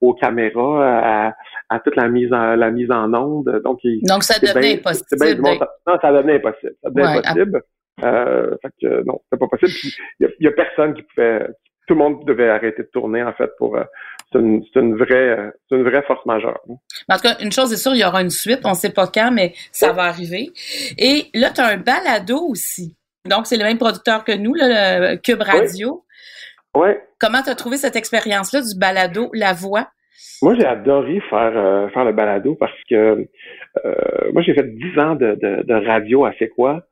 aux 0.00 0.14
caméras, 0.14 1.28
à, 1.28 1.32
à, 1.68 1.80
toute 1.80 1.96
la 1.96 2.08
mise 2.08 2.32
en 2.32 2.56
la 2.56 2.70
mise 2.70 2.90
en 2.90 3.12
onde. 3.14 3.60
Donc, 3.64 3.80
Donc 4.08 4.22
ça 4.22 4.38
devenait 4.40 4.74
impossible. 4.74 5.42
non, 5.42 5.98
ça 6.00 6.12
devenait 6.12 6.36
impossible. 6.36 6.74
Ça 6.82 6.90
devenait 6.90 7.18
impossible. 7.18 7.62
Euh, 8.02 8.56
fait 8.60 8.70
que 8.82 9.04
non, 9.04 9.20
c'est 9.30 9.38
pas 9.38 9.46
possible. 9.46 9.94
Il 10.20 10.28
y, 10.40 10.48
a 10.48 10.52
personne 10.52 10.94
qui 10.94 11.02
pouvait 11.02 11.46
tout 11.86 11.94
le 11.94 11.98
monde 11.98 12.24
devait 12.24 12.48
arrêter 12.48 12.82
de 12.82 12.88
tourner 12.92 13.22
en 13.22 13.32
fait 13.32 13.50
pour 13.58 13.76
euh, 13.76 13.84
c'est 14.32 14.38
une, 14.38 14.62
une, 14.74 14.96
vraie 14.96 15.38
euh, 15.38 15.50
c'est 15.68 15.76
une 15.76 15.84
vraie 15.84 16.02
force 16.02 16.24
majeure. 16.26 16.58
En 17.08 17.16
tout 17.16 17.22
cas, 17.22 17.36
une 17.40 17.52
chose 17.52 17.72
est 17.72 17.76
sûre, 17.76 17.94
il 17.94 18.00
y 18.00 18.04
aura 18.04 18.22
une 18.22 18.30
suite, 18.30 18.60
on 18.64 18.74
sait 18.74 18.92
pas 18.92 19.06
quand, 19.06 19.30
mais 19.32 19.52
ça 19.72 19.92
va 19.92 20.04
arriver. 20.04 20.50
Et 20.98 21.26
là, 21.34 21.50
tu 21.50 21.60
as 21.60 21.66
un 21.66 21.76
balado 21.76 22.38
aussi. 22.48 22.96
Donc, 23.28 23.46
c'est 23.46 23.56
le 23.56 23.64
même 23.64 23.78
producteur 23.78 24.24
que 24.24 24.32
nous, 24.32 24.54
le 24.54 25.16
Cube 25.16 25.40
Radio. 25.40 26.04
Oui. 26.74 26.88
Comment 27.20 27.42
tu 27.42 27.50
as 27.50 27.54
trouvé 27.54 27.76
cette 27.76 27.96
expérience-là 27.96 28.60
du 28.60 28.78
balado 28.78 29.30
La 29.32 29.52
Voix? 29.52 29.88
Moi, 30.42 30.54
j'ai 30.56 30.66
adoré 30.66 31.20
faire 31.30 31.56
euh, 31.56 31.88
faire 31.88 32.04
le 32.04 32.12
balado 32.12 32.54
parce 32.56 32.72
que 32.90 33.26
moi, 34.32 34.42
j'ai 34.42 34.54
fait 34.54 34.74
dix 34.76 34.98
ans 34.98 35.14
de, 35.14 35.38
de, 35.40 35.62
de 35.62 35.86
radio 35.86 36.24
à 36.24 36.32
C'est 36.38 36.48
quoi? 36.48 36.82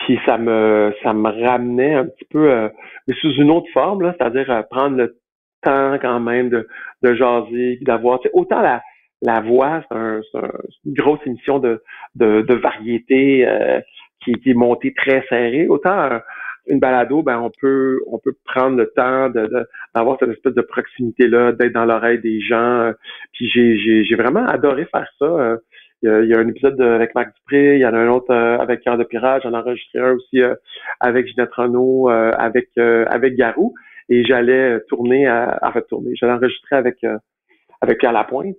Puis 0.00 0.18
ça 0.26 0.38
me 0.38 0.92
ça 1.02 1.12
me 1.12 1.30
ramenait 1.44 1.94
un 1.94 2.06
petit 2.06 2.24
peu, 2.30 2.50
euh, 2.50 2.68
mais 3.06 3.14
sous 3.14 3.32
une 3.34 3.50
autre 3.50 3.68
forme, 3.72 4.12
c'est-à-dire 4.18 4.50
euh, 4.50 4.62
prendre 4.62 4.96
le 4.96 5.18
temps 5.62 5.98
quand 6.00 6.20
même 6.20 6.50
de, 6.50 6.68
de 7.02 7.14
jaser, 7.14 7.78
d'avoir 7.82 8.20
autant 8.32 8.60
la 8.60 8.82
la 9.22 9.40
voix, 9.40 9.82
c'est 9.88 9.96
un, 9.96 10.20
une 10.84 10.92
grosse 10.92 11.20
émission 11.24 11.58
de, 11.58 11.82
de, 12.14 12.42
de 12.42 12.54
variété 12.54 13.48
euh, 13.48 13.80
qui, 14.22 14.32
qui, 14.34 14.50
est 14.50 14.54
montée 14.54 14.92
très 14.92 15.24
serrée, 15.30 15.66
autant 15.66 16.20
une 16.66 16.78
balado, 16.78 17.22
ben 17.22 17.38
on 17.40 17.50
peut 17.60 18.00
on 18.06 18.18
peut 18.18 18.34
prendre 18.44 18.76
le 18.76 18.90
temps 18.94 19.28
de 19.30 19.48
d'avoir 19.94 20.18
cette 20.18 20.30
espèce 20.30 20.54
de 20.54 20.62
proximité 20.62 21.28
là, 21.28 21.52
d'être 21.52 21.72
dans 21.72 21.84
l'oreille 21.84 22.20
des 22.20 22.40
gens. 22.40 22.90
Puis 23.32 23.48
j'ai 23.48 23.78
j'ai 23.78 24.04
j'ai 24.04 24.16
vraiment 24.16 24.46
adoré 24.46 24.86
faire 24.86 25.10
ça. 25.18 25.58
Il 26.04 26.28
y, 26.28 26.34
a, 26.34 26.38
un 26.38 26.48
épisode 26.48 26.78
avec 26.82 27.14
Marc 27.14 27.34
Dupré, 27.34 27.76
il 27.76 27.80
y 27.80 27.86
en 27.86 27.94
a 27.94 27.96
un 27.96 28.08
autre 28.08 28.30
euh, 28.30 28.58
avec 28.58 28.82
Cœur 28.82 28.98
de 28.98 29.04
Pirate, 29.04 29.42
j'en 29.42 29.52
ai 29.52 29.56
enregistré 29.56 30.00
un 30.00 30.12
aussi 30.12 30.42
euh, 30.42 30.54
avec 31.00 31.26
Ginette 31.26 31.54
Renault, 31.54 32.10
euh, 32.10 32.30
avec 32.36 32.68
avec 32.76 33.36
Garou, 33.36 33.72
et 34.10 34.22
j'allais 34.22 34.80
tourner, 34.86 35.26
à, 35.26 35.58
en 35.62 35.72
fait 35.72 35.86
tourner, 35.86 36.10
j'allais 36.14 36.34
enregistrer 36.34 36.76
avec 36.76 36.98
avec 37.80 37.98
Pierre 38.00 38.12
Lapointe. 38.12 38.58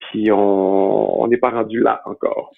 Puis 0.00 0.30
on 0.32 1.26
n'est 1.28 1.36
pas 1.36 1.50
rendu 1.50 1.80
là 1.80 2.02
encore. 2.06 2.52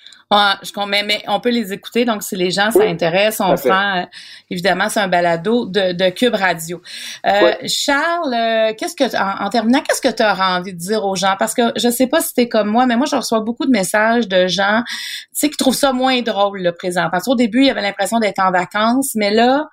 Je 0.62 0.86
mais, 0.86 1.02
mais 1.02 1.22
on 1.28 1.40
peut 1.40 1.50
les 1.50 1.72
écouter. 1.72 2.04
Donc, 2.04 2.22
si 2.22 2.36
les 2.36 2.50
gens 2.50 2.70
s'intéressent, 2.70 3.46
on 3.46 3.56
fera, 3.56 3.98
euh, 3.98 4.06
évidemment, 4.50 4.88
c'est 4.88 5.00
un 5.00 5.08
balado 5.08 5.66
de, 5.66 5.92
de 5.92 6.08
Cube 6.10 6.34
Radio. 6.34 6.80
Euh, 7.26 7.52
Charles, 7.66 8.34
euh, 8.34 8.72
qu'est-ce 8.76 8.96
que 8.96 9.44
en, 9.44 9.48
terminant, 9.50 9.80
qu'est-ce 9.80 10.00
que 10.00 10.14
tu 10.14 10.22
auras 10.22 10.58
envie 10.58 10.72
de 10.72 10.78
dire 10.78 11.04
aux 11.04 11.16
gens? 11.16 11.34
Parce 11.38 11.54
que 11.54 11.72
je 11.76 11.90
sais 11.90 12.06
pas 12.06 12.20
si 12.20 12.34
t'es 12.34 12.48
comme 12.48 12.68
moi, 12.68 12.86
mais 12.86 12.96
moi, 12.96 13.06
je 13.10 13.16
reçois 13.16 13.40
beaucoup 13.40 13.66
de 13.66 13.70
messages 13.70 14.26
de 14.26 14.46
gens, 14.46 14.82
tu 14.86 15.28
sais, 15.32 15.50
qui 15.50 15.56
trouvent 15.56 15.74
ça 15.74 15.92
moins 15.92 16.22
drôle, 16.22 16.62
le 16.62 16.72
présent. 16.72 17.08
Parce 17.10 17.24
qu'au 17.24 17.34
début, 17.34 17.60
il 17.60 17.66
y 17.66 17.70
avait 17.70 17.82
l'impression 17.82 18.18
d'être 18.18 18.40
en 18.40 18.50
vacances, 18.50 19.12
mais 19.14 19.30
là, 19.30 19.68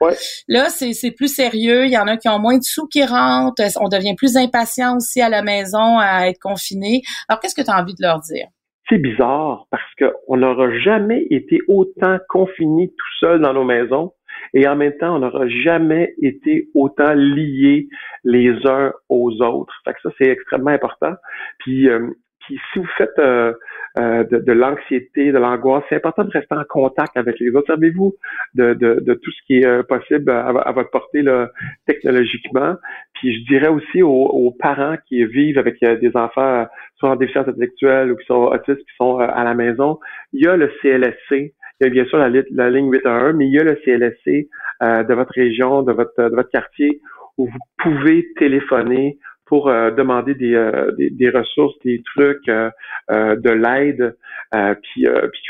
là, 0.47 0.67
c'est 0.69 1.11
plus 1.11 1.33
sérieux. 1.33 1.85
Il 1.85 1.91
y 1.91 1.97
en 1.97 2.07
a 2.07 2.17
qui 2.17 2.27
ont 2.27 2.39
moins 2.39 2.57
de 2.57 2.63
sous 2.63 2.87
qui 2.87 3.05
rentrent. 3.05 3.63
On 3.79 3.87
devient 3.87 4.15
plus 4.15 4.35
impatient 4.35 4.97
aussi 4.97 5.21
à 5.21 5.29
la 5.29 5.41
maison 5.41 5.99
à 5.99 6.27
être 6.27 6.39
confiné. 6.39 7.01
Alors, 7.27 7.39
qu'est-ce 7.39 7.55
tu 7.63 7.69
as 7.69 7.79
envie 7.81 7.95
de 7.95 8.01
leur 8.01 8.19
dire? 8.19 8.47
c'est 8.89 8.97
bizarre 8.97 9.67
parce 9.69 9.83
qu'on 9.99 10.37
n'aura 10.37 10.75
jamais 10.79 11.27
été 11.29 11.59
autant 11.67 12.17
confinés 12.27 12.89
tout 12.89 13.19
seul 13.19 13.39
dans 13.39 13.53
nos 13.53 13.63
maisons 13.63 14.13
et 14.53 14.67
en 14.67 14.75
même 14.75 14.97
temps, 14.97 15.15
on 15.15 15.19
n'aura 15.19 15.47
jamais 15.47 16.13
été 16.21 16.69
autant 16.73 17.13
liés 17.13 17.87
les 18.23 18.51
uns 18.65 18.91
aux 19.09 19.31
autres. 19.41 19.73
Fait 19.85 19.93
ça, 20.01 20.09
c'est 20.17 20.29
extrêmement 20.29 20.71
important. 20.71 21.13
Puis, 21.59 21.87
euh, 21.87 22.09
puis 22.49 22.59
si 22.73 22.79
vous 22.79 22.87
faites 22.97 23.19
euh, 23.19 23.53
euh, 23.99 24.23
de, 24.23 24.51
l'anxiété, 24.51 25.31
de 25.31 25.37
l'angoisse, 25.37 25.83
c'est 25.87 25.97
important 25.97 26.23
de 26.23 26.31
rester 26.31 26.55
en 26.55 26.63
contact 26.67 27.15
avec 27.15 27.39
les 27.39 27.51
autres. 27.51 27.67
Savez-vous 27.67 28.15
de, 28.55 28.73
de, 28.73 29.13
tout 29.13 29.29
ce 29.29 29.45
qui 29.45 29.57
est 29.57 29.83
possible 29.83 30.31
à, 30.31 30.71
votre 30.71 30.89
portée 30.89 31.21
là, 31.21 31.51
technologiquement. 31.85 32.73
Puis 33.13 33.35
je 33.35 33.45
dirais 33.53 33.67
aussi 33.67 34.01
aux, 34.01 34.55
parents 34.59 34.95
qui 35.07 35.23
vivent 35.25 35.59
avec 35.59 35.79
des 35.79 36.11
enfants 36.15 36.65
soit 36.95 37.11
en 37.11 37.15
déficience 37.17 37.47
intellectuelle 37.47 38.11
ou 38.11 38.15
qui 38.15 38.25
sont 38.25 38.45
autistes, 38.45 38.79
qui 38.79 38.95
sont 38.97 39.19
à 39.19 39.43
la 39.43 39.53
maison, 39.53 39.99
il 40.33 40.43
y 40.43 40.47
a 40.47 40.57
le 40.57 40.71
CLSC. 40.81 41.53
Il 41.81 41.83
y 41.83 41.85
a 41.85 41.89
bien 41.89 42.05
sûr 42.05 42.17
la, 42.17 42.29
la 42.29 42.69
ligne 42.71 42.91
811, 42.91 43.35
mais 43.35 43.45
il 43.45 43.53
y 43.53 43.59
a 43.59 43.63
le 43.63 43.75
CLSC 43.85 44.49
de 44.81 45.13
votre 45.13 45.33
région, 45.35 45.83
de 45.83 45.91
votre, 45.91 46.29
de 46.29 46.35
votre 46.35 46.49
quartier, 46.49 46.99
où 47.37 47.45
vous 47.45 47.59
pouvez 47.77 48.25
téléphoner 48.37 49.19
pour 49.49 49.67
euh, 49.67 49.89
demander 49.89 50.35
euh, 50.53 50.91
des, 50.95 51.09
des, 51.09 51.29
ressources, 51.31 51.75
des 51.83 52.03
trucs, 52.03 52.47
euh, 52.47 52.69
de 53.09 53.49
l'aide, 53.49 54.15
puis, 54.83 55.05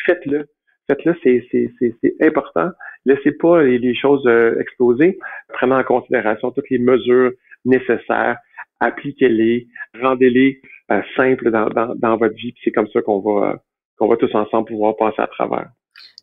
faites-le. 0.06 0.48
Faites-le, 0.88 1.16
c'est, 1.22 2.16
important. 2.22 2.72
Laissez 3.06 3.34
pas 3.34 3.62
les, 3.62 3.94
choses 3.94 4.28
exploser. 4.60 5.20
Prenez 5.50 5.76
en 5.76 5.84
considération 5.84 6.52
toutes 6.52 6.70
les 6.70 6.80
mesures 6.80 7.32
nécessaires. 7.66 8.38
Appliquez-les, 8.80 9.68
rendez-les 10.02 10.62
simples 11.16 11.52
dans, 11.52 11.68
dans, 11.68 11.94
dans, 11.96 12.18
votre 12.18 12.36
vie. 12.36 12.56
C'est 12.64 12.72
comme 12.72 12.88
ça 12.88 13.02
qu'on 13.02 13.20
va 13.20 13.62
qu'on 13.98 14.08
va 14.08 14.16
tous 14.16 14.34
ensemble 14.34 14.70
pouvoir 14.70 14.96
passer 14.96 15.22
à 15.22 15.28
travers. 15.28 15.68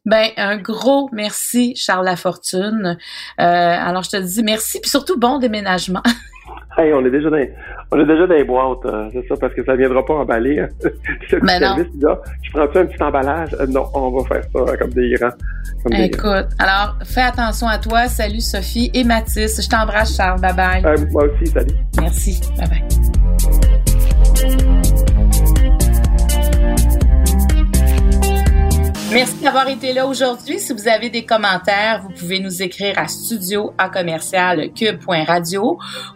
Ben 0.07 0.31
un 0.37 0.57
gros 0.57 1.11
merci 1.13 1.75
Charles 1.77 2.07
Lafortune. 2.07 2.97
Euh, 3.41 3.43
alors 3.43 4.03
je 4.03 4.11
te 4.11 4.17
dis 4.17 4.43
merci 4.43 4.81
puis 4.81 4.89
surtout 4.89 5.19
bon 5.19 5.39
déménagement. 5.39 6.03
Hey, 6.79 6.93
on 6.93 7.05
est 7.07 7.11
déjà 7.11 7.31
dans, 7.31 7.43
on 7.91 8.01
est 8.01 8.05
déjà 8.05 8.27
dans 8.27 8.35
les 8.35 8.45
boîtes, 8.45 8.85
euh, 8.85 9.09
c'est 9.13 9.27
ça, 9.29 9.35
parce 9.41 9.55
que 9.55 9.65
ça 9.65 9.75
viendra 9.77 10.05
pas 10.05 10.15
emballer. 10.15 10.61
Hein. 10.61 10.69
le 11.33 11.41
Mais 11.43 11.59
non. 11.59 11.77
je 12.43 12.51
prends-tu 12.53 12.79
un 12.79 12.87
petit 12.87 13.03
emballage? 13.03 13.57
Euh, 13.59 13.67
non, 13.67 13.87
on 13.95 14.11
va 14.11 14.25
faire 14.29 14.43
ça 14.53 14.77
comme 14.77 14.91
des 14.91 15.11
grands. 15.13 15.31
Comme 15.83 15.93
Écoute, 15.95 16.49
alors 16.59 16.97
fais 17.05 17.23
attention 17.23 17.67
à 17.67 17.79
toi. 17.79 18.09
Salut 18.09 18.41
Sophie 18.41 18.91
et 18.93 19.05
Mathis. 19.05 19.63
Je 19.63 19.69
t'embrasse, 19.69 20.17
Charles. 20.17 20.41
Bye 20.41 20.55
bye. 20.55 20.85
Euh, 20.85 20.97
moi 21.13 21.25
aussi, 21.25 21.47
salut. 21.47 21.75
Merci. 21.99 22.41
Bye 22.59 22.69
bye. 22.69 23.16
Merci 29.17 29.37
d'avoir 29.37 29.67
été 29.67 29.95
là 29.95 30.07
aujourd'hui. 30.07 30.61
Si 30.61 30.75
vous 30.75 30.89
avez 30.89 31.09
des 31.09 31.25
commentaires, 31.25 32.03
vous 32.03 32.11
pouvez 32.11 32.39
nous 32.39 32.63
écrire 32.63 32.99
à 32.99 33.09
studio 33.09 33.73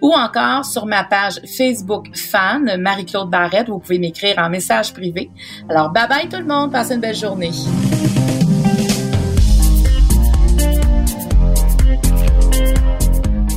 ou 0.03 0.13
encore 0.13 0.67
sur 0.67 0.85
ma 0.85 1.05
page 1.05 1.41
Facebook 1.57 2.15
fan 2.15 2.77
Marie-Claude 2.79 3.31
Barrette. 3.31 3.71
Vous 3.71 3.79
pouvez 3.79 3.99
m'écrire 3.99 4.35
en 4.37 4.51
message 4.51 4.93
privé. 4.93 5.31
Alors, 5.71 5.89
bye 5.89 6.09
bye 6.09 6.29
tout 6.29 6.41
le 6.41 6.45
monde. 6.45 6.73
Passez 6.73 6.93
une 6.93 7.01
belle 7.01 7.17
journée. 7.17 7.53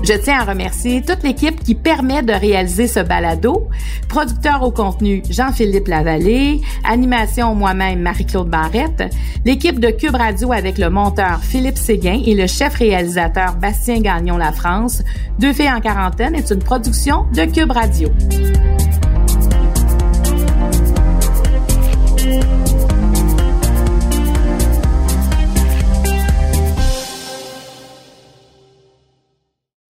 Je 0.03 0.13
tiens 0.13 0.41
à 0.41 0.43
remercier 0.43 1.01
toute 1.01 1.23
l'équipe 1.23 1.63
qui 1.63 1.75
permet 1.75 2.21
de 2.23 2.33
réaliser 2.33 2.87
ce 2.87 2.99
balado. 2.99 3.69
Producteur 4.09 4.61
au 4.61 4.71
contenu 4.71 5.23
Jean-Philippe 5.29 5.87
Lavallée, 5.87 6.59
animation 6.83 7.55
moi-même 7.55 8.01
Marie-Claude 8.01 8.49
Barrette, 8.49 9.15
l'équipe 9.45 9.79
de 9.79 9.91
Cube 9.91 10.15
Radio 10.15 10.51
avec 10.51 10.77
le 10.77 10.89
monteur 10.89 11.39
Philippe 11.41 11.77
Séguin 11.77 12.21
et 12.25 12.35
le 12.35 12.47
chef 12.47 12.75
réalisateur 12.75 13.55
Bastien 13.55 14.01
Gagnon 14.01 14.35
La 14.35 14.51
France. 14.51 15.01
Deux 15.39 15.53
filles 15.53 15.71
en 15.71 15.79
quarantaine 15.79 16.35
est 16.35 16.51
une 16.51 16.59
production 16.59 17.25
de 17.33 17.45
Cube 17.45 17.71
Radio. 17.71 18.09